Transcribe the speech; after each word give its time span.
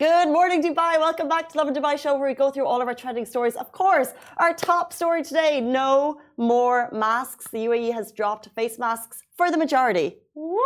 Good 0.00 0.28
morning, 0.28 0.62
Dubai. 0.62 0.98
Welcome 0.98 1.28
back 1.28 1.50
to 1.50 1.58
Lovin 1.58 1.74
Dubai 1.74 1.98
show 1.98 2.16
where 2.16 2.30
we 2.30 2.34
go 2.34 2.50
through 2.50 2.64
all 2.64 2.80
of 2.80 2.88
our 2.88 2.94
trending 2.94 3.26
stories. 3.26 3.54
Of 3.54 3.70
course, 3.70 4.14
our 4.38 4.54
top 4.54 4.94
story 4.94 5.22
today 5.22 5.60
no 5.60 6.22
more 6.38 6.88
masks. 6.90 7.48
The 7.48 7.66
UAE 7.66 7.92
has 7.92 8.10
dropped 8.10 8.48
face 8.56 8.78
masks 8.78 9.22
for 9.36 9.50
the 9.50 9.58
majority. 9.58 10.16
Woo! 10.34 10.58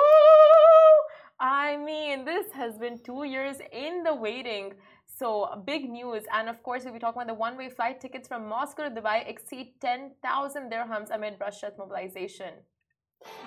I 1.41 1.77
mean, 1.77 2.25
this 2.25 2.47
has 2.53 2.79
been 2.79 3.01
two 3.03 3.25
years 3.25 3.57
in 3.73 4.05
the 4.05 4.15
waiting. 4.15 4.75
So, 5.19 5.61
big 5.66 5.91
news. 5.91 6.23
And 6.32 6.48
of 6.48 6.62
course, 6.62 6.85
we'll 6.85 6.93
be 6.93 7.01
talking 7.01 7.21
about 7.21 7.27
the 7.27 7.41
one 7.46 7.57
way 7.57 7.69
flight 7.71 8.01
tickets 8.01 8.29
from 8.29 8.48
Moscow 8.48 8.89
to 8.89 8.91
Dubai 9.01 9.29
exceed 9.29 9.75
10,000 9.80 10.71
dirhams 10.71 11.11
amid 11.12 11.39
Russia's 11.41 11.75
mobilization. 11.77 12.53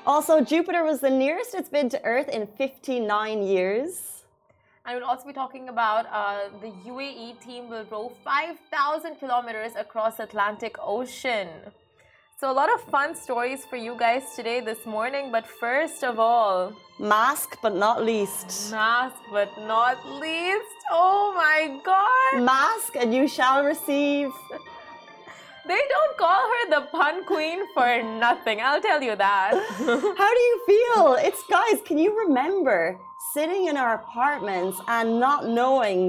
Also, 0.05 0.41
Jupiter 0.41 0.83
was 0.83 0.99
the 0.99 1.09
nearest 1.09 1.55
it's 1.55 1.69
been 1.69 1.88
to 1.88 2.04
Earth 2.04 2.27
in 2.27 2.45
59 2.45 3.41
years. 3.43 4.16
And 4.88 4.95
we'll 4.95 5.09
also 5.09 5.27
be 5.27 5.33
talking 5.33 5.67
about 5.67 6.05
uh, 6.09 6.47
the 6.61 6.71
UAE 6.89 7.41
team 7.41 7.69
will 7.69 7.83
row 7.91 8.09
5,000 8.23 9.15
kilometers 9.15 9.73
across 9.75 10.18
Atlantic 10.21 10.77
Ocean. 10.82 11.50
So 12.39 12.50
a 12.50 12.54
lot 12.54 12.73
of 12.73 12.79
fun 12.83 13.13
stories 13.13 13.65
for 13.65 13.75
you 13.75 13.97
guys 14.00 14.23
today 14.33 14.61
this 14.61 14.86
morning, 14.86 15.29
but 15.29 15.46
first 15.46 16.05
of 16.05 16.19
all, 16.19 16.71
mask 17.00 17.57
but 17.61 17.75
not 17.75 18.05
least. 18.05 18.71
Mask 18.71 19.18
but 19.29 19.50
not 19.57 19.97
least. 20.21 20.79
Oh 20.89 21.33
my 21.35 21.82
god. 21.83 22.46
Mask 22.46 22.96
and 22.96 23.13
you 23.13 23.27
shall 23.27 23.65
receive. 23.65 24.32
They 25.68 25.82
don't 25.89 26.18
call 26.18 26.43
her 26.54 26.69
the 26.69 26.88
pun 26.96 27.25
queen 27.25 27.60
for 27.74 28.01
nothing. 28.04 28.61
I'll 28.61 28.82
tell 28.82 29.01
you 29.01 29.18
that. 29.18 29.51
How 30.21 30.33
do 30.38 30.41
you 30.49 30.63
feel? 30.65 31.18
It's 31.19 31.43
guys, 31.49 31.82
can 31.83 31.97
you 31.97 32.17
remember 32.17 32.97
sitting 33.38 33.67
in 33.67 33.77
our 33.77 33.94
apartments 33.94 34.80
and 34.88 35.19
not 35.19 35.47
knowing 35.47 36.02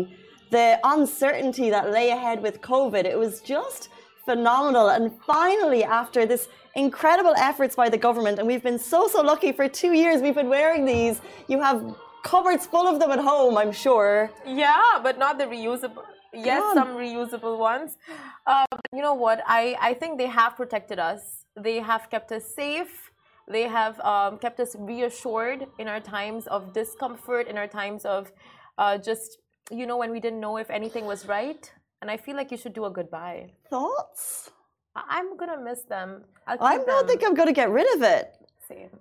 the 0.51 0.81
uncertainty 0.83 1.69
that 1.69 1.91
lay 1.91 2.09
ahead 2.09 2.41
with 2.41 2.63
COVID? 2.63 3.05
It 3.05 3.19
was 3.19 3.43
just 3.43 3.91
phenomenal. 4.25 4.89
And 4.89 5.05
finally, 5.27 5.85
after 5.85 6.25
this 6.25 6.49
incredible 6.75 7.35
efforts 7.37 7.75
by 7.77 7.91
the 7.91 7.99
government, 7.99 8.39
and 8.39 8.47
we've 8.51 8.63
been 8.63 8.79
so, 8.79 9.09
so 9.09 9.21
lucky 9.21 9.53
for 9.53 9.69
two 9.69 9.93
years, 9.93 10.23
we've 10.23 10.41
been 10.43 10.49
wearing 10.49 10.87
these. 10.87 11.21
You 11.49 11.61
have 11.61 11.79
cupboards 12.25 12.65
full 12.67 12.87
of 12.93 12.99
them 12.99 13.11
at 13.11 13.19
home, 13.19 13.59
I'm 13.59 13.73
sure. 13.73 14.31
Yeah, 14.47 14.99
but 15.03 15.19
not 15.19 15.37
the 15.37 15.45
reusable. 15.45 16.05
Yes, 16.33 16.63
some 16.73 16.93
reusable 17.05 17.59
ones. 17.59 17.99
Uh, 18.47 18.65
you 18.97 19.03
know 19.03 19.15
what? 19.15 19.43
I, 19.47 19.77
I 19.81 19.93
think 19.93 20.17
they 20.17 20.31
have 20.41 20.57
protected 20.57 20.99
us. 20.99 21.45
They 21.57 21.77
have 21.81 22.09
kept 22.09 22.33
us 22.33 22.45
safe. 22.55 23.08
They 23.51 23.63
have 23.63 23.99
um, 24.01 24.39
kept 24.39 24.61
us 24.61 24.77
reassured 24.79 25.67
in 25.79 25.89
our 25.89 26.01
times 26.01 26.47
of 26.49 26.73
discomfort, 26.73 27.49
in 27.49 27.57
our 27.57 27.67
times 27.67 28.05
of 28.05 28.33
uh, 28.77 28.99
just, 28.99 29.39
you 29.71 29.87
know, 29.87 29.97
when 29.97 30.11
we 30.11 30.21
didn't 30.21 30.41
know 30.41 30.59
if 30.59 30.71
anything 30.71 31.07
was 31.07 31.27
right 31.27 31.71
and 32.01 32.11
I 32.11 32.17
feel 32.17 32.37
like 32.37 32.51
you 32.51 32.57
should 32.57 32.75
do 32.75 32.85
a 32.85 32.91
goodbye. 32.91 33.51
Thoughts? 33.71 34.51
I'm 34.95 35.37
gonna 35.37 35.61
miss 35.61 35.83
them. 35.83 36.25
I 36.47 36.57
don't 36.57 36.87
them. 36.87 37.07
think 37.07 37.23
I'm 37.25 37.35
gonna 37.35 37.53
get 37.53 37.71
rid 37.71 37.93
of 37.97 38.03
it. 38.03 38.35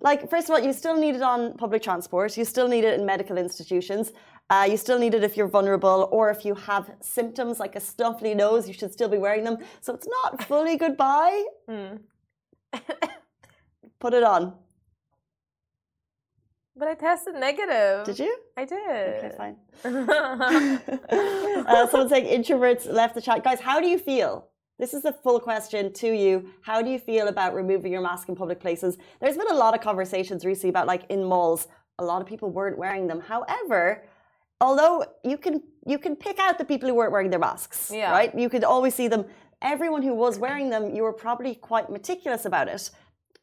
Like, 0.00 0.30
first 0.30 0.48
of 0.48 0.54
all, 0.54 0.60
you 0.60 0.72
still 0.72 0.96
need 0.96 1.14
it 1.14 1.20
on 1.20 1.54
public 1.58 1.82
transport. 1.82 2.36
You 2.38 2.46
still 2.46 2.68
need 2.68 2.84
it 2.84 2.98
in 2.98 3.04
medical 3.04 3.36
institutions. 3.36 4.12
Uh, 4.48 4.66
you 4.70 4.78
still 4.78 4.98
need 4.98 5.12
it 5.12 5.22
if 5.22 5.36
you're 5.36 5.48
vulnerable 5.48 6.08
or 6.10 6.30
if 6.30 6.42
you 6.44 6.54
have 6.54 6.90
symptoms 7.00 7.60
like 7.60 7.76
a 7.76 7.80
stuffy 7.80 8.34
nose. 8.34 8.66
You 8.66 8.72
should 8.72 8.92
still 8.92 9.10
be 9.10 9.18
wearing 9.18 9.44
them. 9.44 9.58
So 9.82 9.94
it's 9.94 10.08
not 10.08 10.42
fully 10.48 10.76
goodbye. 10.78 11.44
Mm. 11.68 12.00
Put 14.00 14.14
it 14.14 14.22
on. 14.22 14.54
But 16.76 16.88
I 16.88 16.94
tested 16.94 17.34
negative. 17.34 18.04
Did 18.04 18.20
you? 18.20 18.36
I 18.56 18.64
did. 18.64 18.78
Okay, 18.78 19.32
fine. 19.36 19.56
uh, 21.66 21.88
someone 21.88 22.08
saying 22.08 22.26
introverts 22.26 22.90
left 22.90 23.16
the 23.16 23.20
chat. 23.20 23.42
Guys, 23.42 23.60
how 23.60 23.80
do 23.80 23.88
you 23.88 23.98
feel? 23.98 24.48
This 24.78 24.94
is 24.94 25.04
a 25.04 25.12
full 25.12 25.40
question 25.40 25.92
to 25.94 26.16
you. 26.16 26.50
How 26.62 26.80
do 26.80 26.88
you 26.88 27.00
feel 27.00 27.26
about 27.26 27.52
removing 27.52 27.90
your 27.90 28.00
mask 28.00 28.28
in 28.28 28.36
public 28.36 28.60
places? 28.60 28.96
There's 29.20 29.36
been 29.36 29.50
a 29.50 29.56
lot 29.56 29.74
of 29.74 29.80
conversations 29.80 30.44
recently 30.44 30.70
about 30.70 30.86
like 30.86 31.02
in 31.08 31.24
malls, 31.24 31.66
a 31.98 32.04
lot 32.04 32.22
of 32.22 32.28
people 32.28 32.48
weren't 32.50 32.78
wearing 32.78 33.08
them. 33.08 33.20
However, 33.20 34.04
although 34.60 35.04
you 35.24 35.36
can 35.36 35.60
you 35.84 35.98
can 35.98 36.14
pick 36.14 36.38
out 36.38 36.58
the 36.58 36.64
people 36.64 36.88
who 36.88 36.94
weren't 36.94 37.10
wearing 37.10 37.30
their 37.30 37.40
masks, 37.40 37.90
yeah. 37.92 38.12
right? 38.12 38.32
You 38.38 38.48
could 38.48 38.62
always 38.62 38.94
see 38.94 39.08
them. 39.08 39.24
Everyone 39.62 40.02
who 40.02 40.14
was 40.14 40.38
wearing 40.38 40.70
them, 40.70 40.94
you 40.94 41.02
were 41.02 41.12
probably 41.12 41.56
quite 41.56 41.90
meticulous 41.90 42.44
about 42.44 42.68
it 42.68 42.90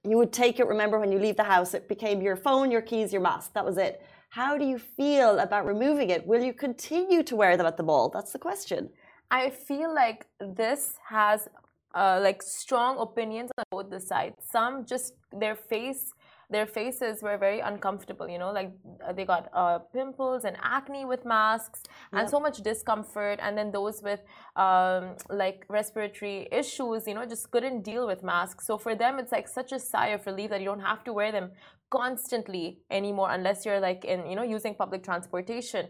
you 0.05 0.17
would 0.17 0.31
take 0.31 0.59
it, 0.59 0.67
remember, 0.67 0.99
when 0.99 1.11
you 1.11 1.19
leave 1.19 1.37
the 1.37 1.43
house, 1.43 1.73
it 1.73 1.87
became 1.87 2.21
your 2.21 2.35
phone, 2.35 2.71
your 2.71 2.81
keys, 2.81 3.11
your 3.11 3.21
mask. 3.21 3.53
That 3.53 3.65
was 3.65 3.77
it. 3.77 4.01
How 4.29 4.57
do 4.57 4.65
you 4.65 4.77
feel 4.77 5.39
about 5.39 5.65
removing 5.65 6.09
it? 6.09 6.25
Will 6.27 6.43
you 6.43 6.53
continue 6.53 7.23
to 7.23 7.35
wear 7.35 7.57
them 7.57 7.65
at 7.65 7.77
the 7.77 7.83
mall? 7.83 8.09
That's 8.09 8.31
the 8.31 8.39
question. 8.39 8.89
I 9.31 9.49
feel 9.49 9.93
like 9.93 10.27
this 10.39 10.97
has 11.07 11.47
uh, 11.95 12.19
like 12.21 12.43
strong 12.43 12.97
opinions 12.99 13.49
on 13.57 13.63
both 13.71 13.89
the 13.89 13.99
sides. 13.99 14.35
Some 14.51 14.85
just 14.85 15.13
their 15.31 15.55
face 15.55 16.11
their 16.49 16.65
faces 16.65 17.21
were 17.21 17.37
very 17.37 17.59
uncomfortable 17.59 18.27
you 18.29 18.37
know 18.37 18.51
like 18.51 18.71
uh, 19.07 19.13
they 19.13 19.25
got 19.25 19.49
uh, 19.53 19.79
pimples 19.93 20.43
and 20.45 20.55
acne 20.61 21.05
with 21.05 21.25
masks 21.25 21.83
and 22.11 22.21
yep. 22.21 22.29
so 22.29 22.39
much 22.39 22.57
discomfort. 22.61 23.39
And 23.41 23.57
then 23.57 23.71
those 23.71 24.01
with 24.01 24.21
um, 24.55 25.15
like 25.29 25.65
respiratory 25.69 26.47
issues 26.51 27.07
you 27.07 27.13
know 27.13 27.25
just 27.25 27.51
couldn't 27.51 27.83
deal 27.83 28.07
with 28.07 28.23
masks. 28.23 28.65
So 28.67 28.77
for 28.77 28.95
them 28.95 29.19
it's 29.19 29.31
like 29.31 29.47
such 29.47 29.71
a 29.71 29.79
sigh 29.79 30.09
of 30.09 30.25
relief 30.25 30.49
that 30.49 30.59
you 30.61 30.65
don't 30.65 30.87
have 30.91 31.03
to 31.05 31.13
wear 31.13 31.31
them 31.31 31.51
constantly 31.91 32.79
anymore 32.89 33.29
unless 33.31 33.65
you're 33.65 33.79
like 33.79 34.03
in 34.05 34.25
you 34.25 34.35
know 34.35 34.43
using 34.43 34.73
public 34.73 35.03
transportation 35.03 35.87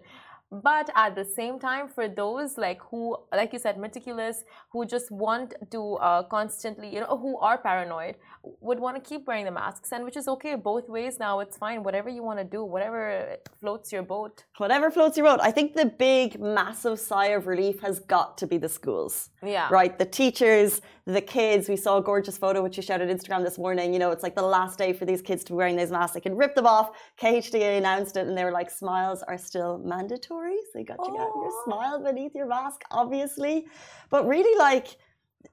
but 0.64 0.90
at 0.96 1.16
the 1.16 1.26
same 1.26 1.60
time 1.60 1.88
for 1.88 2.08
those 2.08 2.58
like 2.58 2.82
who 2.90 3.18
like 3.32 3.52
you 3.54 3.60
said 3.60 3.78
meticulous 3.78 4.44
who 4.72 4.86
just 4.86 5.12
want 5.12 5.54
to 5.72 5.96
uh, 5.96 6.24
constantly 6.24 6.94
you 6.94 7.00
know 7.00 7.18
who 7.18 7.38
are 7.40 7.58
paranoid 7.58 8.16
would 8.62 8.80
want 8.80 8.96
to 8.96 9.10
keep 9.10 9.26
wearing 9.28 9.46
the 9.46 9.52
masks 9.52 9.92
and 9.92 10.04
which 10.04 10.18
is 10.18 10.28
okay 10.28 10.56
both 10.56 10.88
ways 10.90 11.20
now 11.20 11.40
it's 11.40 11.58
fine 11.58 11.84
whatever 11.84 12.10
you 12.10 12.24
want 12.24 12.40
to 12.40 12.46
do 12.46 12.64
whatever 12.64 13.38
floats 13.60 13.92
your 13.92 14.04
boat. 14.04 14.44
Whatever 14.58 14.92
floats 14.92 15.18
your 15.18 15.26
boat. 15.26 15.40
I 15.42 15.52
think 15.52 15.74
the 15.74 15.86
big 15.86 16.40
massive 16.40 17.00
sigh 17.00 17.28
of 17.38 17.48
relief 17.48 17.80
has 17.82 18.00
got 18.00 18.38
to 18.38 18.46
be 18.48 18.58
the 18.58 18.70
schools. 18.70 19.30
Yeah. 19.44 19.68
Right? 19.72 19.98
The 19.98 20.06
teachers 20.06 20.82
the 21.08 21.22
kids. 21.22 21.70
We 21.70 21.78
saw 21.78 21.98
a 21.98 22.02
gorgeous 22.02 22.38
photo 22.38 22.62
which 22.64 22.78
you 22.78 22.84
shared 22.84 23.02
on 23.02 23.08
instagram 23.08 23.44
this 23.44 23.58
morning. 23.58 23.94
You 23.94 24.00
know 24.00 24.12
it's 24.12 24.24
like 24.24 24.36
the 24.36 24.42
last 24.42 24.78
day 24.78 24.94
for 24.94 25.06
these 25.06 25.22
kids 25.22 25.44
to 25.46 25.54
be 25.54 25.58
wearing 25.58 25.76
those 25.76 25.92
masks. 25.92 26.14
They 26.14 26.20
can 26.20 26.36
rip 26.36 26.56
them 26.56 26.68
off. 26.68 26.92
KHDA 27.22 27.78
announced 27.78 28.18
it 28.18 28.28
and 28.28 28.38
they 28.38 28.44
were 28.44 28.52
like 28.52 28.70
smiles 28.70 29.24
are 29.24 29.38
still 29.38 29.78
mandatory 29.80 30.45
so 30.72 30.80
you 30.80 30.86
got 30.86 31.04
to 31.04 31.12
get 31.12 31.20
your 31.20 31.52
smile 31.66 32.04
beneath 32.04 32.34
your 32.36 32.48
mask 32.48 32.82
obviously 32.92 33.68
but 34.10 34.28
really 34.28 34.58
like 34.58 34.98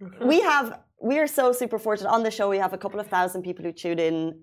mm-hmm. 0.00 0.26
we 0.26 0.40
have 0.40 0.80
we 1.02 1.18
are 1.18 1.26
so 1.26 1.52
super 1.52 1.78
fortunate 1.78 2.10
on 2.10 2.22
the 2.22 2.30
show. 2.30 2.48
We 2.48 2.58
have 2.58 2.72
a 2.72 2.78
couple 2.78 3.00
of 3.00 3.08
thousand 3.08 3.42
people 3.42 3.64
who 3.64 3.72
tune 3.72 3.98
in 3.98 4.40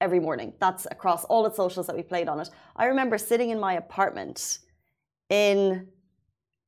every 0.00 0.18
morning. 0.18 0.52
That's 0.58 0.86
across 0.90 1.24
all 1.24 1.44
the 1.44 1.54
socials 1.54 1.86
that 1.86 1.94
we 1.94 2.02
played 2.02 2.28
on 2.28 2.40
it. 2.40 2.50
I 2.74 2.86
remember 2.86 3.16
sitting 3.16 3.50
in 3.50 3.60
my 3.60 3.74
apartment 3.74 4.58
in 5.28 5.86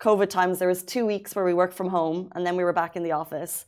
COVID 0.00 0.30
times. 0.30 0.60
There 0.60 0.68
was 0.68 0.84
two 0.84 1.04
weeks 1.04 1.34
where 1.34 1.44
we 1.44 1.54
worked 1.54 1.74
from 1.74 1.88
home, 1.88 2.30
and 2.34 2.46
then 2.46 2.56
we 2.56 2.62
were 2.62 2.72
back 2.72 2.94
in 2.94 3.02
the 3.02 3.12
office, 3.12 3.66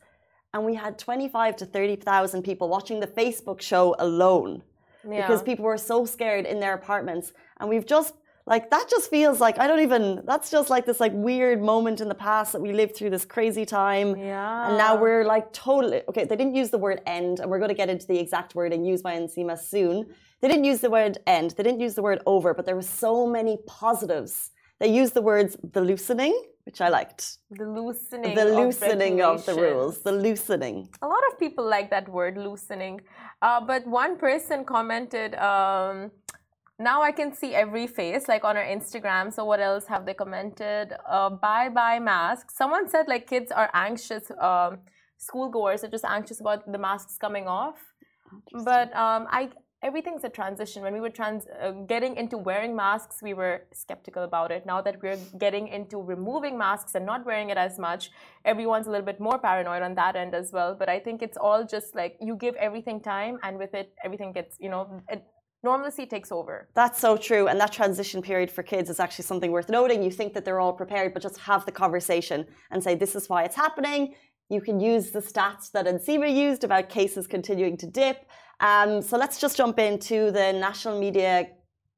and 0.53 0.63
we 0.63 0.75
had 0.75 0.97
twenty 0.97 1.27
five 1.27 1.57
to 1.57 1.65
thirty 1.65 1.97
thousand 1.97 2.43
people 2.43 2.69
watching 2.69 3.01
the 3.01 3.07
Facebook 3.07 3.61
show 3.61 3.95
alone. 3.99 4.63
Yeah. 5.07 5.27
Because 5.27 5.43
people 5.43 5.65
were 5.65 5.77
so 5.77 6.05
scared 6.05 6.45
in 6.45 6.59
their 6.59 6.73
apartments. 6.73 7.33
And 7.59 7.69
we've 7.69 7.85
just 7.85 8.15
like 8.47 8.69
that 8.69 8.87
just 8.89 9.09
feels 9.09 9.39
like 9.39 9.57
I 9.57 9.67
don't 9.67 9.79
even 9.79 10.21
that's 10.25 10.51
just 10.51 10.69
like 10.69 10.85
this 10.85 10.99
like 10.99 11.11
weird 11.13 11.61
moment 11.61 11.99
in 11.99 12.09
the 12.09 12.15
past 12.15 12.51
that 12.53 12.61
we 12.61 12.73
lived 12.73 12.95
through 12.95 13.09
this 13.09 13.25
crazy 13.25 13.65
time. 13.65 14.15
Yeah. 14.15 14.67
And 14.67 14.77
now 14.77 14.95
we're 14.95 15.25
like 15.25 15.51
totally 15.51 16.01
okay, 16.09 16.25
they 16.25 16.35
didn't 16.35 16.55
use 16.55 16.69
the 16.69 16.77
word 16.77 17.01
end, 17.05 17.39
and 17.39 17.49
we're 17.49 17.59
gonna 17.59 17.73
get 17.73 17.89
into 17.89 18.05
the 18.05 18.19
exact 18.19 18.53
word 18.55 18.71
and 18.73 18.85
use 18.85 19.01
by 19.01 19.13
NCEMA 19.15 19.57
soon. 19.57 20.13
They 20.41 20.47
didn't 20.47 20.65
use 20.65 20.79
the 20.79 20.91
word 20.91 21.17
end, 21.25 21.51
they 21.57 21.63
didn't 21.63 21.79
use 21.79 21.95
the 21.95 22.03
word 22.03 22.21
over, 22.25 22.53
but 22.53 22.65
there 22.65 22.75
were 22.75 22.81
so 23.05 23.25
many 23.25 23.57
positives. 23.65 24.51
They 24.79 24.89
used 24.89 25.13
the 25.13 25.21
words 25.21 25.57
the 25.71 25.81
loosening, 25.81 26.35
which 26.65 26.81
I 26.81 26.89
liked. 26.89 27.37
The 27.49 27.65
loosening. 27.65 28.35
The 28.35 28.45
loosening 28.45 29.21
of, 29.21 29.39
of 29.39 29.45
the 29.45 29.55
rules. 29.55 29.99
The 29.99 30.11
loosening. 30.11 30.89
A 31.01 31.07
lot 31.07 31.23
of 31.31 31.39
people 31.39 31.65
like 31.65 31.89
that 31.91 32.09
word, 32.09 32.37
loosening. 32.37 33.01
Uh, 33.41 33.61
but 33.61 33.87
one 33.87 34.17
person 34.17 34.65
commented, 34.65 35.33
um, 35.35 36.11
now 36.79 37.01
I 37.01 37.11
can 37.11 37.33
see 37.33 37.53
every 37.53 37.87
face, 37.87 38.27
like 38.27 38.43
on 38.43 38.57
our 38.57 38.63
Instagram. 38.63 39.33
So 39.33 39.45
what 39.45 39.59
else 39.59 39.85
have 39.87 40.05
they 40.05 40.13
commented? 40.13 40.93
Uh, 41.07 41.29
bye 41.29 41.69
bye 41.69 41.99
mask. 41.99 42.51
Someone 42.51 42.89
said 42.89 43.07
like 43.07 43.27
kids 43.27 43.51
are 43.51 43.69
anxious. 43.73 44.29
Um, 44.31 44.79
schoolgoers 45.19 45.83
are 45.83 45.87
just 45.89 46.05
anxious 46.05 46.41
about 46.41 46.69
the 46.69 46.77
masks 46.77 47.17
coming 47.17 47.47
off. 47.47 47.77
But 48.63 48.93
um, 48.95 49.27
I 49.29 49.49
everything's 49.81 50.23
a 50.23 50.29
transition. 50.29 50.81
When 50.81 50.93
we 50.93 50.99
were 50.99 51.09
trans 51.09 51.45
uh, 51.61 51.71
getting 51.93 52.17
into 52.17 52.37
wearing 52.37 52.75
masks, 52.75 53.19
we 53.21 53.33
were 53.33 53.61
skeptical 53.71 54.23
about 54.23 54.51
it. 54.51 54.65
Now 54.65 54.81
that 54.81 55.01
we're 55.01 55.19
getting 55.37 55.67
into 55.67 56.01
removing 56.01 56.57
masks 56.57 56.95
and 56.95 57.05
not 57.05 57.25
wearing 57.25 57.51
it 57.51 57.57
as 57.57 57.77
much, 57.79 58.11
everyone's 58.43 58.87
a 58.87 58.91
little 58.91 59.05
bit 59.05 59.19
more 59.19 59.37
paranoid 59.37 59.83
on 59.83 59.95
that 59.95 60.15
end 60.15 60.33
as 60.35 60.51
well. 60.51 60.75
But 60.77 60.89
I 60.89 60.99
think 60.99 61.21
it's 61.21 61.37
all 61.37 61.63
just 61.63 61.95
like 61.95 62.17
you 62.19 62.35
give 62.35 62.55
everything 62.55 62.99
time, 62.99 63.37
and 63.43 63.57
with 63.57 63.73
it, 63.73 63.93
everything 64.03 64.33
gets 64.33 64.57
you 64.59 64.69
know. 64.69 65.01
It, 65.09 65.23
normalcy 65.65 66.05
takes 66.05 66.31
over. 66.31 66.69
That's 66.73 66.99
so 66.99 67.17
true. 67.17 67.47
And 67.49 67.59
that 67.59 67.73
transition 67.73 68.21
period 68.21 68.49
for 68.49 68.63
kids 68.63 68.89
is 68.89 68.99
actually 69.01 69.25
something 69.25 69.51
worth 69.51 69.69
noting. 69.69 70.01
You 70.01 70.11
think 70.19 70.33
that 70.35 70.45
they're 70.45 70.61
all 70.61 70.71
prepared, 70.83 71.13
but 71.13 71.21
just 71.21 71.37
have 71.39 71.65
the 71.65 71.73
conversation 71.83 72.45
and 72.71 72.81
say, 72.81 72.95
this 72.95 73.15
is 73.19 73.27
why 73.27 73.43
it's 73.43 73.55
happening. 73.65 74.01
You 74.49 74.61
can 74.61 74.79
use 74.79 75.11
the 75.11 75.23
stats 75.31 75.71
that 75.71 75.85
NCEMA 75.87 76.33
used 76.33 76.63
about 76.63 76.87
cases 76.87 77.27
continuing 77.27 77.75
to 77.77 77.87
dip. 77.87 78.17
Um, 78.59 79.01
so 79.01 79.17
let's 79.17 79.37
just 79.43 79.57
jump 79.57 79.79
into 79.79 80.31
the 80.31 80.53
national 80.53 80.99
media 80.99 81.47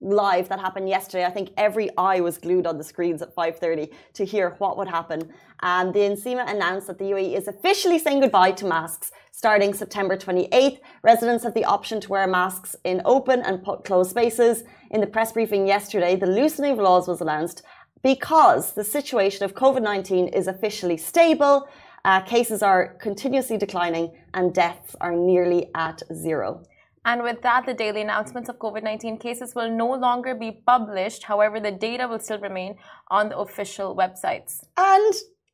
live 0.01 0.47
that 0.49 0.59
happened 0.59 0.87
yesterday. 0.87 1.25
I 1.25 1.31
think 1.31 1.49
every 1.57 1.89
eye 1.97 2.19
was 2.19 2.37
glued 2.37 2.67
on 2.67 2.77
the 2.77 2.83
screens 2.83 3.21
at 3.21 3.35
5.30 3.35 3.91
to 4.13 4.25
hear 4.25 4.55
what 4.59 4.77
would 4.77 4.87
happen. 4.87 5.33
And 5.61 5.93
the 5.93 5.99
NCEMA 5.99 6.49
announced 6.49 6.87
that 6.87 6.99
the 6.99 7.05
UAE 7.05 7.35
is 7.35 7.47
officially 7.47 7.97
saying 7.97 8.19
goodbye 8.19 8.51
to 8.53 8.65
masks 8.65 9.11
starting 9.31 9.73
September 9.73 10.15
28th. 10.15 10.79
Residents 11.03 11.43
have 11.43 11.53
the 11.53 11.65
option 11.65 11.99
to 12.01 12.09
wear 12.09 12.27
masks 12.27 12.75
in 12.83 13.01
open 13.05 13.41
and 13.41 13.63
closed 13.83 14.11
spaces. 14.11 14.63
In 14.91 15.01
the 15.01 15.07
press 15.07 15.31
briefing 15.31 15.67
yesterday, 15.67 16.15
the 16.15 16.27
loosening 16.27 16.73
of 16.73 16.79
laws 16.79 17.07
was 17.07 17.21
announced 17.21 17.63
because 18.03 18.73
the 18.73 18.83
situation 18.83 19.43
of 19.45 19.55
COVID-19 19.55 20.35
is 20.35 20.47
officially 20.47 20.97
stable. 20.97 21.67
Uh, 22.05 22.21
cases 22.21 22.61
are 22.61 22.95
continuously 22.95 23.57
declining 23.57 24.11
and 24.33 24.53
deaths 24.53 24.95
are 25.01 25.11
nearly 25.11 25.69
at 25.75 26.01
zero. 26.13 26.63
And 27.07 27.23
with 27.23 27.41
that, 27.43 27.65
the 27.65 27.73
daily 27.73 28.01
announcements 28.01 28.49
of 28.49 28.59
COVID 28.59 28.83
19 28.83 29.17
cases 29.17 29.55
will 29.55 29.71
no 29.71 29.89
longer 29.93 30.35
be 30.35 30.51
published. 30.51 31.23
However, 31.23 31.57
the 31.61 31.71
data 31.71 32.05
will 32.05 32.19
still 32.19 32.37
remain 32.39 32.75
on 33.07 33.29
the 33.29 33.37
official 33.37 33.95
websites. 33.95 34.61
And 34.75 35.13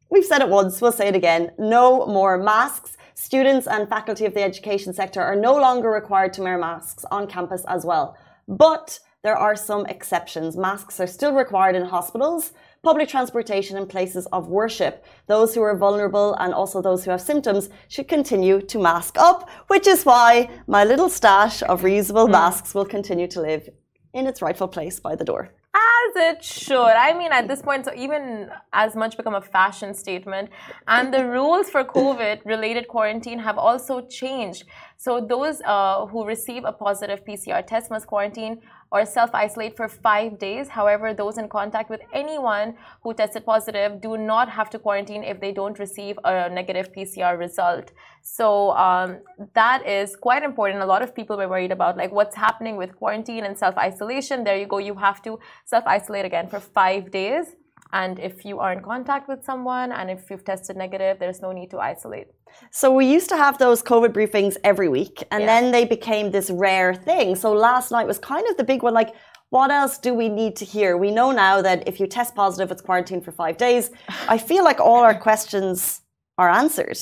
we've 0.09 0.25
said 0.25 0.41
it 0.41 0.49
once, 0.49 0.81
we'll 0.81 0.91
say 0.91 1.09
it 1.09 1.15
again 1.15 1.51
no 1.59 2.07
more 2.07 2.39
masks. 2.39 2.97
Students 3.13 3.67
and 3.67 3.87
faculty 3.87 4.25
of 4.25 4.33
the 4.33 4.41
education 4.41 4.93
sector 4.93 5.21
are 5.21 5.35
no 5.35 5.53
longer 5.53 5.91
required 5.91 6.33
to 6.33 6.41
wear 6.41 6.57
masks 6.57 7.05
on 7.11 7.27
campus 7.27 7.63
as 7.67 7.85
well. 7.85 8.17
But 8.47 8.99
there 9.21 9.37
are 9.37 9.55
some 9.55 9.85
exceptions. 9.85 10.57
Masks 10.57 10.99
are 10.99 11.07
still 11.07 11.33
required 11.33 11.75
in 11.75 11.85
hospitals, 11.85 12.53
public 12.83 13.07
transportation, 13.07 13.77
and 13.77 13.87
places 13.87 14.25
of 14.33 14.47
worship. 14.49 15.05
Those 15.27 15.55
who 15.55 15.61
are 15.61 15.75
vulnerable 15.75 16.35
and 16.35 16.53
also 16.53 16.81
those 16.81 17.05
who 17.05 17.11
have 17.11 17.21
symptoms 17.21 17.69
should 17.87 18.09
continue 18.09 18.61
to 18.61 18.77
mask 18.77 19.17
up, 19.17 19.49
which 19.67 19.87
is 19.87 20.03
why 20.03 20.49
my 20.67 20.83
little 20.83 21.09
stash 21.09 21.63
of 21.63 21.81
reusable 21.81 22.25
Hmm. 22.25 22.33
masks 22.33 22.75
will 22.75 22.85
continue 22.85 23.27
to 23.27 23.39
live 23.41 23.69
in 24.13 24.27
its 24.27 24.41
rightful 24.41 24.67
place 24.67 24.99
by 24.99 25.15
the 25.15 25.23
door. 25.23 25.49
As 25.75 26.15
it 26.15 26.43
should. 26.43 26.95
I 27.07 27.13
mean, 27.17 27.31
at 27.31 27.47
this 27.47 27.61
point, 27.63 27.85
so 27.85 27.91
even 27.95 28.49
as 28.73 28.95
much 28.95 29.17
become 29.17 29.33
a 29.33 29.41
fashion 29.41 29.93
statement. 29.95 30.49
And 30.87 31.11
the 31.11 31.25
rules 31.25 31.69
for 31.69 31.83
COVID 31.83 32.45
related 32.45 32.87
quarantine 32.87 33.39
have 33.39 33.57
also 33.57 34.01
changed. 34.01 34.65
So, 34.97 35.19
those 35.19 35.61
uh, 35.65 36.05
who 36.05 36.25
receive 36.25 36.63
a 36.65 36.73
positive 36.73 37.25
PCR 37.25 37.65
test 37.65 37.89
must 37.89 38.05
quarantine 38.05 38.61
or 38.93 39.05
self 39.05 39.31
isolate 39.33 39.75
for 39.75 39.87
five 39.89 40.37
days. 40.37 40.69
However, 40.69 41.13
those 41.13 41.39
in 41.39 41.49
contact 41.49 41.89
with 41.89 42.01
anyone 42.13 42.75
who 43.01 43.13
tested 43.13 43.45
positive 43.45 43.99
do 43.99 44.15
not 44.17 44.49
have 44.49 44.69
to 44.69 44.79
quarantine 44.79 45.23
if 45.23 45.41
they 45.41 45.51
don't 45.51 45.79
receive 45.79 46.19
a 46.23 46.49
negative 46.49 46.93
PCR 46.93 47.37
result. 47.37 47.91
So, 48.21 48.71
um, 48.71 49.17
that 49.55 49.85
is 49.85 50.15
quite 50.15 50.43
important. 50.43 50.83
A 50.83 50.85
lot 50.85 51.01
of 51.01 51.15
people 51.15 51.35
were 51.37 51.49
worried 51.49 51.71
about 51.71 51.97
like 51.97 52.11
what's 52.11 52.35
happening 52.35 52.77
with 52.77 52.95
quarantine 52.95 53.43
and 53.45 53.57
self 53.57 53.75
isolation. 53.77 54.43
There 54.43 54.57
you 54.57 54.67
go, 54.67 54.77
you 54.77 54.95
have 54.95 55.21
to 55.23 55.39
self 55.65 55.83
isolate 55.87 56.25
again 56.25 56.47
for 56.47 56.59
five 56.59 57.11
days. 57.11 57.55
And 57.93 58.19
if 58.19 58.43
you 58.43 58.59
are 58.59 58.73
in 58.73 58.81
contact 58.81 59.29
with 59.29 59.45
someone 59.45 59.91
and 59.91 60.09
if 60.09 60.29
you've 60.29 60.43
tested 60.43 60.75
negative, 60.75 61.19
there's 61.19 61.41
no 61.41 61.51
need 61.51 61.69
to 61.71 61.79
isolate. 61.79 62.27
So 62.71 62.91
we 62.91 63.05
used 63.05 63.29
to 63.29 63.37
have 63.37 63.57
those 63.59 63.81
COVID 63.83 64.11
briefings 64.13 64.57
every 64.63 64.89
week, 64.89 65.23
and 65.31 65.41
Yeah. 65.41 65.47
then 65.53 65.71
they 65.71 65.85
became 65.85 66.31
this 66.31 66.49
rare 66.49 66.93
thing. 66.93 67.35
So 67.35 67.53
last 67.53 67.91
night 67.91 68.07
was 68.07 68.19
kind 68.19 68.45
of 68.49 68.57
the 68.57 68.63
big 68.63 68.81
one. 68.83 68.93
Like, 68.93 69.13
what 69.49 69.69
else 69.69 69.99
do 69.99 70.11
we 70.15 70.27
need 70.29 70.55
to 70.57 70.65
hear? 70.65 70.97
We 70.97 71.11
know 71.11 71.31
now 71.31 71.61
that 71.61 71.87
if 71.87 71.99
you 71.99 72.07
test 72.07 72.33
positive, 72.35 72.71
it's 72.71 72.81
quarantine 72.81 73.21
for 73.21 73.31
five 73.31 73.57
days. 73.57 73.91
I 74.27 74.37
feel 74.39 74.63
like 74.63 74.79
all 74.79 75.03
our 75.03 75.13
questions 75.13 76.01
are 76.39 76.49
answered. 76.49 76.97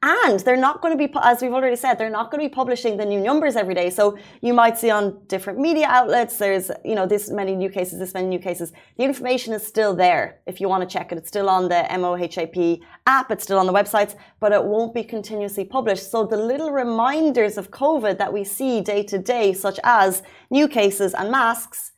And 0.00 0.38
they're 0.40 0.56
not 0.56 0.80
going 0.80 0.96
to 0.96 1.08
be, 1.08 1.12
as 1.22 1.42
we've 1.42 1.52
already 1.52 1.74
said, 1.74 1.94
they're 1.94 2.08
not 2.08 2.30
going 2.30 2.40
to 2.40 2.48
be 2.48 2.54
publishing 2.54 2.96
the 2.96 3.04
new 3.04 3.20
numbers 3.20 3.56
every 3.56 3.74
day. 3.74 3.90
So 3.90 4.16
you 4.40 4.54
might 4.54 4.78
see 4.78 4.90
on 4.90 5.20
different 5.26 5.58
media 5.58 5.88
outlets, 5.88 6.36
there's, 6.36 6.70
you 6.84 6.94
know, 6.94 7.04
this 7.04 7.30
many 7.30 7.56
new 7.56 7.68
cases, 7.68 7.98
this 7.98 8.14
many 8.14 8.28
new 8.28 8.38
cases. 8.38 8.72
The 8.96 9.02
information 9.02 9.54
is 9.54 9.66
still 9.66 9.96
there 9.96 10.38
if 10.46 10.60
you 10.60 10.68
want 10.68 10.88
to 10.88 10.92
check 10.98 11.10
it. 11.10 11.18
It's 11.18 11.26
still 11.26 11.48
on 11.48 11.68
the 11.68 11.84
MOHAP 11.90 12.80
app, 13.08 13.32
it's 13.32 13.42
still 13.42 13.58
on 13.58 13.66
the 13.66 13.72
websites, 13.72 14.14
but 14.38 14.52
it 14.52 14.62
won't 14.62 14.94
be 14.94 15.02
continuously 15.02 15.64
published. 15.64 16.08
So 16.12 16.24
the 16.24 16.36
little 16.36 16.70
reminders 16.70 17.58
of 17.58 17.72
COVID 17.72 18.18
that 18.18 18.32
we 18.32 18.44
see 18.44 18.80
day 18.80 19.02
to 19.02 19.18
day, 19.18 19.52
such 19.52 19.80
as 19.82 20.22
new 20.48 20.68
cases 20.68 21.12
and 21.12 21.32
masks, 21.32 21.90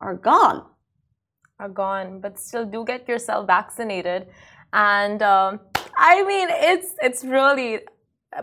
are 0.00 0.16
gone. 0.16 0.66
Are 1.60 1.68
gone, 1.68 2.18
but 2.18 2.40
still 2.40 2.66
do 2.66 2.84
get 2.84 3.08
yourself 3.08 3.46
vaccinated. 3.46 4.26
And 4.72 5.22
um, 5.22 5.60
I 6.12 6.22
mean, 6.24 6.48
it's 6.50 6.94
it's 7.02 7.24
really 7.24 7.80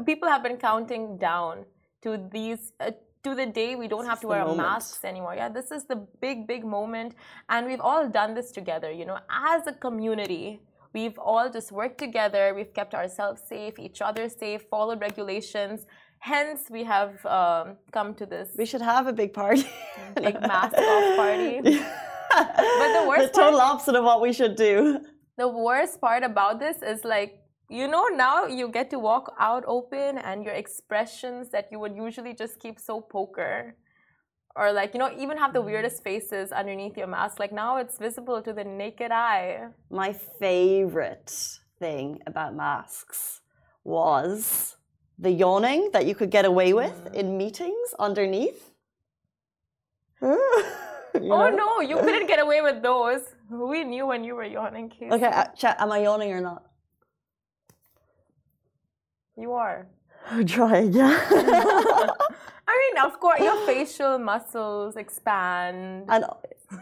people 0.06 0.28
have 0.30 0.44
been 0.44 0.58
counting 0.58 1.18
down 1.18 1.66
to 2.04 2.18
these. 2.32 2.74
Uh, 2.80 2.92
to 3.24 3.36
the 3.36 3.46
day 3.46 3.76
we 3.76 3.88
don't 3.88 4.00
This 4.02 4.10
have 4.10 4.22
to 4.22 4.28
wear 4.28 4.40
moment. 4.40 4.58
masks 4.58 5.06
anymore. 5.06 5.36
Yeah, 5.36 5.50
this 5.50 5.70
is 5.70 5.86
the 5.86 5.98
big, 6.22 6.48
big 6.48 6.66
moment. 6.66 7.14
And 7.50 7.68
we've 7.68 7.80
all 7.80 8.10
done 8.10 8.34
this 8.34 8.52
together, 8.52 8.90
you 8.92 9.06
know, 9.06 9.20
as 9.30 9.68
a 9.68 9.74
community. 9.74 10.60
We've 10.94 11.20
all 11.20 11.48
just 11.50 11.72
worked 11.72 12.00
together. 12.00 12.54
We've 12.56 12.74
kept 12.74 12.96
ourselves 12.96 13.44
safe, 13.48 13.78
each 13.78 14.02
other 14.02 14.28
safe, 14.28 14.64
followed 14.72 15.02
regulations. 15.02 15.86
Hence, 16.18 16.62
we 16.72 16.84
have 16.84 17.24
um, 17.26 17.78
come 17.92 18.16
to 18.16 18.26
this 18.26 18.50
We 18.58 18.66
should 18.66 18.82
have 18.82 19.06
a 19.06 19.14
big 19.14 19.34
party. 19.34 19.66
big 20.16 20.42
mask 20.42 20.76
off 20.78 21.16
party. 21.16 21.62
but 21.62 23.02
the 23.02 23.06
worst 23.08 23.34
the 23.34 23.40
total 23.40 23.60
part- 23.60 23.74
opposite 23.76 23.96
of 23.96 24.04
what 24.04 24.20
we 24.22 24.34
should 24.34 24.56
do. 24.56 25.00
The 25.38 25.48
worst 25.48 26.02
part 26.02 26.24
about 26.24 26.60
this 26.60 26.82
is 26.82 27.06
like, 27.06 27.41
you 27.72 27.88
know, 27.88 28.06
now 28.08 28.46
you 28.46 28.68
get 28.68 28.90
to 28.90 29.00
walk 29.00 29.34
out 29.40 29.64
open 29.66 30.18
and 30.18 30.44
your 30.44 30.54
expressions 30.54 31.50
that 31.52 31.70
you 31.72 31.80
would 31.80 31.96
usually 31.96 32.34
just 32.34 32.60
keep 32.60 32.78
so 32.80 33.00
poker. 33.00 33.76
Or 34.58 34.74
like, 34.74 34.94
you 34.94 35.00
know, 35.00 35.10
even 35.18 35.38
have 35.38 35.54
the 35.54 35.62
weirdest 35.62 36.04
faces 36.04 36.52
underneath 36.52 36.98
your 36.98 37.08
mask. 37.08 37.40
Like 37.40 37.54
now 37.54 37.78
it's 37.78 37.98
visible 37.98 38.42
to 38.42 38.52
the 38.52 38.66
naked 38.66 39.12
eye. 39.12 39.70
My 39.90 40.12
favorite 40.12 41.32
thing 41.80 42.20
about 42.28 42.54
masks 42.56 43.40
was 43.86 44.76
the 45.18 45.32
yawning 45.32 45.92
that 45.94 46.06
you 46.06 46.16
could 46.16 46.32
get 46.32 46.46
away 46.46 46.74
with 46.74 46.98
Mm. 47.06 47.14
in 47.14 47.38
meetings 47.38 47.90
underneath. 47.98 48.62
You 51.14 51.34
Oh 51.34 51.50
no, 51.50 51.82
you 51.82 51.98
couldn't 51.98 52.28
get 52.28 52.40
away 52.40 52.62
with 52.62 52.82
those. 52.82 53.22
We 53.50 53.84
knew 53.84 54.08
when 54.08 54.24
you 54.24 54.34
were 54.34 54.46
yawning, 54.46 54.90
Casey. 54.90 55.12
Okay, 55.12 55.26
uh, 55.26 55.48
chat, 55.58 55.76
am 55.80 55.92
I 55.92 56.00
yawning 56.04 56.32
or 56.32 56.40
not? 56.40 56.71
You 59.42 59.54
are. 59.54 59.88
Try 60.46 60.78
again. 60.78 61.20
I 62.72 62.78
mean, 62.82 63.06
of 63.06 63.20
course, 63.20 63.42
your 63.42 63.58
facial 63.66 64.20
muscles 64.20 64.96
expand. 64.96 66.06
and 66.08 66.24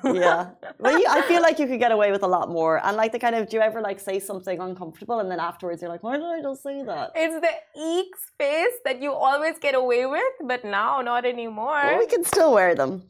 yeah, 0.04 0.52
but 0.80 0.92
you, 0.92 1.06
I 1.10 1.22
feel 1.24 1.42
like 1.42 1.58
you 1.58 1.66
could 1.66 1.80
get 1.80 1.92
away 1.92 2.12
with 2.12 2.22
a 2.22 2.28
lot 2.28 2.50
more. 2.50 2.86
And 2.86 2.96
like 2.96 3.12
the 3.12 3.18
kind 3.18 3.36
of, 3.36 3.50
do 3.50 3.58
you 3.58 3.64
ever 3.64 3.82
like 3.82 4.00
say 4.00 4.20
something 4.20 4.60
uncomfortable 4.60 5.20
and 5.20 5.32
then 5.32 5.40
afterwards 5.40 5.82
you're 5.82 5.90
like, 5.90 6.04
why 6.04 6.18
did 6.18 6.26
I 6.26 6.42
just 6.42 6.62
say 6.62 6.84
that? 6.84 7.12
It's 7.16 7.40
the 7.48 7.56
eek 7.82 8.14
face 8.38 8.78
that 8.86 9.02
you 9.02 9.14
always 9.14 9.58
get 9.58 9.74
away 9.74 10.06
with, 10.06 10.34
but 10.46 10.64
now 10.64 11.02
not 11.02 11.26
anymore. 11.26 11.82
Well, 11.86 11.98
we 11.98 12.08
can 12.08 12.24
still 12.24 12.54
wear 12.54 12.76
them. 12.76 13.04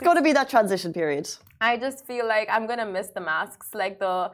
It's 0.00 0.06
going 0.06 0.16
to 0.16 0.22
be 0.22 0.32
that 0.32 0.48
transition 0.48 0.94
period. 0.94 1.28
I 1.60 1.76
just 1.76 2.06
feel 2.06 2.26
like 2.26 2.48
I'm 2.50 2.66
gonna 2.66 2.86
miss 2.86 3.08
the 3.08 3.20
masks. 3.20 3.74
Like 3.74 3.98
the 3.98 4.06
uh, 4.06 4.30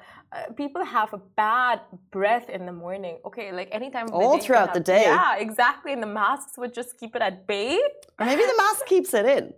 people 0.56 0.84
have 0.84 1.12
a 1.12 1.18
bad 1.44 1.80
breath 2.12 2.48
in 2.48 2.66
the 2.66 2.72
morning. 2.84 3.18
Okay, 3.24 3.50
like 3.50 3.68
anytime 3.72 4.06
All 4.12 4.20
day 4.20 4.26
you 4.26 4.30
can 4.38 4.40
throughout 4.46 4.74
the 4.74 4.84
day. 4.94 5.02
Yeah, 5.02 5.36
exactly. 5.38 5.92
And 5.92 6.00
the 6.00 6.06
masks 6.22 6.56
would 6.56 6.72
just 6.72 7.00
keep 7.00 7.16
it 7.16 7.22
at 7.22 7.48
bay, 7.48 7.80
Or 8.20 8.26
maybe 8.26 8.42
the 8.42 8.54
mask 8.56 8.86
keeps 8.86 9.12
it 9.12 9.26
in, 9.26 9.54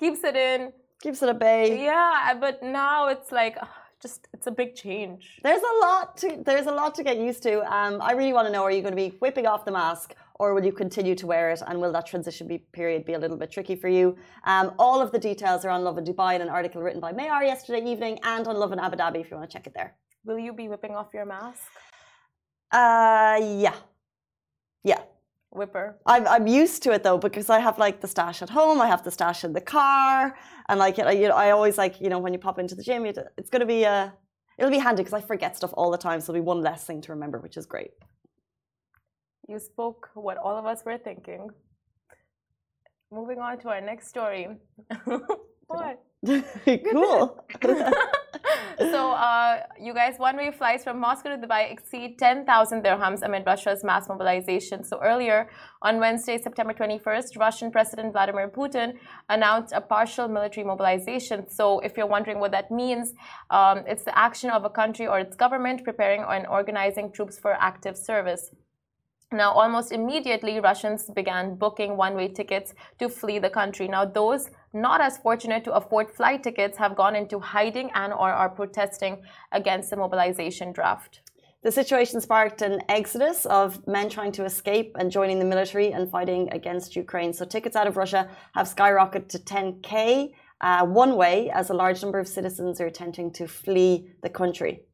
keeps 0.00 0.24
it 0.24 0.34
in. 0.34 0.72
keeps 1.00 1.22
it 1.22 1.28
at 1.28 1.38
bay. 1.38 1.84
Yeah, 1.84 2.34
but 2.40 2.60
now 2.64 3.06
it's 3.06 3.30
like 3.30 3.54
ugh, 3.62 3.68
just 4.02 4.26
it's 4.32 4.48
a 4.48 4.54
big 4.60 4.74
change. 4.74 5.38
There's 5.44 5.62
a 5.62 5.86
lot 5.86 6.16
to 6.16 6.42
there's 6.44 6.66
a 6.66 6.72
lot 6.72 6.96
to 6.96 7.04
get 7.04 7.16
used 7.16 7.44
to. 7.44 7.52
Um, 7.72 8.02
I 8.02 8.10
really 8.18 8.32
want 8.32 8.48
to 8.48 8.52
know: 8.52 8.64
Are 8.64 8.72
you 8.72 8.82
going 8.82 8.96
to 8.98 9.02
be 9.06 9.10
whipping 9.20 9.46
off 9.46 9.64
the 9.64 9.70
mask, 9.82 10.16
or 10.38 10.54
will 10.54 10.64
you 10.64 10.72
continue 10.72 11.14
to 11.16 11.26
wear 11.26 11.50
it? 11.50 11.62
And 11.66 11.80
will 11.80 11.92
that 11.92 12.06
transition 12.06 12.46
be, 12.46 12.58
period 12.72 13.04
be 13.04 13.14
a 13.14 13.18
little 13.18 13.36
bit 13.36 13.50
tricky 13.50 13.76
for 13.76 13.88
you? 13.88 14.16
Um, 14.44 14.72
all 14.78 15.00
of 15.00 15.10
the 15.12 15.18
details 15.18 15.64
are 15.64 15.70
on 15.70 15.82
Lovin 15.82 16.04
Dubai 16.04 16.34
in 16.36 16.42
an 16.42 16.48
article 16.48 16.80
written 16.82 17.00
by 17.00 17.12
Mayar 17.12 17.42
yesterday 17.42 17.84
evening, 17.92 18.18
and 18.22 18.46
on 18.46 18.56
Lovin 18.56 18.78
Abu 18.78 18.96
Dhabi 18.96 19.20
if 19.20 19.30
you 19.30 19.36
want 19.36 19.50
to 19.50 19.54
check 19.56 19.66
it 19.66 19.74
there. 19.74 19.94
Will 20.24 20.38
you 20.38 20.52
be 20.52 20.68
whipping 20.68 20.94
off 20.94 21.08
your 21.14 21.26
mask, 21.26 21.62
Uh, 22.70 23.38
yeah, 23.66 23.76
yeah. 24.84 25.02
whipper? 25.50 25.86
I'm 26.12 26.24
I'm 26.34 26.46
used 26.46 26.82
to 26.84 26.92
it 26.96 27.02
though 27.02 27.18
because 27.26 27.48
I 27.56 27.60
have 27.66 27.76
like 27.78 27.96
the 28.04 28.10
stash 28.14 28.42
at 28.42 28.50
home, 28.50 28.78
I 28.86 28.88
have 28.94 29.02
the 29.08 29.10
stash 29.18 29.40
in 29.44 29.52
the 29.58 29.64
car, 29.76 30.36
and 30.68 30.78
like 30.78 30.98
you 30.98 31.04
know, 31.04 31.36
I 31.44 31.50
always 31.56 31.76
like 31.78 31.94
you 32.02 32.10
know 32.12 32.20
when 32.24 32.32
you 32.34 32.40
pop 32.46 32.58
into 32.62 32.74
the 32.74 32.82
gym, 32.88 33.00
it's 33.06 33.50
going 33.52 33.64
to 33.66 33.66
be 33.66 33.80
uh, 33.86 34.10
it'll 34.58 34.70
be 34.78 34.82
handy 34.86 35.02
because 35.02 35.14
I 35.20 35.22
forget 35.32 35.56
stuff 35.56 35.72
all 35.78 35.90
the 35.96 36.02
time, 36.08 36.20
so 36.20 36.26
it'll 36.32 36.42
be 36.42 36.46
one 36.54 36.60
less 36.68 36.84
thing 36.88 37.00
to 37.02 37.12
remember, 37.12 37.38
which 37.38 37.56
is 37.56 37.66
great. 37.74 37.92
You 39.48 39.58
spoke 39.58 40.10
what 40.14 40.36
all 40.36 40.56
of 40.58 40.66
us 40.66 40.84
were 40.84 40.98
thinking. 40.98 41.48
moving 43.10 43.38
on 43.38 43.58
to 43.60 43.68
our 43.68 43.80
next 43.80 44.08
story. 44.08 44.46
what? 45.66 45.96
cool. 46.92 47.44
so, 48.92 49.00
uh, 49.12 49.62
you 49.80 49.94
guys, 49.94 50.14
one-way 50.18 50.50
flights 50.50 50.84
from 50.84 50.98
Moscow 51.00 51.30
to 51.30 51.38
Dubai 51.38 51.72
exceed 51.72 52.18
10,000 52.18 52.84
dirhams 52.84 53.22
amid 53.22 53.44
Russia's 53.46 53.82
mass 53.82 54.08
mobilization. 54.08 54.84
So 54.84 55.00
earlier 55.02 55.48
on 55.80 55.98
Wednesday, 55.98 56.36
September 56.36 56.74
21st, 56.74 57.38
Russian 57.38 57.70
President 57.70 58.12
Vladimir 58.12 58.48
Putin 58.48 58.98
announced 59.30 59.72
a 59.72 59.80
partial 59.80 60.28
military 60.28 60.64
mobilization. 60.64 61.48
So, 61.48 61.78
if 61.80 61.96
you're 61.96 62.12
wondering 62.16 62.38
what 62.40 62.50
that 62.52 62.70
means, 62.70 63.14
um, 63.48 63.84
it's 63.86 64.04
the 64.04 64.16
action 64.18 64.50
of 64.50 64.64
a 64.64 64.70
country 64.70 65.06
or 65.06 65.18
its 65.20 65.36
government 65.36 65.84
preparing 65.84 66.22
and 66.28 66.46
organizing 66.46 67.12
troops 67.12 67.38
for 67.38 67.52
active 67.54 67.96
service. 67.96 68.50
Now, 69.30 69.52
almost 69.52 69.92
immediately, 69.92 70.58
Russians 70.58 71.10
began 71.14 71.54
booking 71.54 71.98
one 71.98 72.14
way 72.14 72.28
tickets 72.28 72.72
to 72.98 73.10
flee 73.10 73.38
the 73.38 73.50
country. 73.50 73.86
Now, 73.86 74.06
those 74.06 74.48
not 74.72 75.02
as 75.02 75.18
fortunate 75.18 75.64
to 75.64 75.74
afford 75.74 76.10
flight 76.10 76.42
tickets 76.42 76.78
have 76.78 76.96
gone 76.96 77.14
into 77.14 77.38
hiding 77.38 77.90
and 77.94 78.14
or 78.14 78.30
are 78.30 78.48
protesting 78.48 79.22
against 79.52 79.90
the 79.90 79.96
mobilization 79.96 80.72
draft. 80.72 81.20
The 81.62 81.70
situation 81.70 82.22
sparked 82.22 82.62
an 82.62 82.80
exodus 82.88 83.44
of 83.44 83.86
men 83.86 84.08
trying 84.08 84.32
to 84.32 84.46
escape 84.46 84.96
and 84.98 85.10
joining 85.10 85.40
the 85.40 85.44
military 85.44 85.92
and 85.92 86.10
fighting 86.10 86.48
against 86.50 86.96
Ukraine. 86.96 87.34
So, 87.34 87.44
tickets 87.44 87.76
out 87.76 87.86
of 87.86 87.98
Russia 87.98 88.30
have 88.54 88.66
skyrocketed 88.74 89.28
to 89.28 89.38
10k 89.40 90.32
uh, 90.62 90.86
one 90.86 91.16
way 91.16 91.50
as 91.50 91.68
a 91.68 91.74
large 91.74 92.02
number 92.02 92.18
of 92.18 92.26
citizens 92.26 92.80
are 92.80 92.86
attempting 92.86 93.30
to 93.32 93.46
flee 93.46 94.10
the 94.22 94.30
country. 94.30 94.87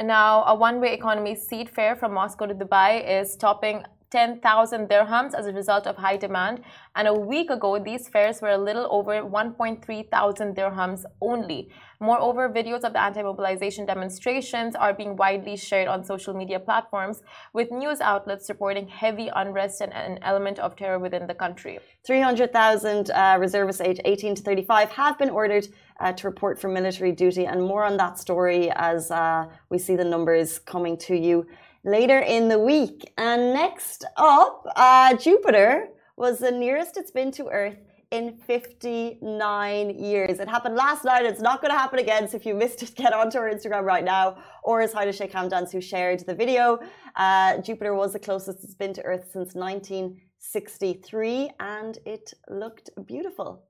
Now, 0.00 0.44
a 0.44 0.54
one 0.54 0.80
way 0.80 0.94
economy 0.94 1.34
seat 1.36 1.68
fare 1.68 1.94
from 1.94 2.14
Moscow 2.14 2.46
to 2.46 2.54
Dubai 2.54 3.20
is 3.20 3.36
topping 3.36 3.84
10,000 4.12 4.88
dirhams 4.88 5.32
as 5.32 5.46
a 5.46 5.52
result 5.52 5.86
of 5.86 5.96
high 5.96 6.18
demand. 6.18 6.60
And 6.94 7.08
a 7.08 7.14
week 7.14 7.48
ago, 7.50 7.78
these 7.78 8.08
fares 8.08 8.42
were 8.42 8.50
a 8.50 8.58
little 8.58 8.86
over 8.90 9.22
1.3 9.22 10.10
thousand 10.10 10.54
dirhams 10.54 11.04
only. 11.20 11.70
Moreover, 11.98 12.48
videos 12.48 12.84
of 12.84 12.92
the 12.92 13.02
anti 13.02 13.22
mobilization 13.22 13.86
demonstrations 13.86 14.74
are 14.74 14.92
being 14.92 15.16
widely 15.16 15.56
shared 15.56 15.88
on 15.88 16.04
social 16.04 16.34
media 16.34 16.60
platforms, 16.60 17.22
with 17.54 17.70
news 17.70 18.00
outlets 18.00 18.48
reporting 18.50 18.88
heavy 18.88 19.30
unrest 19.34 19.80
and 19.80 19.92
an 19.94 20.18
element 20.22 20.58
of 20.58 20.76
terror 20.76 20.98
within 20.98 21.26
the 21.26 21.34
country. 21.34 21.78
300,000 22.04 23.10
uh, 23.10 23.36
reservists 23.38 23.80
aged 23.80 24.00
18 24.04 24.34
to 24.36 24.42
35 24.42 24.90
have 24.90 25.18
been 25.18 25.30
ordered 25.30 25.68
uh, 26.00 26.12
to 26.12 26.26
report 26.26 26.60
for 26.60 26.68
military 26.68 27.12
duty, 27.12 27.46
and 27.46 27.62
more 27.62 27.84
on 27.84 27.96
that 27.96 28.18
story 28.18 28.70
as 28.76 29.10
uh, 29.10 29.46
we 29.70 29.78
see 29.78 29.96
the 29.96 30.04
numbers 30.04 30.58
coming 30.58 30.96
to 30.98 31.16
you 31.16 31.46
later 31.84 32.20
in 32.20 32.48
the 32.48 32.58
week. 32.58 33.12
And 33.18 33.52
next 33.52 34.04
up, 34.16 34.64
uh, 34.76 35.14
Jupiter 35.16 35.88
was 36.16 36.38
the 36.38 36.50
nearest 36.50 36.96
it's 36.96 37.10
been 37.10 37.30
to 37.32 37.48
Earth 37.48 37.78
in 38.12 38.36
59 38.46 39.90
years. 39.98 40.38
It 40.38 40.48
happened 40.48 40.76
last 40.76 41.04
night. 41.04 41.24
It's 41.24 41.40
not 41.40 41.62
going 41.62 41.72
to 41.72 41.78
happen 41.78 41.98
again. 41.98 42.28
So 42.28 42.36
if 42.36 42.44
you 42.44 42.54
missed 42.54 42.82
it, 42.82 42.94
get 43.02 43.14
onto 43.14 43.38
our 43.38 43.50
Instagram 43.50 43.84
right 43.84 44.04
now. 44.04 44.36
Or 44.62 44.82
as 44.82 44.92
Haida 44.92 45.12
Sheikh 45.12 45.32
Hamdans, 45.32 45.72
who 45.72 45.80
shared 45.80 46.20
the 46.20 46.34
video. 46.34 46.78
Uh, 47.16 47.58
Jupiter 47.58 47.94
was 47.94 48.12
the 48.12 48.18
closest 48.18 48.62
it's 48.62 48.74
been 48.74 48.92
to 48.94 49.02
Earth 49.02 49.30
since 49.32 49.54
1963, 49.54 51.52
and 51.58 51.98
it 52.04 52.34
looked 52.48 52.90
beautiful 53.06 53.64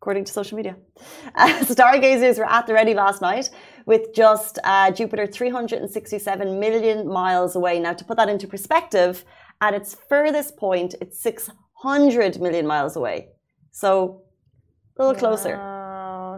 according 0.00 0.24
to 0.24 0.32
social 0.32 0.56
media. 0.56 0.76
Uh, 1.34 1.64
stargazers 1.64 2.38
were 2.38 2.50
at 2.50 2.66
the 2.66 2.74
ready 2.74 2.94
last 2.94 3.22
night 3.22 3.50
with 3.86 4.12
just 4.14 4.58
uh, 4.64 4.90
Jupiter 4.90 5.26
367 5.26 6.58
million 6.58 7.06
miles 7.06 7.54
away. 7.54 7.78
Now, 7.78 7.92
to 7.92 8.04
put 8.04 8.16
that 8.16 8.28
into 8.28 8.48
perspective, 8.48 9.24
at 9.60 9.74
its 9.74 9.96
furthest 10.08 10.56
point, 10.56 10.94
it's 11.00 11.20
600 11.22 12.40
million 12.40 12.66
miles 12.66 12.96
away. 12.96 13.28
So, 13.70 14.22
a 14.98 15.04
little 15.04 15.18
closer. 15.18 15.77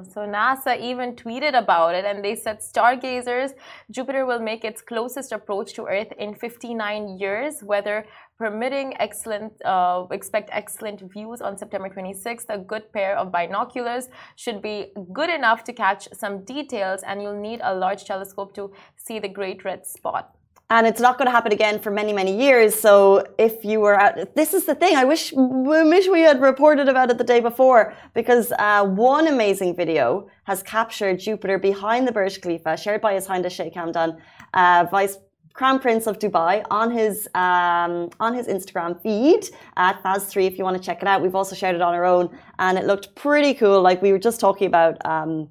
So 0.04 0.21
NASA 0.21 0.80
even 0.80 1.14
tweeted 1.14 1.59
about 1.59 1.95
it 1.95 2.04
and 2.04 2.25
they 2.25 2.37
said 2.37 2.62
stargazers, 2.62 3.52
Jupiter 3.90 4.26
will 4.26 4.40
make 4.40 4.64
its 4.64 4.80
closest 4.80 5.33
approach 5.33 5.73
to 5.75 5.87
Earth 5.87 6.12
in 6.19 6.35
59 6.35 7.19
years, 7.19 7.62
weather 7.62 8.07
permitting 8.38 8.95
excellent 8.99 9.52
uh, 9.64 10.07
expect 10.11 10.49
excellent 10.52 11.00
views 11.12 11.40
on 11.40 11.59
September 11.59 11.88
26th. 11.88 12.47
A 12.49 12.59
good 12.59 12.92
pair 12.92 13.16
of 13.16 13.30
binoculars 13.30 14.09
should 14.37 14.62
be 14.62 14.92
good 15.12 15.30
enough 15.30 15.62
to 15.64 15.73
catch 15.73 16.09
some 16.12 16.45
details 16.45 17.02
and 17.02 17.23
you'll 17.23 17.40
need 17.40 17.61
a 17.62 17.75
large 17.75 18.04
telescope 18.04 18.54
to 18.54 18.73
see 18.97 19.19
the 19.19 19.28
great 19.28 19.64
red 19.64 19.87
spot 19.87 20.35
and 20.71 20.87
it's 20.87 21.00
not 21.00 21.19
going 21.19 21.27
to 21.27 21.33
happen 21.33 21.53
again 21.53 21.79
for 21.81 21.91
many 21.91 22.12
many 22.12 22.35
years. 22.41 22.75
So 22.75 23.25
if 23.39 23.65
you 23.65 23.81
were 23.81 24.00
out 24.00 24.35
this 24.35 24.55
is 24.55 24.65
the 24.65 24.75
thing. 24.75 24.97
I 24.97 25.05
wish 25.05 25.33
wish 25.35 26.09
we 26.09 26.21
had 26.21 26.41
reported 26.41 26.89
about 26.89 27.11
it 27.11 27.19
the 27.19 27.25
day 27.25 27.41
before 27.41 27.95
because 28.15 28.53
uh, 28.59 28.85
one 28.85 29.27
amazing 29.27 29.75
video 29.77 30.29
has 30.45 30.62
captured 30.62 31.19
jupiter 31.19 31.59
behind 31.59 32.07
the 32.09 32.12
burj 32.12 32.41
khalifa 32.41 32.77
shared 32.77 33.00
by 33.00 33.15
his 33.15 33.27
highness 33.27 33.53
sheikh 33.53 33.75
hamdan 33.75 34.17
uh, 34.55 34.87
vice 34.91 35.19
crown 35.53 35.79
prince 35.79 36.07
of 36.07 36.19
dubai 36.19 36.65
on 36.71 36.91
his 36.91 37.29
um, 37.35 38.09
on 38.21 38.35
his 38.35 38.47
instagram 38.47 39.00
feed 39.03 39.43
at 39.77 40.03
faz3 40.03 40.47
if 40.47 40.59
you 40.59 40.65
want 40.65 40.77
to 40.77 40.83
check 40.83 41.03
it 41.03 41.09
out. 41.09 41.23
We've 41.23 41.35
also 41.35 41.57
shared 41.57 41.75
it 41.75 41.83
on 41.83 41.95
our 41.95 42.05
own 42.05 42.31
and 42.59 42.79
it 42.79 42.85
looked 42.85 43.15
pretty 43.15 43.55
cool. 43.55 43.83
Like 43.83 44.00
we 44.03 44.12
were 44.12 44.19
just 44.19 44.41
talking 44.41 44.67
about 44.67 45.05
um, 45.05 45.49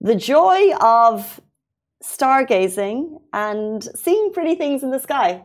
the 0.00 0.14
joy 0.14 0.72
of 0.80 1.40
stargazing 2.02 3.20
and 3.32 3.82
seeing 3.94 4.32
pretty 4.32 4.54
things 4.54 4.82
in 4.82 4.90
the 4.90 4.98
sky. 4.98 5.42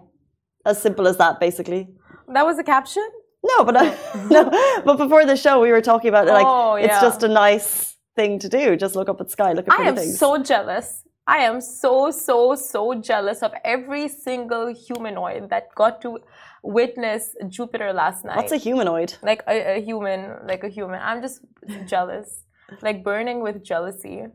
As 0.66 0.82
simple 0.82 1.08
as 1.08 1.18
that, 1.18 1.40
basically. 1.40 1.88
That 2.34 2.46
was 2.46 2.58
a 2.58 2.64
caption? 2.64 3.08
No, 3.44 3.64
but 3.64 3.78
I, 3.78 3.96
no, 4.30 4.50
but 4.84 4.98
before 4.98 5.26
the 5.26 5.36
show, 5.36 5.62
we 5.62 5.72
were 5.72 5.82
talking 5.82 6.10
about 6.10 6.28
like 6.28 6.46
oh, 6.48 6.76
yeah. 6.76 6.86
it's 6.86 7.02
just 7.02 7.22
a 7.24 7.28
nice 7.28 7.96
thing 8.16 8.40
to 8.40 8.50
do. 8.50 8.76
Just 8.76 8.96
look 8.96 9.10
up 9.10 9.22
at 9.22 9.30
sky, 9.30 9.54
look 9.54 9.68
at 9.68 9.76
pretty 9.76 9.84
I 9.84 9.90
am 9.90 9.96
things. 9.96 10.18
so 10.18 10.42
jealous. 10.42 11.04
I 11.28 11.38
am 11.40 11.62
so 11.62 12.12
so 12.12 12.56
so 12.56 12.96
jealous 12.96 13.44
of 13.44 13.52
every 13.64 14.08
single 14.08 14.74
humanoid 14.74 15.50
that 15.50 15.74
got 15.76 16.02
to 16.02 16.20
witness 16.64 17.36
Jupiter 17.50 17.94
last 17.94 18.26
night. 18.26 18.38
What's 18.38 18.52
a 18.52 18.58
humanoid? 18.58 19.16
Like 19.22 19.44
a, 19.48 19.78
a 19.78 19.82
human, 19.82 20.48
like 20.48 20.64
a 20.64 20.70
human. 20.70 21.00
I'm 21.02 21.22
just 21.22 21.42
jealous, 21.86 22.42
like 22.82 23.04
burning 23.04 23.42
with 23.42 23.64
jealousy 23.64 24.26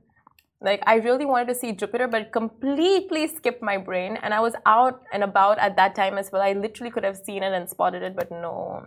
like 0.63 0.83
i 0.87 0.97
really 0.97 1.25
wanted 1.25 1.49
to 1.49 1.55
see 1.55 1.73
jupiter 1.73 2.07
but 2.07 2.23
it 2.23 2.33
completely 2.33 3.27
skipped 3.27 3.63
my 3.63 3.77
brain 3.77 4.19
and 4.23 4.35
i 4.35 4.41
was 4.41 4.55
out 4.67 5.03
and 5.13 5.23
about 5.23 5.59
at 5.59 5.77
that 5.77 5.95
time 5.95 6.19
as 6.19 6.31
well. 6.33 6.43
I 6.43 6.53
literally 6.53 6.91
could 6.91 7.05
have 7.05 7.17
seen 7.17 7.43
it 7.43 7.53
and 7.53 7.69
spotted 7.69 8.03
it 8.03 8.15
but 8.17 8.31
no. 8.31 8.87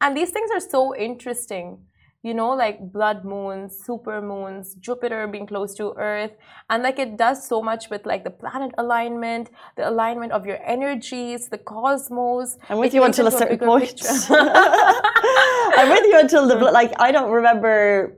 And 0.00 0.16
these 0.16 0.30
things 0.30 0.50
are 0.52 0.60
so 0.60 0.94
interesting. 0.96 1.78
You 2.22 2.32
know 2.32 2.50
like 2.50 2.78
blood 2.90 3.22
moons 3.22 3.78
super 3.84 4.22
moons 4.22 4.76
jupiter 4.86 5.26
being 5.28 5.46
close 5.46 5.74
to 5.74 5.92
earth 5.98 6.30
and 6.70 6.82
like 6.82 6.98
it 6.98 7.18
does 7.18 7.46
so 7.46 7.60
much 7.60 7.90
with 7.90 8.06
like 8.06 8.24
the 8.24 8.30
planet 8.30 8.72
alignment 8.78 9.50
the 9.76 9.86
alignment 9.86 10.32
of 10.32 10.46
your 10.46 10.58
energies 10.64 11.50
the 11.50 11.58
cosmos. 11.58 12.56
I'm 12.70 12.78
with 12.78 12.94
you 12.94 13.04
until 13.04 13.26
a 13.26 13.30
certain 13.30 13.62
a 13.62 13.66
point. 13.66 14.00
i'm 15.78 15.90
with 15.90 16.06
you 16.10 16.18
until 16.18 16.48
the 16.48 16.56
like 16.80 16.92
i 16.98 17.12
don't 17.12 17.30
remember 17.30 18.16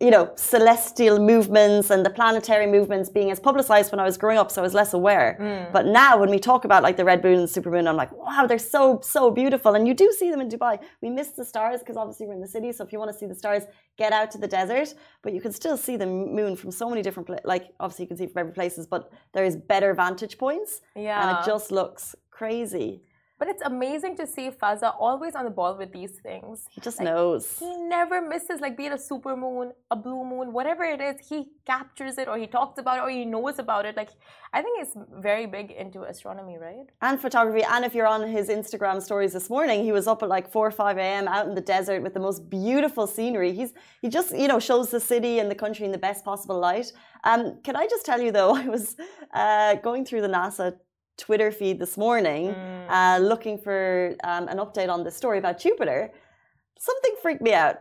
you 0.00 0.10
know, 0.10 0.32
celestial 0.34 1.20
movements 1.20 1.88
and 1.90 2.04
the 2.04 2.10
planetary 2.10 2.66
movements 2.66 3.08
being 3.08 3.30
as 3.30 3.38
publicized 3.38 3.92
when 3.92 4.00
I 4.00 4.04
was 4.04 4.18
growing 4.18 4.38
up, 4.38 4.50
so 4.50 4.60
I 4.60 4.64
was 4.64 4.74
less 4.74 4.92
aware. 4.92 5.38
Mm. 5.40 5.72
But 5.72 5.86
now, 5.86 6.18
when 6.18 6.30
we 6.30 6.40
talk 6.40 6.64
about 6.64 6.82
like 6.82 6.96
the 6.96 7.04
red 7.04 7.22
moon 7.22 7.38
and 7.38 7.48
super 7.48 7.70
moon, 7.70 7.86
I'm 7.86 7.96
like, 7.96 8.10
wow, 8.12 8.44
they're 8.46 8.58
so 8.58 9.00
so 9.02 9.30
beautiful, 9.30 9.74
and 9.74 9.86
you 9.86 9.94
do 9.94 10.12
see 10.18 10.30
them 10.30 10.40
in 10.40 10.48
Dubai. 10.48 10.80
We 11.00 11.10
miss 11.10 11.28
the 11.28 11.44
stars 11.44 11.78
because 11.80 11.96
obviously 11.96 12.26
we're 12.26 12.34
in 12.34 12.40
the 12.40 12.48
city, 12.48 12.72
so 12.72 12.84
if 12.84 12.92
you 12.92 12.98
want 12.98 13.12
to 13.12 13.18
see 13.18 13.26
the 13.26 13.36
stars, 13.36 13.62
get 13.96 14.12
out 14.12 14.32
to 14.32 14.38
the 14.38 14.48
desert. 14.48 14.94
But 15.22 15.32
you 15.32 15.40
can 15.40 15.52
still 15.52 15.76
see 15.76 15.96
the 15.96 16.06
moon 16.06 16.56
from 16.56 16.72
so 16.72 16.90
many 16.90 17.00
different 17.00 17.28
places. 17.28 17.46
Like 17.46 17.72
obviously 17.78 18.04
you 18.04 18.08
can 18.08 18.16
see 18.16 18.26
from 18.26 18.40
every 18.40 18.52
places, 18.52 18.88
but 18.88 19.12
there 19.32 19.44
is 19.44 19.56
better 19.56 19.94
vantage 19.94 20.38
points, 20.38 20.80
yeah, 20.96 21.20
and 21.22 21.38
it 21.38 21.46
just 21.46 21.70
looks 21.70 22.16
crazy. 22.32 23.02
But 23.38 23.48
it's 23.48 23.62
amazing 23.64 24.16
to 24.18 24.26
see 24.26 24.50
Fazza 24.50 24.94
always 24.98 25.34
on 25.34 25.44
the 25.44 25.50
ball 25.50 25.76
with 25.76 25.92
these 25.92 26.12
things. 26.22 26.66
He 26.70 26.80
just 26.80 26.98
like, 26.98 27.06
knows. 27.06 27.58
He 27.58 27.76
never 27.76 28.22
misses, 28.22 28.60
like 28.60 28.76
be 28.76 28.86
it 28.86 28.92
a 28.92 28.98
super 28.98 29.36
moon, 29.36 29.72
a 29.90 29.96
blue 29.96 30.24
moon, 30.24 30.52
whatever 30.52 30.84
it 30.84 31.00
is, 31.00 31.16
he 31.28 31.48
captures 31.66 32.16
it 32.18 32.28
or 32.28 32.38
he 32.38 32.46
talks 32.46 32.78
about 32.78 32.98
it 32.98 33.00
or 33.02 33.10
he 33.10 33.24
knows 33.24 33.58
about 33.58 33.86
it. 33.86 33.96
Like 33.96 34.10
I 34.52 34.62
think 34.62 34.78
he's 34.78 34.96
very 35.18 35.46
big 35.46 35.72
into 35.72 36.02
astronomy, 36.04 36.58
right? 36.58 36.86
And 37.02 37.20
photography. 37.20 37.64
And 37.64 37.84
if 37.84 37.92
you're 37.92 38.06
on 38.06 38.22
his 38.28 38.48
Instagram 38.48 39.02
stories 39.02 39.32
this 39.32 39.50
morning, 39.50 39.82
he 39.82 39.90
was 39.90 40.06
up 40.06 40.22
at 40.22 40.28
like 40.28 40.48
four 40.48 40.66
or 40.66 40.70
five 40.70 40.96
AM 40.96 41.26
out 41.26 41.48
in 41.48 41.56
the 41.56 41.60
desert 41.60 42.02
with 42.02 42.14
the 42.14 42.20
most 42.20 42.48
beautiful 42.48 43.08
scenery. 43.08 43.52
He's 43.52 43.72
he 44.00 44.08
just, 44.08 44.36
you 44.36 44.46
know, 44.46 44.60
shows 44.60 44.90
the 44.90 45.00
city 45.00 45.40
and 45.40 45.50
the 45.50 45.56
country 45.56 45.86
in 45.86 45.90
the 45.90 45.98
best 45.98 46.24
possible 46.24 46.58
light. 46.60 46.92
Um, 47.24 47.58
can 47.64 47.74
I 47.74 47.88
just 47.88 48.06
tell 48.06 48.20
you 48.20 48.30
though, 48.30 48.54
I 48.64 48.68
was 48.68 48.96
uh, 49.32 49.74
going 49.76 50.04
through 50.04 50.20
the 50.20 50.28
NASA 50.28 50.76
Twitter 51.16 51.50
feed 51.50 51.78
this 51.78 51.96
morning 51.96 52.54
mm. 52.54 52.86
uh, 52.88 53.18
looking 53.18 53.58
for 53.58 54.14
um, 54.24 54.48
an 54.48 54.58
update 54.58 54.88
on 54.88 55.04
this 55.04 55.16
story 55.16 55.38
about 55.38 55.58
Jupiter, 55.58 56.10
something 56.78 57.14
freaked 57.22 57.42
me 57.42 57.54
out. 57.54 57.76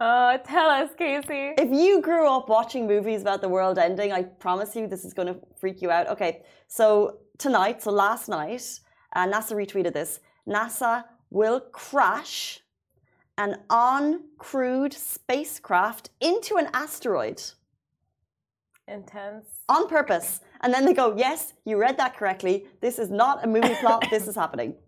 Uh, 0.00 0.38
tell 0.38 0.68
us, 0.68 0.90
Casey. 0.98 1.54
If 1.56 1.70
you 1.70 2.00
grew 2.02 2.28
up 2.28 2.48
watching 2.48 2.86
movies 2.86 3.22
about 3.22 3.40
the 3.40 3.48
world 3.48 3.78
ending, 3.78 4.12
I 4.12 4.24
promise 4.24 4.74
you 4.74 4.86
this 4.86 5.04
is 5.04 5.14
going 5.14 5.28
to 5.28 5.38
freak 5.56 5.80
you 5.80 5.90
out. 5.90 6.08
Okay, 6.08 6.42
so 6.66 7.18
tonight, 7.38 7.82
so 7.82 7.90
last 7.90 8.28
night, 8.28 8.62
uh, 9.14 9.26
NASA 9.26 9.52
retweeted 9.52 9.92
this. 9.92 10.20
NASA 10.48 11.04
will 11.30 11.60
crash 11.60 12.60
an 13.38 13.60
uncrewed 13.70 14.92
spacecraft 14.92 16.10
into 16.20 16.56
an 16.56 16.68
asteroid 16.72 17.42
Intense. 18.86 19.46
on 19.68 19.88
purpose. 19.88 20.40
And 20.64 20.72
then 20.72 20.86
they 20.86 20.94
go, 20.94 21.14
Yes, 21.16 21.52
you 21.64 21.76
read 21.76 21.98
that 21.98 22.16
correctly. 22.16 22.66
This 22.80 22.98
is 22.98 23.10
not 23.10 23.44
a 23.44 23.46
movie 23.46 23.74
plot. 23.80 24.06
this 24.10 24.26
is 24.26 24.34
happening. 24.34 24.74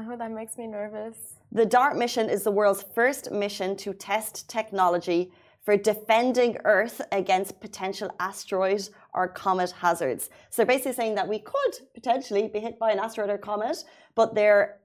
Oh, 0.00 0.16
that 0.16 0.30
makes 0.30 0.56
me 0.56 0.68
nervous. 0.68 1.16
The 1.50 1.66
DART 1.66 1.96
mission 1.96 2.30
is 2.30 2.44
the 2.44 2.52
world's 2.52 2.84
first 2.94 3.32
mission 3.32 3.74
to 3.78 3.92
test 3.92 4.48
technology 4.48 5.32
for 5.64 5.76
defending 5.76 6.56
Earth 6.64 7.00
against 7.10 7.58
potential 7.58 8.08
asteroid 8.20 8.88
or 9.12 9.26
comet 9.26 9.72
hazards. 9.72 10.30
So 10.50 10.62
they're 10.62 10.66
basically 10.66 10.92
saying 10.92 11.16
that 11.16 11.26
we 11.26 11.40
could 11.40 11.80
potentially 11.94 12.46
be 12.46 12.60
hit 12.60 12.78
by 12.78 12.92
an 12.92 13.00
asteroid 13.00 13.28
or 13.28 13.38
comet, 13.38 13.82
but 14.14 14.36
they're, 14.36 14.76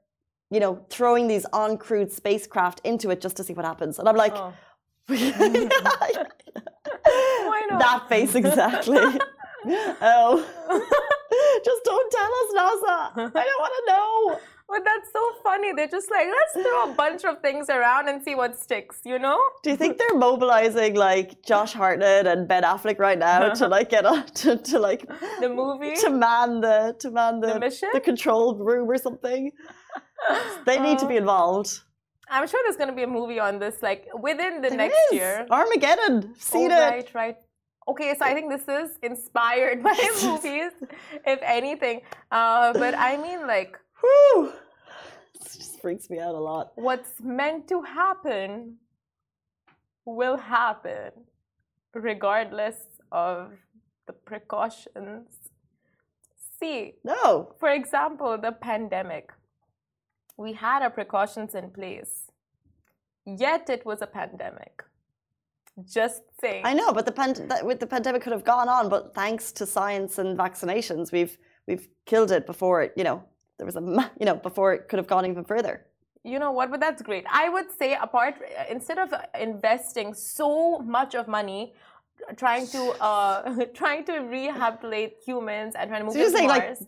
you 0.50 0.60
know, 0.60 0.84
throwing 0.90 1.28
these 1.28 1.46
uncrewed 1.54 2.12
spacecraft 2.12 2.82
into 2.84 3.12
it 3.12 3.22
just 3.22 3.38
to 3.38 3.44
see 3.44 3.54
what 3.54 3.66
happens. 3.66 4.00
And 4.00 4.10
I'm 4.10 4.16
like, 4.16 4.34
Oh. 4.36 4.52
Why 5.08 5.28
not? 7.70 7.80
That 7.80 8.06
face 8.10 8.34
exactly. 8.34 8.98
Oh, 9.68 10.46
just 11.66 11.84
don't 11.84 12.12
tell 12.12 12.32
us, 12.42 12.50
NASA. 12.58 13.32
I 13.36 13.44
don't 13.44 13.60
want 13.60 13.74
to 13.80 13.92
know. 13.92 14.40
But 14.70 14.84
that's 14.86 15.12
so 15.12 15.22
funny. 15.44 15.72
They're 15.74 15.88
just 15.90 16.10
like, 16.10 16.26
let's 16.28 16.66
throw 16.68 16.90
a 16.92 16.94
bunch 16.96 17.26
of 17.26 17.42
things 17.42 17.70
around 17.70 18.08
and 18.10 18.24
see 18.24 18.34
what 18.34 18.58
sticks, 18.60 19.02
you 19.06 19.20
know? 19.20 19.40
Do 19.62 19.70
you 19.70 19.76
think 19.76 19.98
they're 19.98 20.18
mobilizing 20.18 20.96
like 20.96 21.44
Josh 21.44 21.74
Hartnett 21.74 22.26
and 22.26 22.48
Ben 22.48 22.64
Affleck 22.64 22.98
right 22.98 23.20
now 23.20 23.54
to 23.60 23.68
like 23.68 23.90
get 23.90 24.06
on 24.06 24.26
to, 24.26 24.58
to 24.58 24.80
like 24.80 25.06
The 25.42 25.50
movie? 25.50 25.96
to 25.98 26.10
man 26.10 26.62
the 26.62 26.96
to 27.02 27.12
man 27.12 27.40
the 27.42 27.54
The 27.54 27.60
mission? 27.60 27.90
the 27.94 28.00
control 28.00 28.56
room 28.56 28.90
or 28.90 28.98
something? 28.98 29.52
They 30.66 30.80
need 30.80 30.98
to 31.00 31.08
be 31.08 31.16
Uh, 31.16 31.24
involved. 31.24 31.82
I'm 32.30 32.48
sure 32.48 32.60
there's 32.64 32.78
going 32.78 32.90
to 32.90 32.96
be 32.96 33.04
a 33.04 33.08
movie 33.08 33.40
on 33.40 33.60
this, 33.60 33.76
like 33.84 34.08
within 34.20 34.62
the 34.62 34.70
There 34.70 34.78
next 34.78 34.98
is. 35.12 35.18
year. 35.20 35.46
Armageddon. 35.52 36.34
Seen 36.40 36.72
oh, 36.72 36.76
it. 36.78 36.90
Right, 36.90 37.14
right. 37.14 37.36
Okay, 37.88 38.16
so 38.18 38.26
I 38.26 38.34
think 38.34 38.50
this 38.50 38.68
is 38.68 38.98
inspired 39.02 39.84
by 39.90 39.96
movies, 40.24 40.72
if 41.26 41.40
anything. 41.44 42.02
Uh, 42.32 42.74
but 42.74 42.94
I 42.96 43.18
mean, 43.18 43.46
like, 43.48 43.78
Whew. 44.02 44.54
It 45.36 45.42
just 45.58 45.82
freaks 45.82 46.10
me 46.10 46.20
out 46.20 46.36
a 46.36 46.40
lot. 46.40 46.72
what's 46.76 47.14
meant 47.22 47.68
to 47.70 47.82
happen 47.82 48.78
will 50.06 50.38
happen, 50.38 51.12
regardless 51.94 52.76
of 53.12 53.52
the 54.08 54.14
precautions. 54.14 55.28
See, 56.60 56.94
No. 57.04 57.54
for 57.60 57.70
example, 57.70 58.38
the 58.38 58.52
pandemic. 58.52 59.32
We 60.38 60.54
had 60.54 60.82
our 60.82 60.90
precautions 60.90 61.54
in 61.56 61.70
place, 61.72 62.32
yet 63.26 63.70
it 63.70 63.86
was 63.86 64.02
a 64.02 64.08
pandemic. 64.08 64.84
Just 65.84 66.22
saying. 66.40 66.64
I 66.66 66.74
know, 66.74 66.94
but 66.94 67.06
the 67.06 67.12
pand- 67.12 67.50
that, 67.50 67.66
with 67.66 67.80
the 67.80 67.88
pandemic 67.88 68.22
could 68.22 68.32
have 68.32 68.44
gone 68.44 68.70
on, 68.70 68.90
but 68.90 69.16
thanks 69.16 69.52
to 69.54 69.66
science 69.66 70.20
and 70.20 70.38
vaccinations, 70.38 71.12
we've 71.12 71.38
we've 71.68 71.88
killed 72.06 72.32
it 72.32 72.46
before 72.46 72.84
it. 72.84 72.94
You 72.96 73.04
know, 73.04 73.24
there 73.58 73.66
was 73.66 73.76
a 73.76 74.12
you 74.20 74.26
know 74.26 74.36
before 74.36 74.74
it 74.74 74.88
could 74.88 75.00
have 75.00 75.08
gone 75.08 75.26
even 75.26 75.44
further. 75.44 75.86
You 76.24 76.40
know 76.40 76.52
what? 76.52 76.70
But 76.70 76.80
that's 76.80 77.02
great. 77.02 77.26
I 77.30 77.50
would 77.50 77.72
say, 77.72 77.96
apart 77.96 78.36
instead 78.70 79.00
of 79.00 79.14
investing 79.40 80.14
so 80.14 80.80
much 80.80 81.16
of 81.16 81.28
money 81.28 81.74
trying 82.38 82.68
to 82.68 82.82
uh, 83.02 83.66
trying 83.74 84.04
to 84.06 84.20
rehabilitate 84.20 85.18
humans 85.26 85.76
and 85.78 85.90
trying 85.90 86.02
to 86.02 86.06
move 86.06 86.14
So 86.14 86.20
you're 86.20 86.30
to 86.32 86.38
saying 86.38 86.50
like 86.50 86.64
Mars. 86.64 86.86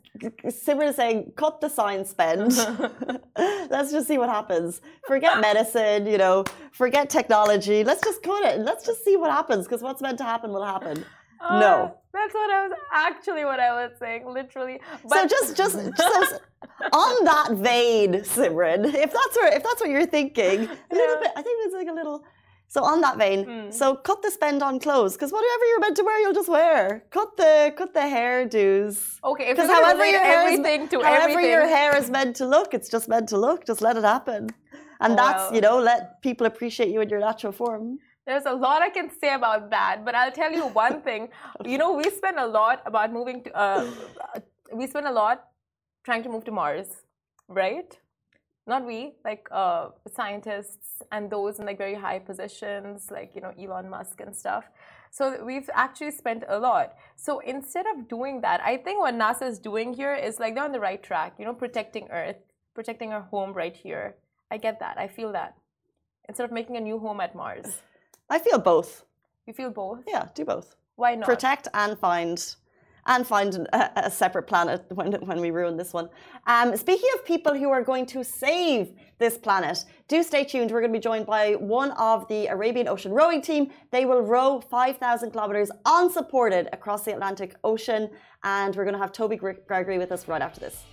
Simran 0.66 0.90
is 0.90 0.96
saying, 0.96 1.34
cut 1.36 1.62
the 1.62 1.70
science 1.70 2.10
spend. 2.10 2.52
Let's 3.70 3.92
just 3.92 4.08
see 4.08 4.18
what 4.18 4.30
happens. 4.30 4.82
Forget 5.08 5.40
medicine, 5.42 6.06
you 6.08 6.18
know, 6.18 6.44
forget 6.72 7.10
technology. 7.10 7.84
Let's 7.84 8.04
just 8.04 8.24
cut 8.24 8.44
it. 8.46 8.60
Let's 8.60 8.86
just 8.86 9.04
see 9.04 9.16
what 9.18 9.32
happens 9.32 9.66
because 9.66 9.82
what's 9.82 10.02
meant 10.02 10.18
to 10.20 10.24
happen 10.24 10.52
will 10.52 10.66
happen. 10.66 11.06
Uh, 11.42 11.60
no. 11.60 11.98
that's 12.14 12.34
what 12.34 12.50
I 12.50 12.68
was 12.68 12.78
actually 12.94 13.44
what 13.46 13.60
I 13.60 13.72
was 13.74 13.92
saying, 14.00 14.26
literally. 14.26 14.80
But 15.08 15.20
so 15.22 15.28
just, 15.28 15.58
just, 15.58 15.78
just 15.98 16.42
on 16.92 17.26
that 17.26 17.50
vein, 17.52 18.14
Simran, 18.22 18.86
if 18.86 19.12
that's 19.14 19.36
where, 19.36 19.54
if 19.56 19.62
that's 19.62 19.82
what 19.82 19.90
you're 19.90 20.06
thinking, 20.06 20.62
a 20.92 20.96
little 20.96 21.16
Yeah. 21.16 21.20
bit. 21.22 21.32
I 21.36 21.42
think 21.44 21.66
it's 21.66 21.74
like 21.76 21.88
a 21.90 21.94
little. 21.94 22.24
So 22.68 22.84
on 22.84 23.00
that 23.02 23.18
vein, 23.18 23.46
Mm. 23.46 23.74
so 23.74 23.96
cut 23.96 24.22
the 24.22 24.32
spend 24.32 24.62
on 24.62 24.80
clothes 24.80 25.14
because 25.14 25.32
whatever 25.32 25.66
you're 25.70 25.80
meant 25.80 25.96
to 25.98 26.04
wear, 26.04 26.20
you'll 26.22 26.34
just 26.34 26.50
wear. 26.50 27.04
Cut 27.10 27.38
the, 27.38 27.74
cut 27.78 27.94
the 27.94 28.02
hairdos. 28.02 29.20
okay, 29.24 29.46
if 29.50 29.56
Because 29.56 29.70
however 29.70 30.06
your 30.06 30.20
hair 30.20 30.42
everything 30.42 30.82
is, 30.84 30.90
to 30.90 30.98
however 31.04 31.22
everything, 31.30 31.52
your 31.52 31.68
hair 31.68 31.96
is 31.96 32.10
meant 32.10 32.36
to 32.38 32.46
look, 32.56 32.74
it's 32.74 32.90
just 32.90 33.08
meant 33.08 33.30
to 33.30 33.38
look. 33.38 33.66
Just 33.66 33.82
let 33.82 33.96
it 33.98 34.04
happen, 34.04 34.50
and 35.00 35.14
Oh, 35.14 35.16
that's 35.16 35.44
well. 35.46 35.56
you 35.56 35.62
know 35.62 35.78
let 35.80 36.22
people 36.22 36.46
appreciate 36.48 36.90
you 36.90 37.00
in 37.02 37.10
your 37.10 37.20
natural 37.30 37.54
form. 37.54 38.00
There's 38.28 38.46
a 38.48 38.54
lot 38.54 38.82
I 38.82 38.90
can 38.90 39.10
say 39.22 39.34
about 39.36 39.70
that, 39.70 40.04
but 40.04 40.16
I'll 40.16 40.32
tell 40.42 40.52
you 40.52 40.66
one 40.84 41.02
thing. 41.08 41.30
You 41.74 41.78
know, 41.78 41.92
we 41.94 42.06
spend 42.22 42.38
a 42.40 42.48
lot 42.48 42.82
about 42.92 43.14
moving 43.14 43.44
to. 43.44 43.50
Uh, 43.56 43.86
we 44.74 44.88
spend 44.88 45.08
a 45.08 45.12
lot 45.12 45.38
trying 46.04 46.24
to 46.24 46.30
move 46.30 46.44
to 46.46 46.52
Mars, 46.52 46.88
right? 47.48 47.92
Not 48.68 48.86
we, 48.86 49.14
like 49.24 49.48
uh, 49.52 49.90
scientists 50.12 51.02
and 51.12 51.30
those 51.30 51.60
in 51.60 51.66
like 51.66 51.78
very 51.78 51.94
high 51.94 52.20
positions, 52.20 53.12
like 53.12 53.32
you 53.36 53.42
know 53.42 53.54
Elon 53.60 53.90
Musk 53.90 54.22
and 54.22 54.36
stuff. 54.36 54.66
So 55.12 55.44
we've 55.46 55.70
actually 55.74 56.12
spent 56.12 56.44
a 56.48 56.60
lot. 56.60 56.96
So 57.16 57.40
instead 57.40 57.86
of 57.86 58.08
doing 58.08 58.42
that, 58.42 58.60
I 58.62 58.78
think 58.78 59.00
what 59.00 59.14
NASA 59.14 59.48
is 59.48 59.60
doing 59.60 59.94
here 59.94 60.16
is 60.16 60.40
like 60.40 60.56
they're 60.56 60.64
on 60.64 60.72
the 60.72 60.80
right 60.80 61.02
track. 61.02 61.36
You 61.38 61.46
know, 61.46 61.54
protecting 61.54 62.08
Earth, 62.12 62.38
protecting 62.74 63.14
our 63.14 63.22
home 63.22 63.54
right 63.54 63.76
here. 63.76 64.16
I 64.52 64.58
get 64.58 64.80
that. 64.80 64.98
I 64.98 65.08
feel 65.08 65.32
that. 65.32 65.56
Instead 66.28 66.46
of 66.46 66.52
making 66.52 66.76
a 66.76 66.82
new 66.82 66.98
home 67.00 67.20
at 67.22 67.36
Mars. 67.36 67.82
I 68.30 68.40
feel 68.40 68.58
both. 68.58 69.06
You 69.46 69.54
feel 69.54 69.70
both? 69.70 70.00
Yeah, 70.08 70.28
do 70.34 70.44
both. 70.44 70.76
Why 70.96 71.16
not? 71.16 71.28
Protect 71.28 71.68
and 71.74 71.98
find, 72.00 72.56
and 73.08 73.26
find 73.28 73.56
a, 73.56 74.08
a 74.08 74.12
separate 74.12 74.44
planet 74.44 74.84
when 74.90 75.14
when 75.30 75.40
we 75.40 75.52
ruin 75.52 75.78
this 75.78 75.94
one. 75.94 76.10
Um, 76.48 76.76
speaking 76.76 77.10
of 77.16 77.26
people 77.26 77.54
who 77.54 77.70
are 77.70 77.84
going 77.84 78.06
to 78.08 78.24
save 78.24 78.92
this 79.18 79.38
planet, 79.38 79.86
do 80.08 80.24
stay 80.24 80.44
tuned. 80.44 80.72
We're 80.72 80.82
going 80.82 80.94
to 80.94 81.00
be 81.00 81.04
joined 81.04 81.26
by 81.26 81.54
one 81.54 81.92
of 81.92 82.28
the 82.28 82.48
Arabian 82.48 82.88
Ocean 82.88 83.12
rowing 83.12 83.42
team. 83.42 83.72
They 83.92 84.06
will 84.06 84.22
row 84.22 84.60
5,000 84.60 85.32
kilometers 85.32 85.70
unsupported 85.86 86.70
across 86.74 87.04
the 87.04 87.14
Atlantic 87.14 87.56
Ocean, 87.64 88.10
and 88.44 88.76
we're 88.76 88.84
going 88.84 88.96
to 88.96 89.00
have 89.00 89.12
Toby 89.12 89.38
Gregory 89.38 89.98
with 89.98 90.12
us 90.12 90.28
right 90.28 90.42
after 90.42 90.60
this. 90.60 90.84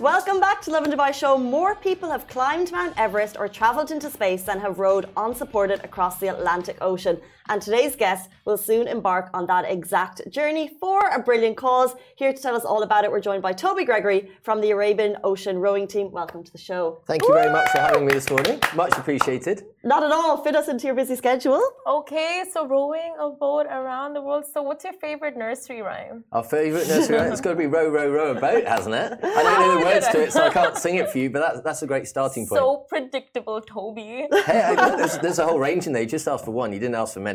Welcome 0.00 0.40
back 0.40 0.60
to 0.62 0.72
Lovin 0.72 0.90
Dubai 0.90 1.14
Show. 1.14 1.38
More 1.38 1.76
people 1.76 2.10
have 2.10 2.26
climbed 2.26 2.72
Mount 2.72 2.98
Everest 2.98 3.36
or 3.38 3.46
travelled 3.46 3.92
into 3.92 4.10
space 4.10 4.42
than 4.42 4.58
have 4.58 4.80
rowed 4.80 5.08
unsupported 5.16 5.84
across 5.84 6.18
the 6.18 6.26
Atlantic 6.26 6.76
Ocean. 6.80 7.20
And 7.46 7.60
today's 7.60 7.94
guest 7.94 8.30
will 8.46 8.56
soon 8.56 8.88
embark 8.88 9.28
on 9.34 9.44
that 9.48 9.66
exact 9.70 10.22
journey 10.30 10.70
for 10.80 11.00
a 11.08 11.18
brilliant 11.18 11.58
cause. 11.58 11.94
Here 12.16 12.32
to 12.32 12.40
tell 12.40 12.56
us 12.56 12.64
all 12.64 12.82
about 12.82 13.04
it, 13.04 13.10
we're 13.10 13.20
joined 13.20 13.42
by 13.42 13.52
Toby 13.52 13.84
Gregory 13.84 14.30
from 14.42 14.62
the 14.62 14.70
Arabian 14.70 15.18
Ocean 15.24 15.58
rowing 15.58 15.86
team. 15.86 16.10
Welcome 16.10 16.42
to 16.42 16.50
the 16.50 16.56
show. 16.56 17.02
Thank 17.06 17.22
you 17.22 17.34
very 17.34 17.52
much 17.52 17.68
for 17.68 17.80
having 17.80 18.06
me 18.06 18.14
this 18.14 18.30
morning. 18.30 18.60
Much 18.74 18.96
appreciated. 18.96 19.62
Not 19.82 20.02
at 20.02 20.10
all. 20.10 20.42
Fit 20.42 20.56
us 20.56 20.68
into 20.68 20.86
your 20.86 20.94
busy 20.94 21.16
schedule. 21.16 21.60
Okay, 21.86 22.44
so 22.50 22.66
rowing 22.66 23.14
a 23.20 23.28
boat 23.28 23.66
around 23.66 24.14
the 24.14 24.22
world. 24.22 24.46
So, 24.50 24.62
what's 24.62 24.82
your 24.82 24.94
favorite 24.94 25.36
nursery 25.36 25.82
rhyme? 25.82 26.24
Our 26.32 26.42
favourite 26.42 26.88
nursery 26.88 27.18
rhyme, 27.18 27.30
it's 27.30 27.42
got 27.42 27.50
to 27.50 27.56
be 27.56 27.66
row, 27.66 27.90
row, 27.90 28.10
row 28.10 28.30
a 28.30 28.40
boat, 28.40 28.64
hasn't 28.64 28.94
it? 28.94 29.18
I 29.22 29.42
don't 29.42 29.60
know 29.60 29.78
the 29.80 29.84
words 29.84 30.08
to 30.08 30.22
it, 30.22 30.32
so 30.32 30.46
I 30.46 30.50
can't 30.50 30.78
sing 30.78 30.94
it 30.96 31.10
for 31.10 31.18
you, 31.18 31.28
but 31.28 31.40
that's, 31.40 31.60
that's 31.60 31.82
a 31.82 31.86
great 31.86 32.08
starting 32.08 32.46
point. 32.46 32.58
So 32.58 32.86
predictable, 32.88 33.60
Toby. 33.60 34.26
Hey, 34.46 34.62
I, 34.62 34.96
there's, 34.96 35.18
there's 35.18 35.38
a 35.38 35.44
whole 35.44 35.58
range 35.58 35.86
in 35.86 35.92
there. 35.92 36.02
You 36.02 36.08
just 36.08 36.26
asked 36.26 36.46
for 36.46 36.52
one, 36.52 36.72
you 36.72 36.78
didn't 36.78 36.94
ask 36.94 37.12
for 37.12 37.20
many. 37.20 37.33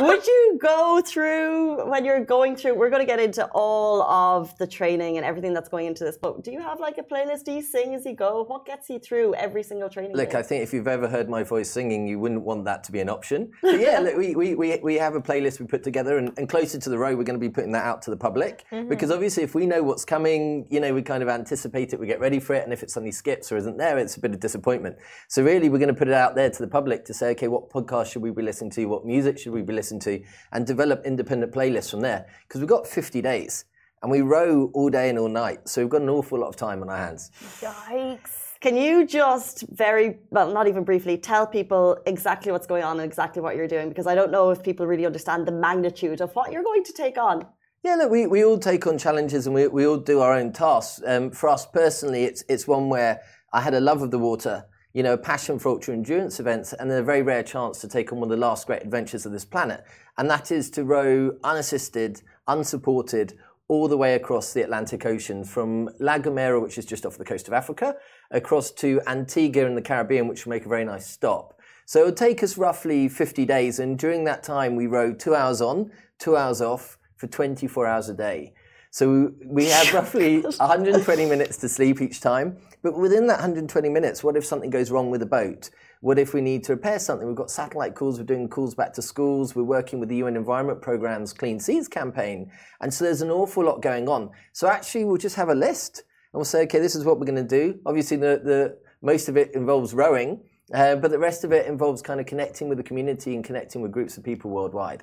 Would 0.00 0.26
you 0.26 0.58
go 0.60 1.02
through, 1.04 1.88
when 1.88 2.04
you're 2.04 2.24
going 2.24 2.56
through, 2.56 2.74
we're 2.74 2.90
going 2.90 3.02
to 3.02 3.06
get 3.06 3.20
into 3.20 3.46
all 3.54 4.02
of 4.02 4.56
the 4.58 4.66
training 4.66 5.16
and 5.16 5.24
everything 5.24 5.54
that's 5.54 5.68
going 5.68 5.86
into 5.86 6.04
this, 6.04 6.16
but 6.16 6.42
do 6.42 6.50
you 6.50 6.60
have 6.60 6.80
like 6.80 6.98
a 6.98 7.02
playlist? 7.02 7.44
Do 7.44 7.52
you 7.52 7.62
sing 7.62 7.94
as 7.94 8.04
you 8.04 8.14
go? 8.14 8.44
What 8.44 8.66
gets 8.66 8.88
you 8.90 8.98
through 8.98 9.34
every 9.34 9.62
single 9.62 9.88
training? 9.88 10.16
Look, 10.16 10.30
day? 10.30 10.38
I 10.38 10.42
think 10.42 10.62
if 10.62 10.72
you've 10.72 10.88
ever 10.88 11.08
heard 11.08 11.28
my 11.28 11.42
voice 11.42 11.70
singing, 11.70 12.06
you 12.06 12.18
wouldn't 12.18 12.42
want 12.42 12.64
that 12.64 12.84
to 12.84 12.92
be 12.92 13.00
an 13.00 13.08
option. 13.08 13.52
But 13.62 13.80
yeah, 13.80 13.98
look, 13.98 14.16
we, 14.16 14.34
we, 14.34 14.54
we, 14.54 14.78
we 14.82 14.94
have 14.96 15.14
a 15.14 15.20
playlist 15.20 15.60
we 15.60 15.66
put 15.66 15.82
together, 15.82 16.18
and, 16.18 16.32
and 16.38 16.48
closer 16.48 16.78
to 16.78 16.90
the 16.90 16.98
row, 16.98 17.14
we're 17.16 17.24
going 17.24 17.38
to 17.38 17.46
be 17.46 17.50
putting 17.50 17.72
that 17.72 17.84
out 17.84 18.02
to 18.02 18.10
the 18.10 18.16
public. 18.16 18.64
Mm-hmm. 18.72 18.88
Because 18.88 19.10
obviously, 19.10 19.42
if 19.42 19.54
we 19.54 19.66
know 19.66 19.82
what's 19.82 20.04
coming, 20.04 20.66
you 20.70 20.80
know, 20.80 20.92
we 20.94 21.02
kind 21.02 21.22
of 21.22 21.28
anticipate 21.28 21.92
it, 21.92 22.00
we 22.00 22.06
get 22.06 22.20
ready 22.20 22.40
for 22.40 22.54
it, 22.54 22.64
and 22.64 22.72
if 22.72 22.82
it 22.82 22.90
suddenly 22.90 23.12
skips 23.12 23.50
or 23.52 23.56
isn't 23.56 23.76
there, 23.76 23.98
it's 23.98 24.16
a 24.16 24.20
bit 24.20 24.32
of 24.32 24.40
disappointment. 24.40 24.96
So, 25.28 25.42
really, 25.42 25.68
we're 25.68 25.78
going 25.78 25.88
to 25.88 25.94
put 25.94 26.08
it 26.08 26.14
out 26.14 26.34
there 26.34 26.50
to 26.50 26.58
the 26.58 26.68
public 26.68 27.04
to 27.06 27.14
say, 27.14 27.30
okay, 27.30 27.48
what 27.48 27.70
podcast 27.70 28.12
should 28.12 28.22
we 28.22 28.30
be 28.30 28.42
listening 28.42 28.70
to? 28.72 28.86
What 28.94 29.04
music 29.04 29.38
should 29.40 29.52
we 29.52 29.62
be 29.62 29.72
listening 29.72 30.00
to? 30.02 30.22
And 30.52 30.64
develop 30.64 31.04
independent 31.04 31.52
playlists 31.52 31.90
from 31.90 32.00
there. 32.00 32.26
Because 32.46 32.60
we've 32.60 32.68
got 32.68 32.86
50 32.86 33.20
days. 33.22 33.64
And 34.02 34.10
we 34.10 34.20
row 34.20 34.70
all 34.72 34.88
day 34.88 35.08
and 35.08 35.18
all 35.18 35.28
night. 35.28 35.68
So 35.68 35.80
we've 35.80 35.90
got 35.90 36.02
an 36.02 36.08
awful 36.08 36.38
lot 36.38 36.46
of 36.48 36.54
time 36.54 36.80
on 36.80 36.88
our 36.88 36.96
hands. 36.96 37.32
Yikes. 37.60 38.30
Can 38.60 38.76
you 38.76 39.04
just 39.04 39.64
very, 39.68 40.20
well, 40.30 40.52
not 40.52 40.68
even 40.68 40.84
briefly, 40.84 41.18
tell 41.18 41.44
people 41.44 41.98
exactly 42.06 42.52
what's 42.52 42.68
going 42.68 42.84
on 42.84 43.00
and 43.00 43.04
exactly 43.04 43.42
what 43.42 43.56
you're 43.56 43.66
doing? 43.66 43.88
Because 43.88 44.06
I 44.06 44.14
don't 44.14 44.30
know 44.30 44.50
if 44.50 44.62
people 44.62 44.86
really 44.86 45.06
understand 45.06 45.44
the 45.44 45.52
magnitude 45.52 46.20
of 46.20 46.32
what 46.36 46.52
you're 46.52 46.62
going 46.62 46.84
to 46.84 46.92
take 46.92 47.18
on. 47.18 47.46
Yeah, 47.82 47.96
look, 47.96 48.12
we, 48.12 48.28
we 48.28 48.44
all 48.44 48.58
take 48.58 48.86
on 48.86 48.96
challenges 48.96 49.46
and 49.46 49.54
we, 49.54 49.66
we 49.66 49.86
all 49.86 49.98
do 49.98 50.20
our 50.20 50.34
own 50.34 50.52
tasks. 50.52 51.02
Um, 51.04 51.32
for 51.32 51.48
us 51.48 51.66
personally, 51.66 52.24
it's, 52.24 52.44
it's 52.48 52.68
one 52.68 52.88
where 52.88 53.20
I 53.52 53.60
had 53.60 53.74
a 53.74 53.80
love 53.80 54.02
of 54.02 54.12
the 54.12 54.18
water, 54.18 54.64
you 54.94 55.02
know, 55.02 55.16
passion 55.16 55.58
for 55.58 55.70
ultra 55.70 55.92
endurance 55.92 56.40
events, 56.40 56.72
and 56.72 56.90
a 56.90 57.02
very 57.02 57.20
rare 57.20 57.42
chance 57.42 57.80
to 57.80 57.88
take 57.88 58.12
on 58.12 58.20
one 58.20 58.30
of 58.30 58.30
the 58.30 58.40
last 58.40 58.66
great 58.66 58.82
adventures 58.82 59.26
of 59.26 59.32
this 59.32 59.44
planet. 59.44 59.84
And 60.16 60.30
that 60.30 60.50
is 60.52 60.70
to 60.70 60.84
row 60.84 61.36
unassisted, 61.42 62.22
unsupported, 62.46 63.36
all 63.66 63.88
the 63.88 63.96
way 63.96 64.14
across 64.14 64.52
the 64.52 64.62
Atlantic 64.62 65.04
Ocean 65.04 65.42
from 65.42 65.88
La 65.98 66.18
Gomera, 66.18 66.62
which 66.62 66.78
is 66.78 66.84
just 66.84 67.04
off 67.04 67.18
the 67.18 67.24
coast 67.24 67.48
of 67.48 67.54
Africa, 67.54 67.96
across 68.30 68.70
to 68.70 69.00
Antigua 69.06 69.66
in 69.66 69.74
the 69.74 69.82
Caribbean, 69.82 70.28
which 70.28 70.44
will 70.44 70.50
make 70.50 70.66
a 70.66 70.68
very 70.68 70.84
nice 70.84 71.06
stop. 71.06 71.58
So 71.86 72.02
it 72.02 72.04
would 72.04 72.16
take 72.16 72.42
us 72.42 72.56
roughly 72.56 73.08
50 73.08 73.44
days, 73.44 73.78
and 73.78 73.98
during 73.98 74.24
that 74.24 74.42
time, 74.42 74.76
we 74.76 74.86
rowed 74.86 75.18
two 75.18 75.34
hours 75.34 75.60
on, 75.60 75.90
two 76.18 76.36
hours 76.36 76.60
off 76.60 76.98
for 77.16 77.26
24 77.26 77.86
hours 77.86 78.08
a 78.08 78.14
day. 78.14 78.54
So 78.94 79.32
we 79.44 79.64
have 79.70 79.92
roughly 79.92 80.42
120 80.42 81.26
minutes 81.26 81.56
to 81.56 81.68
sleep 81.68 82.00
each 82.00 82.20
time. 82.20 82.58
But 82.80 82.96
within 82.96 83.26
that 83.26 83.40
120 83.40 83.88
minutes, 83.88 84.22
what 84.22 84.36
if 84.36 84.46
something 84.46 84.70
goes 84.70 84.92
wrong 84.92 85.10
with 85.10 85.18
the 85.18 85.26
boat? 85.26 85.70
What 86.00 86.16
if 86.16 86.32
we 86.32 86.40
need 86.40 86.62
to 86.64 86.74
repair 86.74 87.00
something? 87.00 87.26
We've 87.26 87.34
got 87.34 87.50
satellite 87.50 87.96
calls, 87.96 88.20
we're 88.20 88.24
doing 88.24 88.48
calls 88.48 88.76
back 88.76 88.92
to 88.92 89.02
schools, 89.02 89.56
we're 89.56 89.64
working 89.64 89.98
with 89.98 90.10
the 90.10 90.16
UN 90.16 90.36
Environment 90.36 90.80
Programme's 90.80 91.32
Clean 91.32 91.58
Seas 91.58 91.88
campaign. 91.88 92.52
And 92.80 92.94
so 92.94 93.02
there's 93.04 93.20
an 93.20 93.32
awful 93.32 93.64
lot 93.64 93.82
going 93.82 94.08
on. 94.08 94.30
So 94.52 94.68
actually, 94.68 95.06
we'll 95.06 95.16
just 95.16 95.34
have 95.34 95.48
a 95.48 95.56
list 95.56 96.04
and 96.32 96.38
we'll 96.38 96.44
say, 96.44 96.62
okay, 96.62 96.78
this 96.78 96.94
is 96.94 97.04
what 97.04 97.18
we're 97.18 97.26
going 97.26 97.48
to 97.48 97.62
do. 97.62 97.80
Obviously, 97.84 98.16
the, 98.16 98.40
the, 98.44 98.78
most 99.02 99.28
of 99.28 99.36
it 99.36 99.56
involves 99.56 99.92
rowing, 99.92 100.40
uh, 100.72 100.94
but 100.94 101.10
the 101.10 101.18
rest 101.18 101.42
of 101.42 101.50
it 101.50 101.66
involves 101.66 102.00
kind 102.00 102.20
of 102.20 102.26
connecting 102.26 102.68
with 102.68 102.78
the 102.78 102.84
community 102.84 103.34
and 103.34 103.44
connecting 103.44 103.82
with 103.82 103.90
groups 103.90 104.16
of 104.16 104.22
people 104.22 104.52
worldwide. 104.52 105.02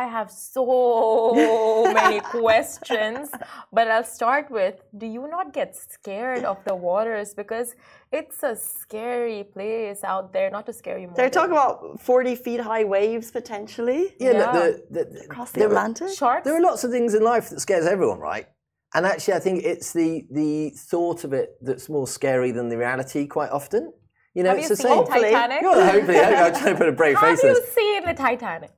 I 0.00 0.02
have 0.16 0.30
so 0.30 0.64
many 2.00 2.20
questions, 2.20 3.28
but 3.76 3.86
I'll 3.94 4.10
start 4.20 4.46
with 4.58 4.76
Do 5.02 5.06
you 5.16 5.24
not 5.36 5.46
get 5.58 5.70
scared 5.76 6.44
of 6.52 6.58
the 6.68 6.74
waters? 6.88 7.28
Because 7.42 7.68
it's 8.10 8.38
a 8.42 8.54
scary 8.56 9.42
place 9.56 10.00
out 10.12 10.26
there, 10.32 10.48
not 10.56 10.64
to 10.66 10.72
scare 10.72 10.98
you 11.02 11.08
more. 11.08 11.16
They're 11.16 11.36
talking 11.38 11.52
about 11.52 12.00
40 12.00 12.34
feet 12.44 12.60
high 12.60 12.84
waves 12.84 13.30
potentially. 13.30 14.02
Yeah, 14.18 14.32
Yeah. 14.32 14.52
The, 14.58 14.66
the, 14.96 15.04
the, 15.14 15.20
Across 15.30 15.50
the 15.52 15.58
there 15.60 15.68
are- 15.68 15.72
Atlantic? 15.72 16.08
Sharks? 16.22 16.44
There 16.46 16.56
are 16.58 16.64
lots 16.70 16.84
of 16.84 16.90
things 16.96 17.12
in 17.18 17.22
life 17.22 17.46
that 17.50 17.60
scares 17.60 17.86
everyone, 17.86 18.18
right? 18.32 18.46
And 18.94 19.02
actually, 19.12 19.34
I 19.34 19.42
think 19.46 19.56
it's 19.72 19.92
the 20.00 20.10
the 20.30 20.52
thought 20.90 21.20
of 21.24 21.32
it 21.40 21.48
that's 21.66 21.86
more 21.96 22.06
scary 22.18 22.50
than 22.56 22.66
the 22.72 22.78
reality 22.86 23.26
quite 23.26 23.50
often. 23.60 23.82
You 24.34 24.42
know, 24.42 24.50
Have 24.50 24.58
it's 24.60 24.68
you 24.70 24.76
the 24.76 24.82
seen 24.82 24.86
same. 24.90 24.96
Hopefully. 24.98 25.30
Titanic? 25.30 25.62
Well, 25.62 25.80
hopefully, 25.92 26.18
I'm 26.20 26.52
trying 26.60 26.74
to 26.76 26.80
put 26.82 26.88
a 26.94 26.96
brave 27.02 27.16
Have 27.16 27.28
face 27.38 27.42
on 27.44 27.50
you 27.50 27.60
this. 27.60 27.72
seen 27.78 28.00
the 28.10 28.14
Titanic? 28.26 28.70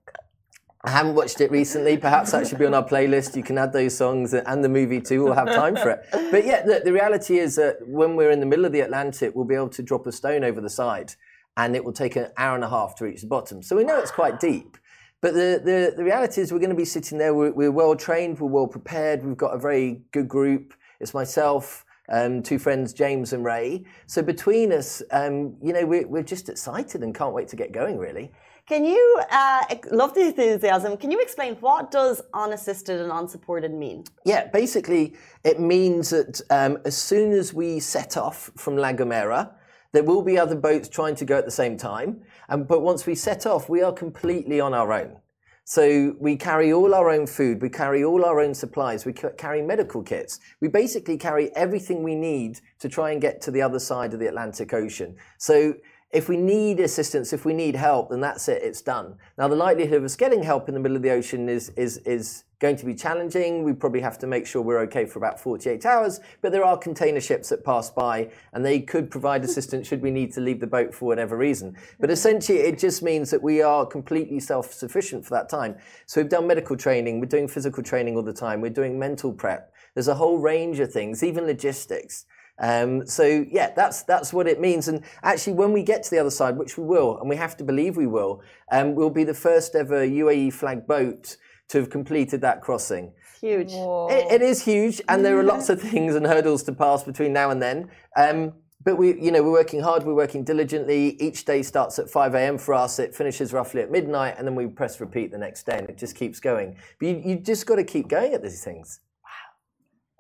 I 0.85 0.90
haven't 0.90 1.14
watched 1.14 1.40
it 1.40 1.51
recently. 1.51 1.97
Perhaps 1.97 2.33
that 2.33 2.47
should 2.47 2.59
be 2.59 2.66
on 2.66 2.75
our 2.75 2.87
playlist. 2.87 3.35
You 3.37 3.42
can 3.42 3.57
add 3.57 3.73
those 3.73 3.97
songs 3.97 4.35
and 4.35 4.62
the 4.62 4.68
movie 4.68 5.01
too. 5.01 5.25
We'll 5.25 5.33
have 5.33 5.47
time 5.47 5.77
for 5.77 5.88
it. 5.88 6.07
But 6.31 6.44
yeah, 6.44 6.62
the, 6.62 6.92
reality 6.92 7.38
is 7.38 7.57
that 7.57 7.79
when 7.88 8.16
we're 8.16 8.31
in 8.31 8.38
the 8.38 8.47
middle 8.47 8.66
of 8.66 8.73
the 8.73 8.81
Atlantic, 8.81 9.35
we'll 9.35 9.47
be 9.47 9.55
able 9.55 9.70
to 9.70 9.83
drop 9.83 10.07
a 10.07 10.12
stone 10.12 10.44
over 10.44 10.61
the 10.61 10.68
side 10.68 11.14
and 11.57 11.75
it 11.75 11.83
will 11.83 11.94
take 11.94 12.16
an 12.16 12.29
hour 12.37 12.55
and 12.55 12.62
a 12.64 12.68
half 12.68 12.97
to 12.97 13.05
reach 13.05 13.23
the 13.23 13.27
bottom. 13.27 13.62
So 13.62 13.77
we 13.77 13.85
know 13.85 13.99
it's 13.99 14.11
quite 14.11 14.38
deep. 14.38 14.77
But 15.23 15.33
the, 15.33 15.59
the, 15.64 15.94
the 15.97 16.05
reality 16.05 16.42
is 16.42 16.53
we're 16.53 16.59
going 16.59 16.68
to 16.68 16.77
be 16.77 16.85
sitting 16.85 17.16
there. 17.16 17.33
We're, 17.33 17.53
we're 17.53 17.73
well 17.73 17.97
trained. 17.97 18.38
We're 18.38 18.49
well 18.49 18.66
prepared. 18.66 19.25
We've 19.25 19.38
got 19.38 19.55
a 19.55 19.59
very 19.59 20.03
good 20.12 20.29
group. 20.29 20.75
It's 21.01 21.14
myself, 21.14 21.87
um, 22.11 22.42
two 22.42 22.59
friends, 22.59 22.92
James 22.92 23.33
and 23.33 23.42
Ray. 23.42 23.87
So 24.07 24.20
between 24.20 24.70
us, 24.70 25.03
um, 25.12 25.57
you 25.62 25.73
know, 25.73 25.87
we're, 25.87 26.07
we're 26.07 26.23
just 26.23 26.51
excited 26.51 27.03
and 27.03 27.14
can't 27.14 27.33
wait 27.33 27.49
to 27.49 27.57
get 27.57 27.73
going, 27.73 27.97
really. 27.97 28.33
Can 28.66 28.87
you, 28.87 29.20
uh, 29.31 29.62
love 29.90 30.14
the 30.14 30.29
enthusiasm, 30.29 30.96
can 30.96 31.11
you 31.11 31.20
explain 31.20 31.57
what 31.57 31.90
does 31.90 32.22
unassisted 32.33 32.98
and 32.98 33.12
unsupported 33.12 33.74
mean? 33.74 34.05
Yeah, 34.24 34.46
basically, 34.46 35.16
it 35.44 35.61
means 35.61 36.09
that 36.09 36.40
um, 36.48 36.79
as 36.87 36.96
soon 36.96 37.33
as 37.33 37.53
we 37.53 37.79
set 37.79 38.16
off 38.16 38.50
from 38.57 38.79
La 38.79 38.94
Gomera, 38.94 39.53
there 39.92 40.03
will 40.03 40.22
be 40.22 40.38
other 40.38 40.57
boats 40.57 40.88
trying 40.88 41.14
to 41.16 41.27
go 41.27 41.37
at 41.37 41.44
the 41.44 41.50
same 41.50 41.77
time. 41.77 42.22
Um, 42.48 42.64
but 42.64 42.81
once 42.81 43.05
we 43.05 43.14
set 43.14 43.44
off, 43.44 43.68
we 43.68 43.83
are 43.83 43.92
completely 43.92 44.61
on 44.61 44.72
our 44.72 44.94
own. 44.94 45.18
So 45.66 46.14
we 46.18 46.37
carry 46.37 46.72
all 46.72 46.94
our 46.94 47.11
own 47.11 47.27
food, 47.27 47.61
we 47.61 47.70
carry 47.70 48.03
all 48.05 48.24
our 48.24 48.40
own 48.40 48.55
supplies, 48.55 49.07
we 49.07 49.12
carry 49.12 49.62
medical 49.62 50.03
kits. 50.03 50.40
We 50.61 50.68
basically 50.68 51.16
carry 51.18 51.55
everything 51.57 52.03
we 52.03 52.14
need 52.14 52.61
to 52.81 52.88
try 52.88 53.12
and 53.12 53.20
get 53.20 53.40
to 53.42 53.50
the 53.50 53.62
other 53.62 53.79
side 53.79 54.14
of 54.14 54.20
the 54.20 54.27
Atlantic 54.27 54.72
Ocean. 54.72 55.16
So 55.38 55.74
if 56.14 56.29
we 56.29 56.37
need 56.37 56.79
assistance, 56.79 57.33
if 57.33 57.44
we 57.44 57.53
need 57.53 57.74
help, 57.74 58.11
then 58.11 58.20
that's 58.20 58.48
it, 58.48 58.62
it's 58.62 58.81
done. 58.81 59.16
Now, 59.37 59.48
the 59.48 59.57
likelihood 59.57 59.98
of 59.98 60.05
us 60.05 60.14
getting 60.14 60.42
help 60.44 60.68
in 60.68 60.74
the 60.74 60.81
middle 60.81 60.96
of 60.96 61.03
the 61.03 61.11
ocean 61.11 61.48
is, 61.48 61.70
is, 61.70 61.98
is 61.98 62.44
going 62.61 62.77
to 62.77 62.87
be 62.87 62.94
challenging. 62.94 63.64
We 63.64 63.72
probably 63.72 64.00
have 64.00 64.18
to 64.20 64.27
make 64.29 64.46
sure 64.46 64.62
we're 64.62 64.79
okay 64.83 65.07
for 65.07 65.18
about 65.18 65.40
48 65.40 65.85
hours, 65.85 66.20
but 66.40 66.53
there 66.53 66.64
are 66.64 66.79
container 66.79 67.20
ships 67.20 67.48
that 67.48 67.64
pass 67.64 67.90
by 67.90 68.31
and 68.53 68.64
they 68.64 68.81
could 68.81 69.11
provide 69.11 69.44
assistance 69.44 69.88
should 69.88 70.00
we 70.00 70.12
need 70.12 70.33
to 70.35 70.40
leave 70.40 70.61
the 70.61 70.66
boat 70.68 70.94
for 70.94 71.07
whatever 71.07 71.37
reason. 71.37 71.77
But 71.98 72.07
mm-hmm. 72.07 72.12
essentially, 72.12 72.61
it 72.61 72.79
just 72.79 73.03
means 73.03 73.31
that 73.31 73.42
we 73.42 73.61
are 73.61 73.85
completely 73.85 74.38
self 74.38 74.72
sufficient 74.72 75.24
for 75.24 75.31
that 75.35 75.48
time. 75.48 75.77
So 76.07 76.20
we've 76.20 76.31
done 76.31 76.46
medical 76.46 76.77
training, 76.77 77.18
we're 77.18 77.27
doing 77.27 77.48
physical 77.48 77.83
training 77.83 78.16
all 78.16 78.22
the 78.22 78.33
time, 78.33 78.61
we're 78.61 78.70
doing 78.70 78.98
mental 78.98 79.33
prep. 79.33 79.72
There's 79.94 80.09
a 80.09 80.14
whole 80.14 80.38
range 80.38 80.79
of 80.79 80.92
things, 80.92 81.22
even 81.22 81.44
logistics. 81.44 82.24
Um, 82.59 83.07
so 83.07 83.47
yeah, 83.51 83.73
that's 83.75 84.03
that's 84.05 84.33
what 84.33 84.47
it 84.47 84.61
means. 84.61 84.88
And 84.88 85.03
actually, 85.23 85.55
when 85.55 85.73
we 85.73 85.83
get 85.83 86.03
to 86.05 86.11
the 86.11 86.19
other 86.19 86.31
side, 86.31 86.57
which 86.57 86.79
we 86.79 86.85
will, 86.85 87.19
and 87.19 87.29
we 87.29 87.37
have 87.37 87.57
to 87.59 87.64
believe 87.64 87.97
we 87.97 88.07
will, 88.07 88.43
um, 88.71 88.95
we'll 88.95 89.11
be 89.11 89.25
the 89.25 89.35
first 89.35 89.75
ever 89.75 90.07
UAE 90.07 90.53
flag 90.53 90.87
boat 90.87 91.37
to 91.69 91.79
have 91.79 91.90
completed 91.90 92.40
that 92.43 92.61
crossing. 92.61 93.12
Huge. 93.40 93.73
It, 93.73 94.33
it 94.33 94.43
is 94.43 94.64
huge, 94.64 95.01
and 95.09 95.25
there 95.25 95.38
are 95.38 95.43
lots 95.43 95.69
of 95.69 95.81
things 95.90 96.14
and 96.14 96.27
hurdles 96.27 96.62
to 96.64 96.73
pass 96.73 97.03
between 97.03 97.33
now 97.33 97.51
and 97.51 97.61
then. 97.61 97.90
Um, 98.17 98.55
but 98.85 98.97
we, 98.97 99.21
you 99.21 99.33
know, 99.33 99.43
we're 99.43 99.53
working 99.53 99.81
hard. 99.81 100.05
We're 100.05 100.14
working 100.14 100.45
diligently. 100.45 101.21
Each 101.21 101.45
day 101.45 101.62
starts 101.62 101.99
at 101.99 102.11
5 102.11 102.35
a.m. 102.35 102.59
for 102.59 102.75
us. 102.75 102.99
It 102.99 103.14
finishes 103.14 103.53
roughly 103.53 103.81
at 103.81 103.90
midnight, 103.90 104.35
and 104.37 104.47
then 104.47 104.55
we 104.55 104.67
press 104.67 105.01
repeat 105.01 105.33
the 105.33 105.38
next 105.38 105.64
day, 105.64 105.79
and 105.79 105.88
it 105.88 105.97
just 105.97 106.14
keeps 106.14 106.38
going. 106.38 106.77
But 107.01 107.09
you, 107.09 107.23
you 107.25 107.37
just 107.37 107.67
got 107.67 107.77
to 107.77 107.85
keep 107.85 108.09
going 108.09 108.35
at 108.35 108.43
these 108.43 108.62
things. 108.62 109.01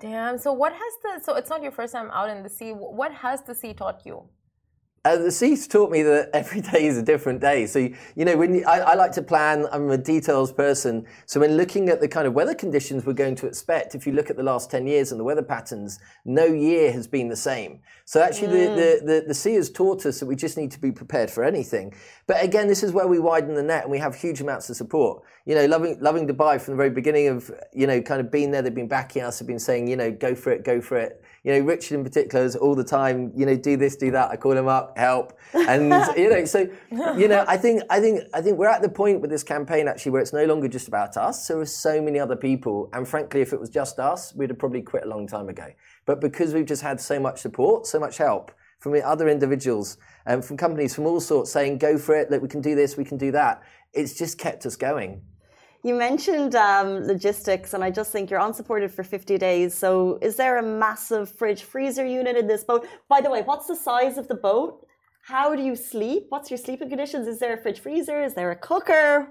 Damn. 0.00 0.38
So 0.38 0.52
what 0.52 0.72
has 0.72 0.92
the 1.02 1.24
so 1.24 1.34
it's 1.36 1.48
not 1.50 1.62
your 1.62 1.72
first 1.72 1.92
time 1.92 2.10
out 2.12 2.28
in 2.28 2.42
the 2.42 2.48
sea. 2.48 2.72
What 2.72 3.12
has 3.14 3.42
the 3.42 3.54
sea 3.54 3.74
taught 3.74 4.04
you? 4.04 4.28
Uh, 5.06 5.18
the 5.18 5.30
seas 5.30 5.68
taught 5.68 5.90
me 5.90 6.02
that 6.02 6.30
every 6.32 6.62
day 6.62 6.86
is 6.86 6.96
a 6.96 7.02
different 7.02 7.38
day. 7.38 7.66
So, 7.66 7.78
you 7.78 8.24
know, 8.24 8.38
when 8.38 8.54
you, 8.54 8.64
I, 8.64 8.78
I 8.78 8.94
like 8.94 9.12
to 9.12 9.22
plan, 9.22 9.66
I'm 9.70 9.90
a 9.90 9.98
details 9.98 10.50
person. 10.50 11.04
So, 11.26 11.40
when 11.40 11.58
looking 11.58 11.90
at 11.90 12.00
the 12.00 12.08
kind 12.08 12.26
of 12.26 12.32
weather 12.32 12.54
conditions 12.54 13.04
we're 13.04 13.12
going 13.12 13.34
to 13.36 13.46
expect, 13.46 13.94
if 13.94 14.06
you 14.06 14.14
look 14.14 14.30
at 14.30 14.36
the 14.36 14.42
last 14.42 14.70
10 14.70 14.86
years 14.86 15.10
and 15.10 15.20
the 15.20 15.24
weather 15.24 15.42
patterns, 15.42 15.98
no 16.24 16.46
year 16.46 16.90
has 16.90 17.06
been 17.06 17.28
the 17.28 17.36
same. 17.36 17.80
So, 18.06 18.22
actually, 18.22 18.46
the, 18.46 18.68
the, 18.74 19.00
the, 19.04 19.24
the 19.28 19.34
sea 19.34 19.54
has 19.56 19.70
taught 19.70 20.06
us 20.06 20.20
that 20.20 20.26
we 20.26 20.36
just 20.36 20.56
need 20.56 20.70
to 20.70 20.80
be 20.80 20.90
prepared 20.90 21.30
for 21.30 21.44
anything. 21.44 21.94
But 22.26 22.42
again, 22.42 22.66
this 22.66 22.82
is 22.82 22.92
where 22.92 23.06
we 23.06 23.18
widen 23.18 23.54
the 23.54 23.62
net 23.62 23.82
and 23.82 23.92
we 23.92 23.98
have 23.98 24.14
huge 24.14 24.40
amounts 24.40 24.70
of 24.70 24.76
support. 24.76 25.22
You 25.44 25.54
know, 25.54 25.66
loving, 25.66 25.98
Lovin 26.00 26.26
Dubai 26.26 26.58
from 26.58 26.72
the 26.72 26.78
very 26.78 26.88
beginning 26.88 27.28
of, 27.28 27.50
you 27.74 27.86
know, 27.86 28.00
kind 28.00 28.22
of 28.22 28.30
being 28.30 28.50
there, 28.50 28.62
they've 28.62 28.74
been 28.74 28.88
backing 28.88 29.20
us, 29.20 29.38
have 29.38 29.48
been 29.48 29.58
saying, 29.58 29.86
you 29.86 29.96
know, 29.96 30.10
go 30.10 30.34
for 30.34 30.50
it, 30.50 30.64
go 30.64 30.80
for 30.80 30.96
it 30.96 31.22
you 31.44 31.52
know, 31.52 31.60
Richard 31.60 31.96
in 31.96 32.02
particular 32.02 32.42
is 32.42 32.56
all 32.56 32.74
the 32.74 32.82
time, 32.82 33.30
you 33.36 33.44
know, 33.44 33.54
do 33.54 33.76
this, 33.76 33.96
do 33.96 34.10
that. 34.12 34.30
I 34.30 34.36
call 34.36 34.52
him 34.52 34.66
up, 34.66 34.96
help, 34.96 35.38
and 35.52 35.84
you 36.16 36.30
know, 36.30 36.44
so 36.46 36.66
you 36.90 37.28
know, 37.28 37.44
I 37.46 37.58
think, 37.58 37.82
I 37.90 38.00
think, 38.00 38.22
I 38.32 38.40
think 38.40 38.58
we're 38.58 38.70
at 38.70 38.80
the 38.80 38.88
point 38.88 39.20
with 39.20 39.30
this 39.30 39.42
campaign 39.42 39.86
actually 39.86 40.12
where 40.12 40.22
it's 40.22 40.32
no 40.32 40.46
longer 40.46 40.68
just 40.68 40.88
about 40.88 41.18
us. 41.18 41.46
There 41.46 41.60
are 41.60 41.66
so 41.66 42.00
many 42.00 42.18
other 42.18 42.34
people, 42.34 42.88
and 42.94 43.06
frankly, 43.06 43.42
if 43.42 43.52
it 43.52 43.60
was 43.60 43.68
just 43.68 43.98
us, 43.98 44.34
we'd 44.34 44.48
have 44.48 44.58
probably 44.58 44.80
quit 44.80 45.04
a 45.04 45.08
long 45.08 45.26
time 45.26 45.50
ago. 45.50 45.66
But 46.06 46.22
because 46.22 46.54
we've 46.54 46.64
just 46.64 46.82
had 46.82 46.98
so 46.98 47.20
much 47.20 47.40
support, 47.40 47.86
so 47.86 48.00
much 48.00 48.16
help 48.16 48.50
from 48.80 48.98
other 49.04 49.28
individuals 49.28 49.98
and 50.26 50.42
from 50.42 50.56
companies 50.56 50.94
from 50.94 51.04
all 51.04 51.20
sorts 51.20 51.52
saying, 51.52 51.76
"Go 51.76 51.98
for 51.98 52.14
it! 52.14 52.30
Look, 52.30 52.40
we 52.40 52.48
can 52.48 52.62
do 52.62 52.74
this, 52.74 52.96
we 52.96 53.04
can 53.04 53.18
do 53.18 53.30
that." 53.32 53.62
It's 53.92 54.14
just 54.14 54.38
kept 54.38 54.64
us 54.64 54.76
going. 54.76 55.20
You 55.84 55.94
mentioned 55.94 56.54
um, 56.54 57.06
logistics, 57.06 57.74
and 57.74 57.84
I 57.84 57.90
just 57.90 58.10
think 58.10 58.30
you're 58.30 58.40
unsupported 58.40 58.90
for 58.90 59.04
50 59.04 59.36
days. 59.36 59.74
So, 59.74 60.18
is 60.22 60.34
there 60.34 60.56
a 60.56 60.62
massive 60.62 61.30
fridge 61.30 61.62
freezer 61.62 62.06
unit 62.06 62.38
in 62.38 62.46
this 62.46 62.64
boat? 62.64 62.88
By 63.06 63.20
the 63.20 63.28
way, 63.30 63.42
what's 63.42 63.66
the 63.66 63.76
size 63.76 64.16
of 64.16 64.26
the 64.26 64.34
boat? 64.34 64.86
How 65.26 65.54
do 65.54 65.62
you 65.62 65.76
sleep? 65.76 66.24
What's 66.30 66.50
your 66.50 66.56
sleeping 66.56 66.88
conditions? 66.88 67.28
Is 67.28 67.38
there 67.38 67.52
a 67.52 67.60
fridge 67.60 67.80
freezer? 67.80 68.22
Is 68.22 68.32
there 68.32 68.50
a 68.50 68.56
cooker? 68.56 69.28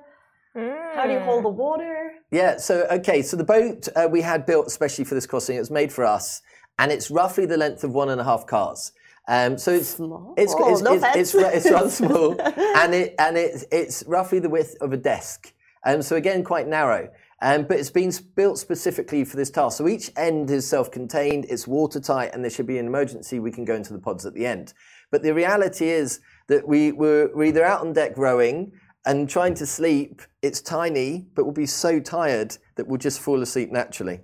How 0.55 1.07
do 1.07 1.13
you 1.13 1.19
hold 1.19 1.43
the 1.43 1.49
water? 1.49 2.11
Yeah, 2.29 2.57
so 2.57 2.85
okay, 2.91 3.23
so 3.23 3.35
the 3.35 3.43
boat 3.43 3.87
uh, 3.95 4.07
we 4.07 4.21
had 4.21 4.45
built 4.45 4.67
especially 4.67 5.05
for 5.05 5.15
this 5.15 5.25
crossing, 5.25 5.55
it 5.55 5.59
was 5.59 5.71
made 5.71 5.91
for 5.91 6.05
us, 6.05 6.43
and 6.77 6.91
it's 6.91 7.09
roughly 7.09 7.47
the 7.47 7.57
length 7.57 7.83
of 7.83 7.91
one 7.91 8.09
and 8.09 8.21
a 8.21 8.23
half 8.23 8.45
cars. 8.45 8.91
Um, 9.27 9.57
so 9.57 9.71
it's 9.71 9.89
Small. 9.89 10.35
it's 10.37 10.53
Oh, 10.55 10.71
it's, 10.71 10.81
no 10.83 10.93
it's, 10.93 11.03
it's, 11.15 11.33
it's 11.33 11.71
rather 11.71 11.89
small, 11.89 12.39
and 12.77 12.93
it 12.93 13.15
and 13.17 13.37
it's 13.37 13.65
it's 13.71 14.03
roughly 14.05 14.37
the 14.37 14.49
width 14.49 14.75
of 14.81 14.93
a 14.93 14.97
desk. 14.97 15.51
Um, 15.85 16.01
so 16.01 16.15
again, 16.15 16.43
quite 16.43 16.67
narrow. 16.67 17.09
Um, 17.41 17.63
but 17.63 17.77
it's 17.77 17.89
been 17.89 18.11
built 18.35 18.57
specifically 18.57 19.25
for 19.25 19.35
this 19.35 19.49
task. 19.49 19.77
So 19.77 19.87
each 19.87 20.11
end 20.15 20.49
is 20.49 20.67
self-contained, 20.67 21.45
it's 21.49 21.67
watertight, 21.67 22.33
and 22.33 22.41
there 22.41 22.51
should 22.51 22.67
be 22.67 22.77
an 22.77 22.87
emergency. 22.87 23.39
We 23.39 23.51
can 23.51 23.65
go 23.65 23.75
into 23.75 23.91
the 23.91 23.99
pods 23.99 24.25
at 24.25 24.33
the 24.33 24.45
end. 24.45 24.73
But 25.11 25.23
the 25.23 25.33
reality 25.33 25.89
is 25.89 26.21
that 26.47 26.65
we 26.65 26.93
we're, 26.93 27.35
we're 27.35 27.45
either 27.45 27.65
out 27.65 27.81
on 27.81 27.91
deck 27.93 28.17
rowing, 28.17 28.71
and 29.05 29.29
trying 29.29 29.53
to 29.55 29.65
sleep, 29.65 30.21
it's 30.41 30.61
tiny, 30.61 31.25
but 31.35 31.43
we'll 31.43 31.53
be 31.53 31.65
so 31.65 31.99
tired 31.99 32.57
that 32.75 32.87
we'll 32.87 32.97
just 32.97 33.19
fall 33.19 33.41
asleep 33.41 33.71
naturally. 33.71 34.21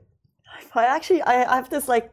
I 0.74 0.86
actually, 0.86 1.22
I 1.24 1.56
have 1.56 1.70
this 1.70 1.88
like 1.88 2.12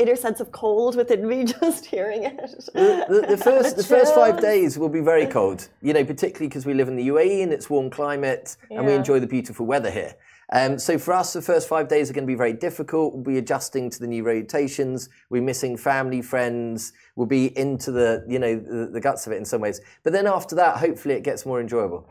inner 0.00 0.16
sense 0.16 0.40
of 0.40 0.52
cold 0.52 0.96
within 0.96 1.26
me 1.26 1.44
just 1.60 1.86
hearing 1.86 2.24
it. 2.24 2.36
The, 2.74 3.06
the, 3.08 3.36
the 3.36 3.36
first, 3.44 3.76
the 3.76 3.84
first 3.84 4.14
five 4.14 4.40
days 4.40 4.78
will 4.78 4.88
be 4.88 5.00
very 5.00 5.26
cold, 5.38 5.68
you 5.82 5.92
know, 5.92 6.04
particularly 6.04 6.48
because 6.48 6.66
we 6.66 6.74
live 6.74 6.88
in 6.88 6.96
the 6.96 7.08
UAE 7.08 7.42
and 7.42 7.52
it's 7.52 7.68
warm 7.68 7.90
climate 7.90 8.56
and 8.70 8.86
we 8.86 8.92
enjoy 8.92 9.20
the 9.20 9.26
beautiful 9.26 9.66
weather 9.66 9.90
here. 9.90 10.14
Um, 10.50 10.78
so 10.78 10.98
for 10.98 11.12
us, 11.12 11.34
the 11.34 11.42
first 11.42 11.68
five 11.68 11.88
days 11.88 12.08
are 12.08 12.14
going 12.14 12.24
to 12.24 12.30
be 12.30 12.34
very 12.34 12.54
difficult. 12.54 13.12
We'll 13.12 13.22
be 13.22 13.36
adjusting 13.36 13.90
to 13.90 13.98
the 13.98 14.06
new 14.06 14.24
rotations. 14.24 15.10
We're 15.28 15.42
missing 15.42 15.76
family, 15.76 16.22
friends. 16.22 16.94
We'll 17.16 17.26
be 17.26 17.56
into 17.58 17.92
the, 17.92 18.24
you 18.26 18.38
know, 18.38 18.58
the, 18.58 18.86
the 18.86 19.00
guts 19.00 19.26
of 19.26 19.34
it 19.34 19.36
in 19.36 19.44
some 19.44 19.60
ways. 19.60 19.80
But 20.04 20.14
then 20.14 20.26
after 20.26 20.54
that, 20.56 20.78
hopefully 20.78 21.14
it 21.16 21.22
gets 21.22 21.44
more 21.44 21.60
enjoyable. 21.60 22.08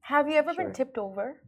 Have 0.00 0.28
you 0.28 0.36
ever 0.36 0.54
been 0.54 0.72
tipped 0.72 0.96
over? 0.96 1.40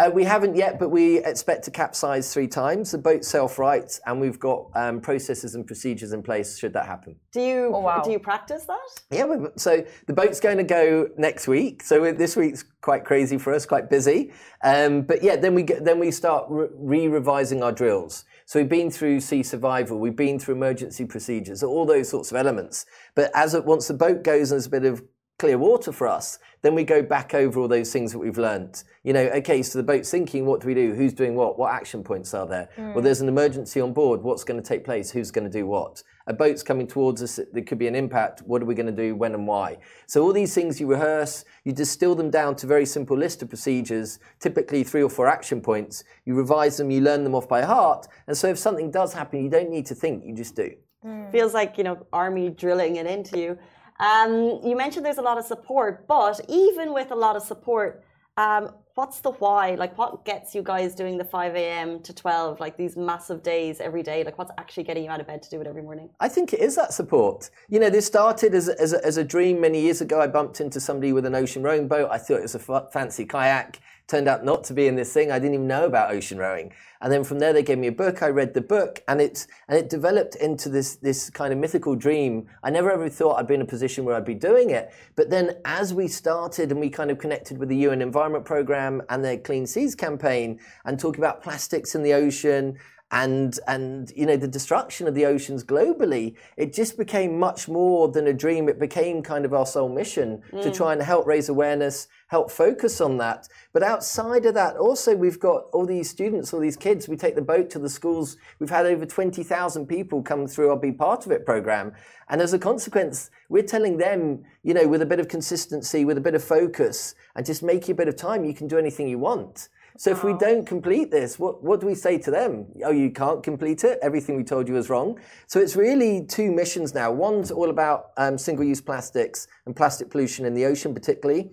Uh, 0.00 0.08
we 0.08 0.24
haven't 0.24 0.56
yet, 0.56 0.78
but 0.78 0.88
we 0.88 1.18
expect 1.24 1.62
to 1.62 1.70
capsize 1.70 2.32
three 2.32 2.46
times. 2.48 2.90
The 2.90 2.96
boat's 2.96 3.28
self-right, 3.28 4.00
and 4.06 4.18
we've 4.18 4.38
got 4.38 4.68
um, 4.74 4.98
processes 4.98 5.54
and 5.54 5.66
procedures 5.66 6.14
in 6.14 6.22
place 6.22 6.56
should 6.56 6.72
that 6.72 6.86
happen. 6.86 7.16
Do 7.32 7.42
you 7.42 7.70
Oh, 7.74 7.80
wow. 7.80 8.00
do 8.00 8.10
you 8.10 8.18
practice 8.18 8.64
that? 8.64 8.78
Yeah, 9.10 9.26
we- 9.26 9.48
so 9.56 9.84
the 10.06 10.14
boat's 10.14 10.40
going 10.40 10.56
to 10.56 10.64
go 10.64 11.10
next 11.18 11.46
week. 11.46 11.82
So 11.82 12.12
this 12.14 12.34
week's 12.34 12.64
quite 12.80 13.04
crazy 13.04 13.36
for 13.36 13.52
us, 13.52 13.66
quite 13.66 13.90
busy. 13.90 14.32
Um, 14.64 15.02
but 15.02 15.22
yeah, 15.22 15.36
then 15.36 15.54
we 15.54 15.64
get, 15.64 15.84
then 15.84 15.98
we 15.98 16.10
start 16.10 16.46
re 16.48 17.06
revising 17.06 17.62
our 17.62 17.72
drills. 17.72 18.24
So 18.46 18.58
we've 18.58 18.70
been 18.70 18.90
through 18.90 19.20
sea 19.20 19.42
survival, 19.42 19.98
we've 20.00 20.16
been 20.16 20.38
through 20.38 20.54
emergency 20.54 21.04
procedures, 21.04 21.62
all 21.62 21.84
those 21.84 22.08
sorts 22.08 22.30
of 22.30 22.38
elements. 22.38 22.86
But 23.14 23.30
as 23.34 23.52
it, 23.54 23.66
once 23.66 23.86
the 23.86 23.94
boat 23.94 24.24
goes 24.24 24.50
and 24.50 24.56
there's 24.56 24.66
a 24.66 24.70
bit 24.70 24.86
of 24.86 25.02
clear 25.40 25.56
water 25.56 25.90
for 25.90 26.06
us, 26.06 26.38
then 26.60 26.74
we 26.74 26.84
go 26.84 27.02
back 27.02 27.32
over 27.32 27.60
all 27.60 27.66
those 27.66 27.90
things 27.90 28.12
that 28.12 28.18
we've 28.18 28.36
learnt. 28.36 28.84
You 29.04 29.14
know, 29.14 29.22
okay, 29.36 29.62
so 29.62 29.78
the 29.78 29.82
boat's 29.82 30.10
sinking, 30.10 30.44
what 30.44 30.60
do 30.60 30.66
we 30.66 30.74
do? 30.74 30.92
Who's 30.92 31.14
doing 31.14 31.34
what? 31.34 31.58
What 31.58 31.72
action 31.72 32.04
points 32.04 32.34
are 32.34 32.46
there? 32.46 32.68
Well, 32.76 32.92
hmm. 32.92 33.00
there's 33.00 33.22
an 33.22 33.28
emergency 33.28 33.80
on 33.80 33.94
board, 33.94 34.22
what's 34.22 34.44
going 34.44 34.62
to 34.62 34.68
take 34.68 34.84
place? 34.84 35.10
Who's 35.10 35.30
going 35.30 35.50
to 35.50 35.50
do 35.50 35.66
what? 35.66 36.02
A 36.26 36.34
boat's 36.34 36.62
coming 36.62 36.86
towards 36.86 37.22
us, 37.22 37.40
there 37.54 37.64
could 37.64 37.78
be 37.78 37.88
an 37.88 37.94
impact, 37.94 38.42
what 38.42 38.60
are 38.60 38.66
we 38.66 38.74
going 38.74 38.84
to 38.84 38.92
do, 38.92 39.16
when 39.16 39.32
and 39.32 39.46
why? 39.46 39.78
So 40.06 40.22
all 40.22 40.34
these 40.34 40.54
things 40.54 40.78
you 40.78 40.86
rehearse, 40.86 41.46
you 41.64 41.72
distill 41.72 42.14
them 42.14 42.28
down 42.28 42.54
to 42.56 42.66
a 42.66 42.68
very 42.68 42.84
simple 42.84 43.16
list 43.16 43.40
of 43.40 43.48
procedures, 43.48 44.18
typically 44.40 44.84
three 44.84 45.02
or 45.02 45.08
four 45.08 45.26
action 45.26 45.62
points, 45.62 46.04
you 46.26 46.34
revise 46.34 46.76
them, 46.76 46.90
you 46.90 47.00
learn 47.00 47.24
them 47.24 47.34
off 47.34 47.48
by 47.48 47.62
heart, 47.62 48.06
and 48.26 48.36
so 48.36 48.48
if 48.48 48.58
something 48.58 48.90
does 48.90 49.14
happen, 49.14 49.42
you 49.42 49.48
don't 49.48 49.70
need 49.70 49.86
to 49.86 49.94
think, 49.94 50.22
you 50.22 50.34
just 50.34 50.54
do. 50.54 50.70
Hmm. 51.02 51.30
Feels 51.30 51.54
like 51.54 51.78
you 51.78 51.84
know 51.84 52.06
army 52.12 52.50
drilling 52.50 52.96
it 52.96 53.06
into 53.06 53.38
you. 53.38 53.58
Um, 54.00 54.60
you 54.64 54.76
mentioned 54.76 55.04
there's 55.04 55.18
a 55.18 55.22
lot 55.22 55.36
of 55.36 55.44
support, 55.44 56.06
but 56.08 56.40
even 56.48 56.94
with 56.94 57.10
a 57.10 57.14
lot 57.14 57.36
of 57.36 57.42
support, 57.42 58.02
um, 58.38 58.70
what's 58.94 59.20
the 59.20 59.32
why? 59.32 59.74
Like, 59.74 59.98
what 59.98 60.24
gets 60.24 60.54
you 60.54 60.62
guys 60.62 60.94
doing 60.94 61.18
the 61.18 61.24
5 61.24 61.54
a.m. 61.54 62.00
to 62.02 62.14
12, 62.14 62.60
like 62.60 62.78
these 62.78 62.96
massive 62.96 63.42
days 63.42 63.78
every 63.78 64.02
day? 64.02 64.24
Like, 64.24 64.38
what's 64.38 64.52
actually 64.56 64.84
getting 64.84 65.04
you 65.04 65.10
out 65.10 65.20
of 65.20 65.26
bed 65.26 65.42
to 65.42 65.50
do 65.50 65.60
it 65.60 65.66
every 65.66 65.82
morning? 65.82 66.08
I 66.18 66.28
think 66.28 66.54
it 66.54 66.60
is 66.60 66.76
that 66.76 66.94
support. 66.94 67.50
You 67.68 67.78
know, 67.78 67.90
this 67.90 68.06
started 68.06 68.54
as 68.54 68.68
a, 68.68 68.80
as 68.80 68.94
as 68.94 69.18
a 69.18 69.24
dream 69.24 69.60
many 69.60 69.82
years 69.82 70.00
ago. 70.00 70.18
I 70.20 70.28
bumped 70.28 70.62
into 70.62 70.80
somebody 70.80 71.12
with 71.12 71.26
an 71.26 71.34
ocean 71.34 71.62
rowing 71.62 71.86
boat. 71.86 72.08
I 72.10 72.16
thought 72.16 72.38
it 72.38 72.42
was 72.42 72.54
a 72.54 72.88
fancy 72.90 73.26
kayak. 73.26 73.80
Turned 74.10 74.26
out 74.26 74.44
not 74.44 74.64
to 74.64 74.74
be 74.74 74.88
in 74.88 74.96
this 74.96 75.12
thing. 75.12 75.30
I 75.30 75.38
didn't 75.38 75.54
even 75.54 75.68
know 75.68 75.84
about 75.84 76.10
ocean 76.10 76.36
rowing. 76.36 76.72
And 77.00 77.12
then 77.12 77.22
from 77.22 77.38
there, 77.38 77.52
they 77.52 77.62
gave 77.62 77.78
me 77.78 77.86
a 77.86 77.92
book. 77.92 78.24
I 78.24 78.28
read 78.28 78.54
the 78.54 78.60
book, 78.60 79.04
and 79.06 79.20
it 79.20 79.46
and 79.68 79.78
it 79.78 79.88
developed 79.88 80.34
into 80.34 80.68
this 80.68 80.96
this 80.96 81.30
kind 81.30 81.52
of 81.52 81.60
mythical 81.60 81.94
dream. 81.94 82.48
I 82.64 82.70
never 82.70 82.90
ever 82.90 83.08
thought 83.08 83.36
I'd 83.36 83.46
be 83.46 83.54
in 83.54 83.62
a 83.62 83.66
position 83.66 84.04
where 84.04 84.16
I'd 84.16 84.24
be 84.24 84.34
doing 84.34 84.70
it. 84.70 84.92
But 85.14 85.30
then, 85.30 85.58
as 85.64 85.94
we 85.94 86.08
started 86.08 86.72
and 86.72 86.80
we 86.80 86.90
kind 86.90 87.12
of 87.12 87.18
connected 87.18 87.56
with 87.56 87.68
the 87.68 87.76
UN 87.76 88.02
Environment 88.02 88.44
Programme 88.44 89.00
and 89.10 89.24
their 89.24 89.38
Clean 89.38 89.64
Seas 89.64 89.94
campaign, 89.94 90.58
and 90.84 90.98
talking 90.98 91.20
about 91.20 91.40
plastics 91.40 91.94
in 91.94 92.02
the 92.02 92.14
ocean 92.14 92.80
and 93.12 93.58
and 93.66 94.12
you 94.14 94.24
know 94.24 94.36
the 94.36 94.46
destruction 94.46 95.08
of 95.08 95.14
the 95.14 95.26
oceans 95.26 95.64
globally 95.64 96.36
it 96.56 96.72
just 96.72 96.96
became 96.96 97.38
much 97.38 97.68
more 97.68 98.08
than 98.08 98.26
a 98.26 98.32
dream. 98.32 98.68
It 98.68 98.78
became 98.78 99.22
kind 99.22 99.44
of 99.44 99.52
our 99.52 99.66
sole 99.66 99.88
mission 99.88 100.42
to 100.50 100.56
mm. 100.56 100.74
try 100.74 100.92
and 100.92 101.02
help 101.02 101.26
raise 101.26 101.48
awareness 101.48 102.08
help 102.28 102.50
focus 102.50 103.00
on 103.00 103.16
that. 103.18 103.48
But 103.72 103.82
outside 103.82 104.46
of 104.46 104.54
that 104.54 104.76
also 104.76 105.16
we've 105.16 105.40
got 105.40 105.64
all 105.72 105.86
these 105.86 106.08
students 106.08 106.52
all 106.52 106.60
these 106.60 106.76
kids. 106.76 107.08
We 107.08 107.16
take 107.16 107.34
the 107.34 107.42
boat 107.42 107.70
to 107.70 107.78
the 107.78 107.88
schools. 107.88 108.36
We've 108.58 108.70
had 108.70 108.86
over 108.86 109.04
20,000 109.04 109.86
people 109.86 110.22
come 110.22 110.46
through 110.46 110.70
our 110.70 110.76
be 110.76 110.92
part 110.92 111.26
of 111.26 111.32
it 111.32 111.44
program. 111.44 111.92
And 112.28 112.40
as 112.40 112.52
a 112.52 112.58
consequence 112.58 113.30
we're 113.48 113.62
telling 113.64 113.96
them 113.96 114.44
you 114.62 114.74
know 114.74 114.86
with 114.86 115.02
a 115.02 115.06
bit 115.06 115.18
of 115.18 115.28
consistency 115.28 116.04
with 116.04 116.18
a 116.18 116.20
bit 116.20 116.34
of 116.34 116.44
focus 116.44 117.14
and 117.34 117.44
just 117.44 117.62
making 117.62 117.92
a 117.92 117.96
bit 117.96 118.08
of 118.08 118.16
time 118.16 118.44
you 118.44 118.54
can 118.54 118.68
do 118.68 118.78
anything 118.78 119.08
you 119.08 119.18
want 119.18 119.68
so 120.00 120.10
if 120.10 120.24
we 120.24 120.32
don't 120.32 120.64
complete 120.64 121.10
this, 121.10 121.38
what, 121.38 121.62
what 121.62 121.80
do 121.80 121.86
we 121.86 121.94
say 121.94 122.16
to 122.16 122.30
them? 122.30 122.64
Oh, 122.82 122.90
you 122.90 123.10
can't 123.10 123.42
complete 123.42 123.84
it. 123.84 123.98
Everything 124.00 124.34
we 124.34 124.44
told 124.44 124.66
you 124.66 124.72
was 124.72 124.88
wrong. 124.88 125.20
So 125.46 125.60
it's 125.60 125.76
really 125.76 126.24
two 126.24 126.50
missions 126.50 126.94
now. 126.94 127.12
One's 127.12 127.50
all 127.50 127.68
about 127.68 128.12
um, 128.16 128.38
single-use 128.38 128.80
plastics 128.80 129.46
and 129.66 129.76
plastic 129.76 130.08
pollution 130.08 130.46
in 130.46 130.54
the 130.54 130.64
ocean, 130.64 130.94
particularly. 130.94 131.50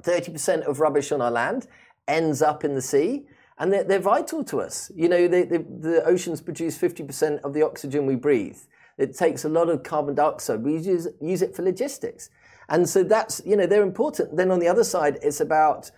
30% 0.00 0.62
of 0.62 0.80
rubbish 0.80 1.12
on 1.12 1.20
our 1.20 1.30
land 1.30 1.66
ends 2.08 2.40
up 2.40 2.64
in 2.64 2.74
the 2.74 2.80
sea. 2.80 3.26
And 3.58 3.70
they're, 3.70 3.84
they're 3.84 3.98
vital 3.98 4.42
to 4.44 4.62
us. 4.62 4.90
You 4.96 5.10
know, 5.10 5.28
they, 5.28 5.42
they, 5.44 5.58
the 5.58 6.02
oceans 6.06 6.40
produce 6.40 6.78
50% 6.78 7.42
of 7.42 7.52
the 7.52 7.60
oxygen 7.60 8.06
we 8.06 8.16
breathe. 8.16 8.60
It 8.96 9.14
takes 9.14 9.44
a 9.44 9.50
lot 9.50 9.68
of 9.68 9.82
carbon 9.82 10.14
dioxide. 10.14 10.62
We 10.62 10.78
use, 10.78 11.06
use 11.20 11.42
it 11.42 11.54
for 11.54 11.60
logistics. 11.60 12.30
And 12.70 12.88
so 12.88 13.02
that's, 13.04 13.42
you 13.44 13.58
know, 13.58 13.66
they're 13.66 13.82
important. 13.82 14.38
Then 14.38 14.50
on 14.50 14.58
the 14.58 14.68
other 14.68 14.84
side, 14.84 15.18
it's 15.20 15.40
about 15.40 15.90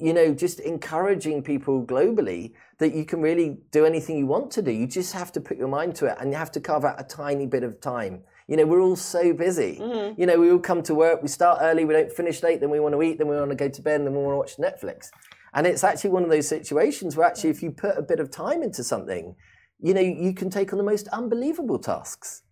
you 0.00 0.12
know, 0.12 0.32
just 0.34 0.60
encouraging 0.60 1.42
people 1.42 1.84
globally 1.84 2.52
that 2.78 2.94
you 2.94 3.04
can 3.04 3.20
really 3.20 3.58
do 3.70 3.84
anything 3.84 4.16
you 4.16 4.26
want 4.26 4.50
to 4.52 4.62
do. 4.62 4.70
You 4.70 4.86
just 4.86 5.12
have 5.12 5.30
to 5.32 5.40
put 5.40 5.56
your 5.58 5.68
mind 5.68 5.94
to 5.96 6.06
it 6.06 6.16
and 6.20 6.30
you 6.30 6.36
have 6.38 6.50
to 6.52 6.60
carve 6.60 6.84
out 6.84 7.00
a 7.00 7.04
tiny 7.04 7.46
bit 7.46 7.62
of 7.62 7.80
time. 7.80 8.22
You 8.48 8.56
know, 8.56 8.66
we're 8.66 8.80
all 8.80 8.96
so 8.96 9.32
busy. 9.32 9.78
Mm-hmm. 9.80 10.20
You 10.20 10.26
know, 10.26 10.40
we 10.40 10.50
all 10.50 10.58
come 10.58 10.82
to 10.84 10.94
work, 10.94 11.22
we 11.22 11.28
start 11.28 11.58
early, 11.60 11.84
we 11.84 11.94
don't 11.94 12.10
finish 12.10 12.42
late, 12.42 12.60
then 12.60 12.70
we 12.70 12.80
want 12.80 12.94
to 12.94 13.02
eat, 13.02 13.18
then 13.18 13.28
we 13.28 13.36
want 13.36 13.50
to 13.50 13.56
go 13.56 13.68
to 13.68 13.82
bed, 13.82 14.00
and 14.00 14.06
then 14.06 14.14
we 14.14 14.22
want 14.22 14.34
to 14.34 14.38
watch 14.38 14.56
Netflix. 14.56 15.10
And 15.54 15.66
it's 15.66 15.84
actually 15.84 16.10
one 16.10 16.24
of 16.24 16.30
those 16.30 16.48
situations 16.48 17.16
where 17.16 17.26
actually, 17.26 17.50
if 17.50 17.62
you 17.62 17.70
put 17.70 17.96
a 17.96 18.02
bit 18.02 18.18
of 18.18 18.30
time 18.30 18.62
into 18.62 18.82
something, 18.82 19.36
you 19.80 19.94
know, 19.94 20.00
you 20.00 20.34
can 20.34 20.50
take 20.50 20.72
on 20.72 20.78
the 20.78 20.84
most 20.84 21.06
unbelievable 21.08 21.78
tasks. 21.78 22.42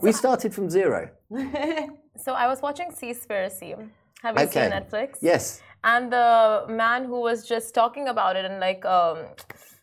We 0.00 0.12
started 0.12 0.54
from 0.54 0.70
zero. 0.70 1.10
So 2.16 2.34
I 2.34 2.48
was 2.48 2.60
watching 2.60 2.90
Seaspiracy. 2.90 3.70
Have 4.22 4.36
you 4.36 4.44
Okay. 4.44 4.68
seen 4.68 4.70
Netflix? 4.72 5.16
Yes. 5.22 5.62
And 5.82 6.12
the 6.12 6.66
man 6.68 7.04
who 7.04 7.20
was 7.20 7.46
just 7.46 7.74
talking 7.74 8.08
about 8.08 8.36
it 8.36 8.44
and 8.44 8.60
like 8.60 8.84
um, 8.84 9.18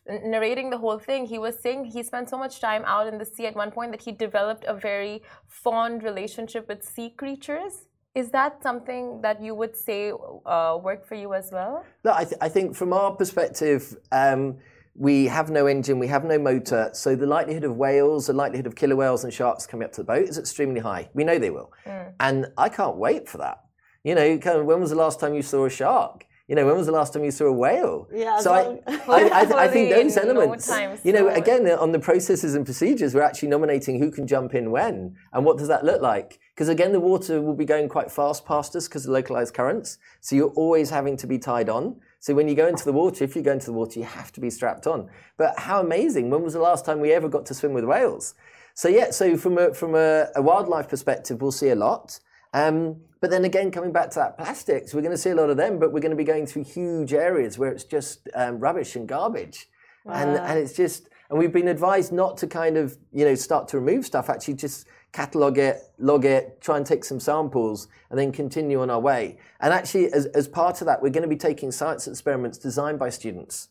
narrating 0.08 0.70
the 0.70 0.78
whole 0.78 0.98
thing, 0.98 1.26
he 1.26 1.38
was 1.38 1.58
saying 1.58 1.86
he 1.86 2.02
spent 2.02 2.28
so 2.30 2.38
much 2.38 2.60
time 2.60 2.84
out 2.86 3.06
in 3.06 3.18
the 3.18 3.24
sea 3.24 3.46
at 3.46 3.54
one 3.54 3.70
point 3.70 3.90
that 3.92 4.02
he 4.02 4.12
developed 4.12 4.64
a 4.66 4.74
very 4.74 5.22
fond 5.46 6.02
relationship 6.02 6.68
with 6.68 6.84
sea 6.84 7.10
creatures. 7.10 7.86
Is 8.14 8.30
that 8.30 8.62
something 8.62 9.20
that 9.22 9.42
you 9.42 9.54
would 9.54 9.76
say 9.76 10.12
uh, 10.46 10.78
worked 10.82 11.06
for 11.06 11.14
you 11.14 11.34
as 11.34 11.50
well? 11.52 11.84
no 12.04 12.12
I, 12.14 12.24
th- 12.24 12.40
I 12.40 12.48
think 12.48 12.74
from 12.74 12.92
our 12.92 13.14
perspective, 13.14 13.96
um, 14.10 14.56
we 14.94 15.26
have 15.26 15.50
no 15.50 15.66
engine, 15.66 16.00
we 16.00 16.08
have 16.08 16.24
no 16.24 16.38
motor, 16.38 16.90
so 16.92 17.14
the 17.14 17.26
likelihood 17.26 17.62
of 17.62 17.76
whales, 17.76 18.26
the 18.26 18.32
likelihood 18.32 18.66
of 18.66 18.74
killer 18.74 18.96
whales 18.96 19.22
and 19.22 19.32
sharks 19.32 19.66
coming 19.66 19.84
up 19.84 19.92
to 19.92 20.00
the 20.00 20.04
boat 20.04 20.28
is 20.28 20.38
extremely 20.38 20.80
high. 20.80 21.08
We 21.14 21.22
know 21.22 21.38
they 21.38 21.50
will. 21.50 21.72
And 22.18 22.46
I 22.56 22.68
can't 22.68 22.96
wait 22.96 23.28
for 23.28 23.38
that. 23.38 23.67
You 24.04 24.14
know, 24.14 24.38
kind 24.38 24.58
of, 24.58 24.66
when 24.66 24.80
was 24.80 24.90
the 24.90 24.96
last 24.96 25.20
time 25.20 25.34
you 25.34 25.42
saw 25.42 25.64
a 25.66 25.70
shark? 25.70 26.24
You 26.46 26.54
know, 26.54 26.64
when 26.64 26.76
was 26.78 26.86
the 26.86 26.92
last 26.92 27.12
time 27.12 27.24
you 27.24 27.30
saw 27.30 27.44
a 27.44 27.52
whale? 27.52 28.08
Yeah, 28.10 28.38
So 28.40 28.54
I, 28.54 28.62
well- 28.62 28.80
I, 29.10 29.28
I, 29.44 29.64
I 29.64 29.68
think 29.68 29.90
those 29.90 30.16
elements, 30.16 30.66
time 30.66 30.98
you 31.04 31.12
know, 31.12 31.28
soon. 31.28 31.36
again, 31.36 31.68
on 31.68 31.92
the 31.92 31.98
processes 31.98 32.54
and 32.54 32.64
procedures, 32.64 33.14
we're 33.14 33.20
actually 33.20 33.48
nominating 33.48 33.98
who 33.98 34.10
can 34.10 34.26
jump 34.26 34.54
in 34.54 34.70
when 34.70 35.14
and 35.34 35.44
what 35.44 35.58
does 35.58 35.68
that 35.68 35.84
look 35.84 36.00
like? 36.00 36.38
Because 36.54 36.70
again, 36.70 36.92
the 36.92 37.00
water 37.00 37.42
will 37.42 37.54
be 37.54 37.66
going 37.66 37.86
quite 37.90 38.10
fast 38.10 38.46
past 38.46 38.74
us 38.76 38.88
because 38.88 39.04
of 39.04 39.10
localized 39.12 39.52
currents. 39.52 39.98
So 40.20 40.36
you're 40.36 40.54
always 40.56 40.88
having 40.88 41.18
to 41.18 41.26
be 41.26 41.38
tied 41.38 41.68
on. 41.68 41.96
So 42.18 42.32
when 42.34 42.48
you 42.48 42.54
go 42.54 42.66
into 42.66 42.84
the 42.86 42.94
water, 42.94 43.24
if 43.24 43.36
you 43.36 43.42
go 43.42 43.52
into 43.52 43.66
the 43.66 43.74
water, 43.74 43.98
you 44.00 44.06
have 44.06 44.32
to 44.32 44.40
be 44.40 44.48
strapped 44.48 44.86
on. 44.86 45.08
But 45.36 45.58
how 45.58 45.80
amazing! 45.80 46.30
When 46.30 46.42
was 46.42 46.54
the 46.54 46.60
last 46.60 46.84
time 46.86 46.98
we 46.98 47.12
ever 47.12 47.28
got 47.28 47.44
to 47.46 47.54
swim 47.54 47.74
with 47.74 47.84
whales? 47.84 48.34
So 48.74 48.88
yeah, 48.88 49.10
so 49.10 49.36
from 49.36 49.58
a 49.58 49.74
from 49.74 49.94
a, 49.94 50.28
a 50.34 50.40
wildlife 50.42 50.88
perspective, 50.88 51.42
we'll 51.42 51.52
see 51.52 51.68
a 51.68 51.76
lot. 51.76 52.18
Um, 52.54 53.02
but 53.20 53.30
then 53.30 53.44
again, 53.44 53.70
coming 53.70 53.92
back 53.92 54.10
to 54.10 54.18
that 54.20 54.36
plastics, 54.36 54.94
we're 54.94 55.02
going 55.02 55.12
to 55.12 55.18
see 55.18 55.30
a 55.30 55.34
lot 55.34 55.50
of 55.50 55.56
them, 55.56 55.78
but 55.78 55.92
we're 55.92 56.00
going 56.00 56.10
to 56.10 56.16
be 56.16 56.24
going 56.24 56.46
through 56.46 56.64
huge 56.64 57.12
areas 57.12 57.58
where 57.58 57.70
it's 57.70 57.84
just 57.84 58.28
um, 58.34 58.58
rubbish 58.58 58.96
and 58.96 59.08
garbage, 59.08 59.68
and 60.06 60.30
and 60.36 60.58
it's 60.58 60.74
just 60.74 61.08
and 61.30 61.38
we've 61.38 61.52
been 61.52 61.68
advised 61.68 62.12
not 62.12 62.36
to 62.38 62.46
kind 62.46 62.76
of 62.76 62.96
you 63.12 63.24
know 63.24 63.34
start 63.34 63.68
to 63.68 63.78
remove 63.78 64.06
stuff. 64.06 64.30
Actually, 64.30 64.54
just 64.54 64.86
catalog 65.12 65.58
it, 65.58 65.78
log 65.98 66.24
it, 66.24 66.60
try 66.60 66.76
and 66.76 66.86
take 66.86 67.04
some 67.04 67.20
samples, 67.20 67.88
and 68.10 68.18
then 68.18 68.30
continue 68.30 68.80
on 68.80 68.90
our 68.90 69.00
way. 69.00 69.38
And 69.60 69.72
actually, 69.72 70.12
as 70.12 70.26
as 70.26 70.48
part 70.48 70.80
of 70.80 70.86
that, 70.86 71.02
we're 71.02 71.10
going 71.10 71.22
to 71.22 71.28
be 71.28 71.36
taking 71.36 71.72
science 71.72 72.06
experiments 72.06 72.58
designed 72.58 72.98
by 72.98 73.10
students. 73.10 73.68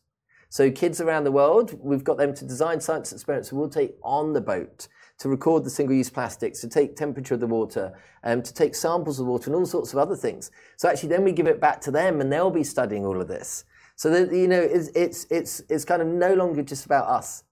So 0.50 0.72
kids 0.72 1.02
around 1.02 1.26
the 1.26 1.32
world, 1.32 1.78
we've 1.82 2.04
got 2.04 2.18
them 2.18 2.34
to 2.36 2.46
design 2.46 2.80
science 2.80 3.12
experiments 3.12 3.52
we'll 3.52 3.70
take 3.70 3.96
on 4.02 4.34
the 4.34 4.42
boat. 4.42 4.88
To 5.20 5.30
record 5.30 5.64
the 5.64 5.70
single-use 5.70 6.10
plastics, 6.10 6.62
to 6.62 6.68
take 6.68 6.96
temperature 6.96 7.34
of 7.34 7.40
the 7.40 7.48
water, 7.48 7.94
um, 8.24 8.42
to 8.42 8.54
take 8.54 8.76
samples 8.76 9.20
of 9.20 9.28
water, 9.28 9.50
and 9.50 9.56
all 9.56 9.66
sorts 9.66 9.94
of 9.94 10.00
other 10.00 10.16
things. 10.16 10.52
So 10.76 10.90
actually, 10.90 11.10
then 11.10 11.24
we 11.24 11.32
give 11.32 11.48
it 11.48 11.60
back 11.60 11.82
to 11.82 11.92
them, 11.92 12.22
and 12.22 12.32
they'll 12.32 12.52
be 12.52 12.64
studying 12.64 13.06
all 13.06 13.20
of 13.20 13.28
this. 13.28 13.66
So 13.96 14.10
that 14.12 14.32
you 14.32 14.48
know, 14.48 14.62
it's 14.62 14.90
it's 14.90 15.26
it's, 15.30 15.62
it's 15.70 15.86
kind 15.86 16.02
of 16.02 16.08
no 16.08 16.34
longer 16.34 16.62
just 16.62 16.86
about 16.86 17.08
us. 17.08 17.44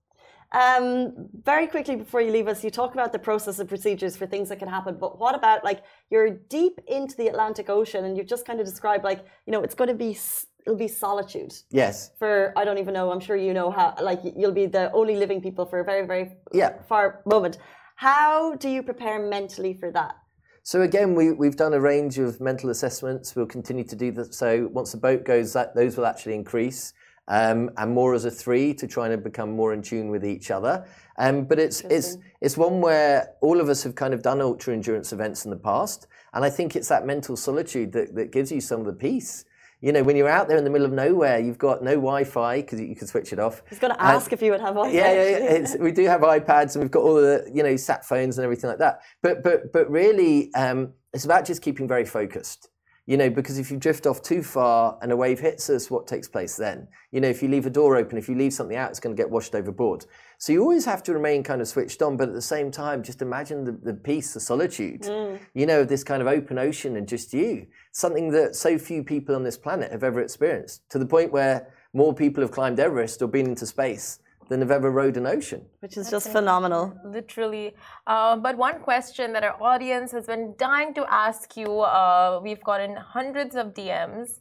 Um, 0.51 1.28
very 1.43 1.67
quickly 1.67 1.95
before 1.97 2.21
you 2.21 2.32
leave 2.32 2.47
us, 2.47 2.63
you 2.63 2.69
talk 2.69 2.93
about 2.93 3.12
the 3.12 3.19
process 3.19 3.60
and 3.60 3.67
procedures 3.67 4.15
for 4.15 4.25
things 4.25 4.49
that 4.49 4.60
can 4.60 4.69
happen. 4.69 4.95
But 4.97 5.19
what 5.19 5.36
about 5.36 5.63
like 5.63 5.84
you're 6.10 6.30
deep 6.30 6.80
into 6.88 7.17
the 7.17 7.28
Atlantic 7.28 7.69
Ocean 7.69 8.06
and 8.06 8.15
you've 8.15 8.28
just 8.28 8.45
kind 8.45 8.60
of 8.60 8.65
described 8.65 9.04
like 9.04 9.25
you 9.45 9.51
know 9.51 9.63
it's 9.63 9.75
going 9.75 9.89
to 9.89 9.95
be 9.95 10.17
it'll 10.65 10.78
be 10.78 10.88
solitude. 10.88 11.54
Yes. 11.69 12.12
For 12.17 12.54
I 12.56 12.65
don't 12.65 12.78
even 12.78 12.93
know. 12.93 13.12
I'm 13.12 13.19
sure 13.19 13.36
you 13.36 13.54
know 13.54 13.71
how. 13.71 13.95
Like 14.01 14.21
you'll 14.36 14.51
be 14.51 14.65
the 14.65 14.91
only 14.91 15.15
living 15.15 15.41
people 15.41 15.65
for 15.65 15.80
a 15.80 15.84
very 15.84 16.06
very 16.06 16.34
yeah. 16.54 16.82
far 16.88 17.21
moment. 17.25 17.58
How 17.95 18.56
do 18.56 18.69
you 18.69 18.84
prepare 18.84 19.19
mentally 19.19 19.73
for 19.73 19.91
that? 19.91 20.15
So 20.63 20.82
again, 20.82 21.13
we, 21.13 21.32
we've 21.32 21.56
done 21.56 21.73
a 21.73 21.80
range 21.80 22.17
of 22.17 22.41
mental 22.41 22.71
assessments. 22.71 23.36
We'll 23.36 23.45
continue 23.45 23.84
to 23.84 23.95
do 23.95 24.12
that. 24.13 24.34
So 24.34 24.67
once 24.73 24.91
the 24.91 24.97
boat 24.97 25.23
goes, 25.23 25.54
that 25.54 25.75
those 25.75 25.95
will 25.95 26.08
actually 26.08 26.34
increase 26.34 26.91
um, 27.28 27.71
and 27.78 27.93
more 27.93 28.13
as 28.13 28.25
a 28.25 28.32
three 28.32 28.73
to 28.75 28.88
try 28.88 29.10
and 29.10 29.23
become 29.23 29.51
more 29.51 29.73
in 29.73 29.82
tune 29.82 30.10
with 30.10 30.25
each 30.25 30.51
other. 30.51 30.86
Um, 31.17 31.45
but 31.45 31.60
it's 31.60 31.82
it's 31.82 32.17
it's 32.41 32.58
one 32.58 32.82
where 32.82 33.34
all 33.41 33.60
of 33.60 33.69
us 33.69 33.84
have 33.84 33.95
kind 33.95 34.13
of 34.13 34.21
done 34.21 34.41
ultra 34.41 34.73
endurance 34.73 35.13
events 35.13 35.45
in 35.45 35.51
the 35.51 35.58
past, 35.58 36.08
and 36.34 36.43
I 36.43 36.49
think 36.49 36.75
it's 36.75 36.89
that 36.89 37.06
mental 37.06 37.36
solitude 37.36 37.91
that, 37.93 38.15
that 38.15 38.32
gives 38.32 38.51
you 38.51 38.62
some 38.62 38.82
of 38.82 38.86
the 38.86 38.93
peace. 38.93 39.45
You 39.86 39.91
know, 39.91 40.02
when 40.02 40.15
you're 40.15 40.28
out 40.28 40.48
there 40.48 40.58
in 40.58 40.63
the 40.63 40.71
middle 40.71 40.88
of 40.88 40.93
nowhere, 40.93 41.38
you've 41.38 41.60
got 41.60 41.84
no 41.84 41.91
Wi-Fi 41.91 42.62
because 42.62 42.82
you 42.82 42.95
can 42.95 43.06
switch 43.06 43.32
it 43.32 43.38
off. 43.38 43.62
Was 43.69 43.78
going 43.78 43.93
to 43.93 44.02
ask 44.02 44.32
and, 44.32 44.34
if 44.34 44.41
you 44.41 44.50
would 44.50 44.60
have 44.60 44.74
Wi-Fi. 44.74 44.98
Yeah, 44.98 45.13
yeah, 45.13 45.60
yeah. 45.60 45.76
we 45.78 45.91
do 45.91 46.06
have 46.06 46.21
iPads 46.21 46.74
and 46.74 46.84
we've 46.84 46.89
got 46.89 47.04
all 47.04 47.13
the 47.13 47.48
you 47.54 47.62
know 47.62 47.76
sat 47.76 48.04
phones 48.04 48.39
and 48.39 48.45
everything 48.45 48.67
like 48.67 48.80
that. 48.80 49.02
But 49.21 49.43
but 49.43 49.71
but 49.71 49.88
really, 49.88 50.52
um, 50.56 50.93
it's 51.13 51.26
about 51.26 51.45
just 51.45 51.62
keeping 51.62 51.88
very 51.88 52.04
focused. 52.04 52.69
You 53.06 53.17
know, 53.17 53.30
because 53.30 53.60
if 53.60 53.69
you 53.69 53.78
drift 53.78 54.08
off 54.08 54.24
too 54.24 54.41
far 54.41 54.98
and 55.04 55.12
a 55.12 55.15
wave 55.15 55.39
hits 55.39 55.69
us, 55.69 55.91
what 55.91 56.08
takes 56.08 56.28
place 56.28 56.56
then? 56.56 56.88
You 57.12 57.21
know, 57.21 57.30
if 57.30 57.43
you 57.43 57.50
leave 57.50 57.67
a 57.67 57.69
door 57.69 57.95
open, 57.95 58.17
if 58.17 58.28
you 58.28 58.34
leave 58.34 58.54
something 58.54 58.76
out, 58.76 58.89
it's 58.89 59.00
going 59.00 59.15
to 59.15 59.21
get 59.21 59.30
washed 59.30 59.54
overboard. 59.54 60.08
So 60.38 60.54
you 60.54 60.62
always 60.62 60.86
have 60.86 61.04
to 61.04 61.13
remain 61.13 61.43
kind 61.43 61.62
of 61.62 61.67
switched 61.67 62.02
on, 62.02 62.17
but 62.17 62.30
at 62.30 62.34
the 62.34 62.41
same 62.41 62.71
time, 62.71 63.04
just 63.04 63.21
imagine 63.21 63.63
the, 63.63 63.71
the 63.71 63.93
peace, 63.93 64.34
the 64.34 64.39
solitude, 64.39 65.04
mm. 65.04 65.39
you 65.54 65.65
know, 65.65 65.84
this 65.84 66.04
kind 66.04 66.21
of 66.21 66.28
open 66.28 66.58
ocean 66.58 66.98
and 66.98 67.08
just 67.08 67.34
you. 67.34 67.67
Something 67.91 68.32
that 68.32 68.56
so 68.56 68.78
few 68.78 69.04
people 69.04 69.36
on 69.36 69.43
this 69.43 69.58
planet 69.58 69.91
have 69.91 70.04
ever 70.04 70.21
experienced, 70.21 70.89
to 70.89 71.00
the 71.00 71.06
point 71.06 71.32
where 71.32 71.74
more 71.93 72.13
people 72.13 72.41
have 72.41 72.52
climbed 72.52 72.80
Everest 72.80 73.21
or 73.21 73.28
been 73.28 73.48
into 73.48 73.65
space 73.65 74.19
than 74.50 74.60
have 74.62 74.71
ever 74.71 74.91
rode 74.91 75.17
an 75.17 75.26
ocean. 75.26 75.65
Which 75.80 75.98
is 75.98 76.10
That's 76.10 76.26
just 76.26 76.32
phenomenal. 76.32 76.93
Literally. 77.06 77.76
Uh, 78.06 78.36
but 78.38 78.58
one 78.58 78.80
question 78.80 79.34
that 79.34 79.43
our 79.43 79.62
audience 79.62 80.12
has 80.12 80.28
been 80.28 80.54
dying 80.58 80.93
to 80.93 81.06
ask 81.12 81.58
you 81.58 81.82
uh, 81.82 82.39
we've 82.43 82.63
gotten 82.63 82.95
hundreds 82.95 83.56
of 83.56 83.74
DMs. 83.74 84.39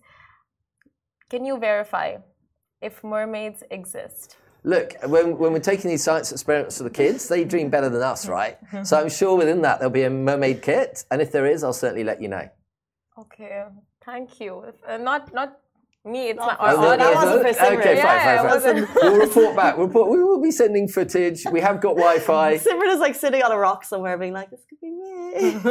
Can 1.30 1.44
you 1.44 1.58
verify 1.58 2.16
if 2.82 3.02
mermaids 3.02 3.62
exist? 3.70 4.36
Look, 4.64 4.94
when, 5.06 5.36
when 5.36 5.52
we're 5.52 5.58
taking 5.60 5.90
these 5.90 6.02
science 6.02 6.32
experiments 6.32 6.78
to 6.78 6.84
the 6.84 6.90
kids, 6.90 7.28
they 7.28 7.44
dream 7.44 7.68
better 7.68 7.90
than 7.90 8.02
us, 8.02 8.26
right? 8.38 8.56
so 8.82 8.98
I'm 8.98 9.10
sure 9.10 9.36
within 9.36 9.62
that 9.62 9.78
there'll 9.78 9.92
be 9.92 10.02
a 10.02 10.10
mermaid 10.10 10.62
kit, 10.62 11.04
and 11.10 11.20
if 11.20 11.30
there 11.30 11.46
is, 11.46 11.62
I'll 11.62 11.72
certainly 11.72 12.04
let 12.04 12.20
you 12.22 12.28
know. 12.28 12.48
Okay, 13.18 13.64
thank 14.04 14.40
you. 14.40 14.64
Uh, 14.88 14.96
not 14.96 15.32
not 15.32 15.58
me, 16.04 16.28
it's 16.28 16.38
my 16.38 16.54
oh, 16.60 16.76
oh, 16.76 16.96
that 16.96 17.14
wasn't 17.14 17.42
for 17.42 17.64
Simran. 17.64 17.78
Okay, 17.78 17.96
fine, 17.96 17.96
yeah, 17.96 18.60
fine, 18.60 18.86
fine. 18.86 18.94
we'll 18.94 19.20
report 19.20 19.56
back. 19.56 19.78
We'll 19.78 19.88
put, 19.88 20.10
we 20.10 20.22
will 20.22 20.40
be 20.40 20.50
sending 20.50 20.86
footage. 20.86 21.44
We 21.50 21.60
have 21.60 21.80
got 21.80 21.96
Wi-Fi. 21.96 22.58
Simran 22.58 22.92
is 22.92 23.00
like 23.00 23.14
sitting 23.14 23.42
on 23.42 23.50
a 23.52 23.56
rock 23.56 23.84
somewhere, 23.84 24.18
being 24.18 24.34
like, 24.34 24.50
"This 24.50 24.60
could 24.68 24.80
be 24.80 24.90
me." 24.90 25.52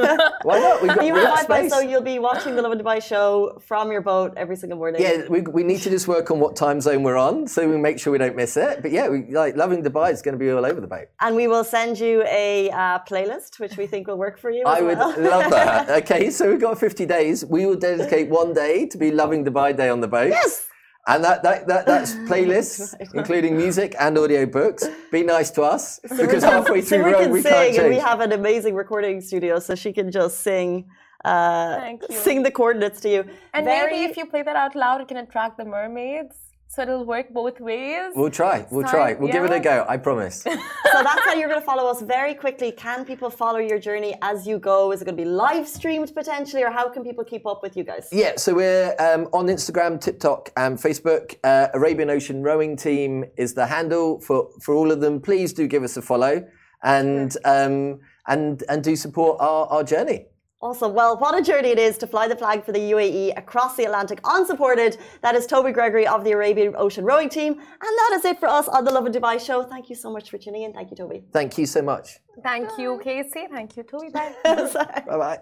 Why 0.42 0.60
not? 0.60 0.82
We've 0.82 0.96
got, 0.96 1.06
you 1.06 1.14
have 1.14 1.48
Wi-Fi, 1.48 1.68
so 1.68 1.80
you'll 1.82 2.02
be 2.02 2.18
watching 2.18 2.56
the 2.56 2.64
Lovin 2.64 2.80
Dubai 2.80 3.02
show 3.02 3.62
from 3.68 3.92
your 3.92 4.02
boat 4.02 4.34
every 4.36 4.56
single 4.56 4.80
morning. 4.80 5.02
Yeah, 5.02 5.28
we, 5.30 5.42
we 5.42 5.62
need 5.62 5.82
to 5.82 5.92
just 5.92 6.08
work 6.08 6.32
on 6.32 6.40
what 6.40 6.56
time 6.56 6.82
zone 6.82 7.04
we're 7.04 7.18
on, 7.18 7.48
so 7.48 7.70
we 7.70 7.78
make 7.78 8.00
sure 8.00 8.12
we 8.12 8.18
don't 8.18 8.36
miss 8.36 8.58
it. 8.58 8.82
But 8.82 8.92
yeah, 8.92 9.10
we, 9.10 9.26
like 9.30 9.56
Lovin 9.56 9.84
Dubai 9.84 10.12
is 10.12 10.24
going 10.24 10.34
to 10.34 10.40
be 10.40 10.50
all 10.50 10.66
over 10.66 10.82
the 10.82 10.88
boat. 10.88 11.10
And 11.22 11.36
we 11.36 11.48
will 11.48 11.64
send 11.64 12.00
you 12.00 12.24
a 12.24 12.72
uh, 12.72 13.00
playlist, 13.08 13.60
which 13.60 13.78
we 13.78 13.86
think 13.86 14.08
will 14.08 14.18
work 14.18 14.40
for 14.40 14.50
you. 14.50 14.64
I 14.66 14.82
would 14.82 14.98
well. 14.98 15.20
love 15.22 15.52
that. 15.52 15.90
Okay, 16.04 16.32
so 16.32 16.50
we've 16.50 16.60
got 16.60 16.80
50 16.80 17.06
days. 17.06 17.46
We 17.46 17.68
will 17.68 17.76
dedicate 17.76 18.30
one 18.30 18.54
day 18.54 18.88
to 18.88 18.98
be 18.98 19.12
Lovin 19.12 19.46
Dubai 19.46 19.78
Day 19.78 19.90
on 19.90 20.02
the 20.02 20.08
boat. 20.08 20.23
Yes. 20.30 20.68
And 21.06 21.24
that, 21.24 21.44
that, 21.44 21.68
that 21.68 21.86
that's 21.86 22.14
playlists, 22.30 22.96
including 23.14 23.58
music 23.58 23.96
and 24.00 24.18
audio 24.18 24.46
books. 24.46 24.88
Be 25.12 25.24
nice 25.24 25.52
to 25.52 25.64
us 25.64 26.00
so 26.06 26.18
because 26.18 26.44
halfway 26.44 26.82
through 26.82 27.04
Rome 27.12 27.32
we 27.32 27.44
can't 27.44 27.56
change. 27.56 27.78
And 27.78 27.90
we 27.90 28.00
have 28.00 28.22
an 28.22 28.32
amazing 28.32 28.74
recording 28.76 29.20
studio, 29.20 29.60
so 29.60 29.76
she 29.76 29.92
can 29.92 30.12
just 30.12 30.40
sing, 30.40 30.90
uh, 31.26 31.98
sing 32.10 32.44
the 32.44 32.52
coordinates 32.52 33.02
to 33.02 33.10
you. 33.10 33.26
And 33.54 33.66
Very... 33.66 33.92
maybe 33.92 34.10
if 34.10 34.16
you 34.16 34.26
play 34.26 34.44
that 34.44 34.56
out 34.56 34.76
loud, 34.76 35.02
it 35.02 35.10
can 35.10 35.18
attract 35.18 35.58
the 35.58 35.66
mermaids. 35.66 36.53
So 36.74 36.82
it'll 36.82 37.06
work 37.06 37.30
both 37.30 37.60
ways. 37.60 38.14
We'll 38.16 38.32
try. 38.32 38.66
We'll 38.72 38.88
try. 38.88 39.14
We'll 39.14 39.28
yeah. 39.28 39.34
give 39.36 39.44
it 39.44 39.52
a 39.52 39.60
go. 39.60 39.86
I 39.88 39.98
promise. 39.98 40.42
so 40.42 40.50
that's 40.92 41.24
how 41.24 41.36
you're 41.36 41.48
going 41.48 41.62
to 41.62 41.66
follow 41.66 41.88
us 41.88 42.02
very 42.02 42.34
quickly. 42.34 42.72
Can 42.72 43.06
people 43.06 43.30
follow 43.30 43.60
your 43.60 43.78
journey 43.78 44.16
as 44.24 44.48
you 44.48 44.58
go? 44.58 44.92
Is 44.92 45.04
it 45.04 45.06
going 45.06 45.16
to 45.16 45.24
be 45.24 45.30
live 45.30 45.68
streamed 45.68 46.12
potentially, 46.16 46.64
or 46.64 46.72
how 46.72 46.90
can 46.90 47.04
people 47.04 47.24
keep 47.24 47.46
up 47.46 47.62
with 47.62 47.78
you 47.78 47.84
guys? 47.84 48.10
Yeah, 48.12 48.38
so 48.38 48.56
we're 48.56 48.96
um, 48.98 49.28
on 49.34 49.46
Instagram, 49.50 50.02
TikTok, 50.02 50.50
and 50.58 50.80
Facebook. 50.80 51.36
Uh, 51.44 51.68
Arabian 51.76 52.10
Ocean 52.10 52.42
Rowing 52.42 52.76
Team 52.76 53.24
is 53.38 53.54
the 53.54 53.68
handle 53.68 54.20
for 54.22 54.50
for 54.60 54.74
all 54.74 54.92
of 54.92 55.00
them. 55.00 55.22
Please 55.22 55.54
do 55.54 55.68
give 55.68 55.84
us 55.84 55.96
a 55.96 56.02
follow 56.02 56.44
and 56.84 57.38
um, 57.46 58.00
and 58.26 58.64
and 58.68 58.84
do 58.84 58.96
support 58.96 59.40
our, 59.40 59.68
our 59.68 59.84
journey. 59.84 60.26
Awesome. 60.64 60.94
Well, 60.94 61.18
what 61.18 61.38
a 61.38 61.42
journey 61.42 61.72
it 61.72 61.78
is 61.78 61.98
to 61.98 62.08
fly 62.08 62.26
the 62.30 62.38
flag 62.38 62.64
for 62.64 62.72
the 62.72 62.80
UAE 62.94 63.38
across 63.38 63.76
the 63.76 63.84
Atlantic 63.84 64.22
unsupported. 64.24 64.98
That 65.22 65.36
is 65.36 65.46
Toby 65.46 65.74
Gregory 65.74 66.08
of 66.08 66.24
the 66.24 66.32
Arabian 66.32 66.74
Ocean 66.78 67.04
Rowing 67.04 67.28
Team. 67.28 67.52
And 67.52 67.94
that 68.02 68.12
is 68.16 68.24
it 68.24 68.40
for 68.40 68.48
us 68.48 68.70
on 68.70 68.86
the 68.86 68.92
Lovin 68.92 69.12
Dubai 69.12 69.46
show. 69.46 69.64
Thank 69.64 69.90
you 69.90 69.98
so 69.98 70.10
much 70.10 70.30
for 70.30 70.38
tuning 70.38 70.64
in. 70.64 70.72
Thank 70.72 70.90
you, 70.92 70.96
Toby. 70.96 71.26
Thank 71.34 71.58
you 71.58 71.66
so 71.66 71.82
much. 71.82 72.20
Thank 72.42 72.70
Bye. 72.70 72.76
you, 72.78 72.98
Casey. 73.04 73.46
Thank 73.52 73.76
you, 73.76 73.84
Toby. 73.84 74.08
Bye. 74.14 74.34
bye 74.46 75.40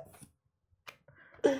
bye. 1.44 1.60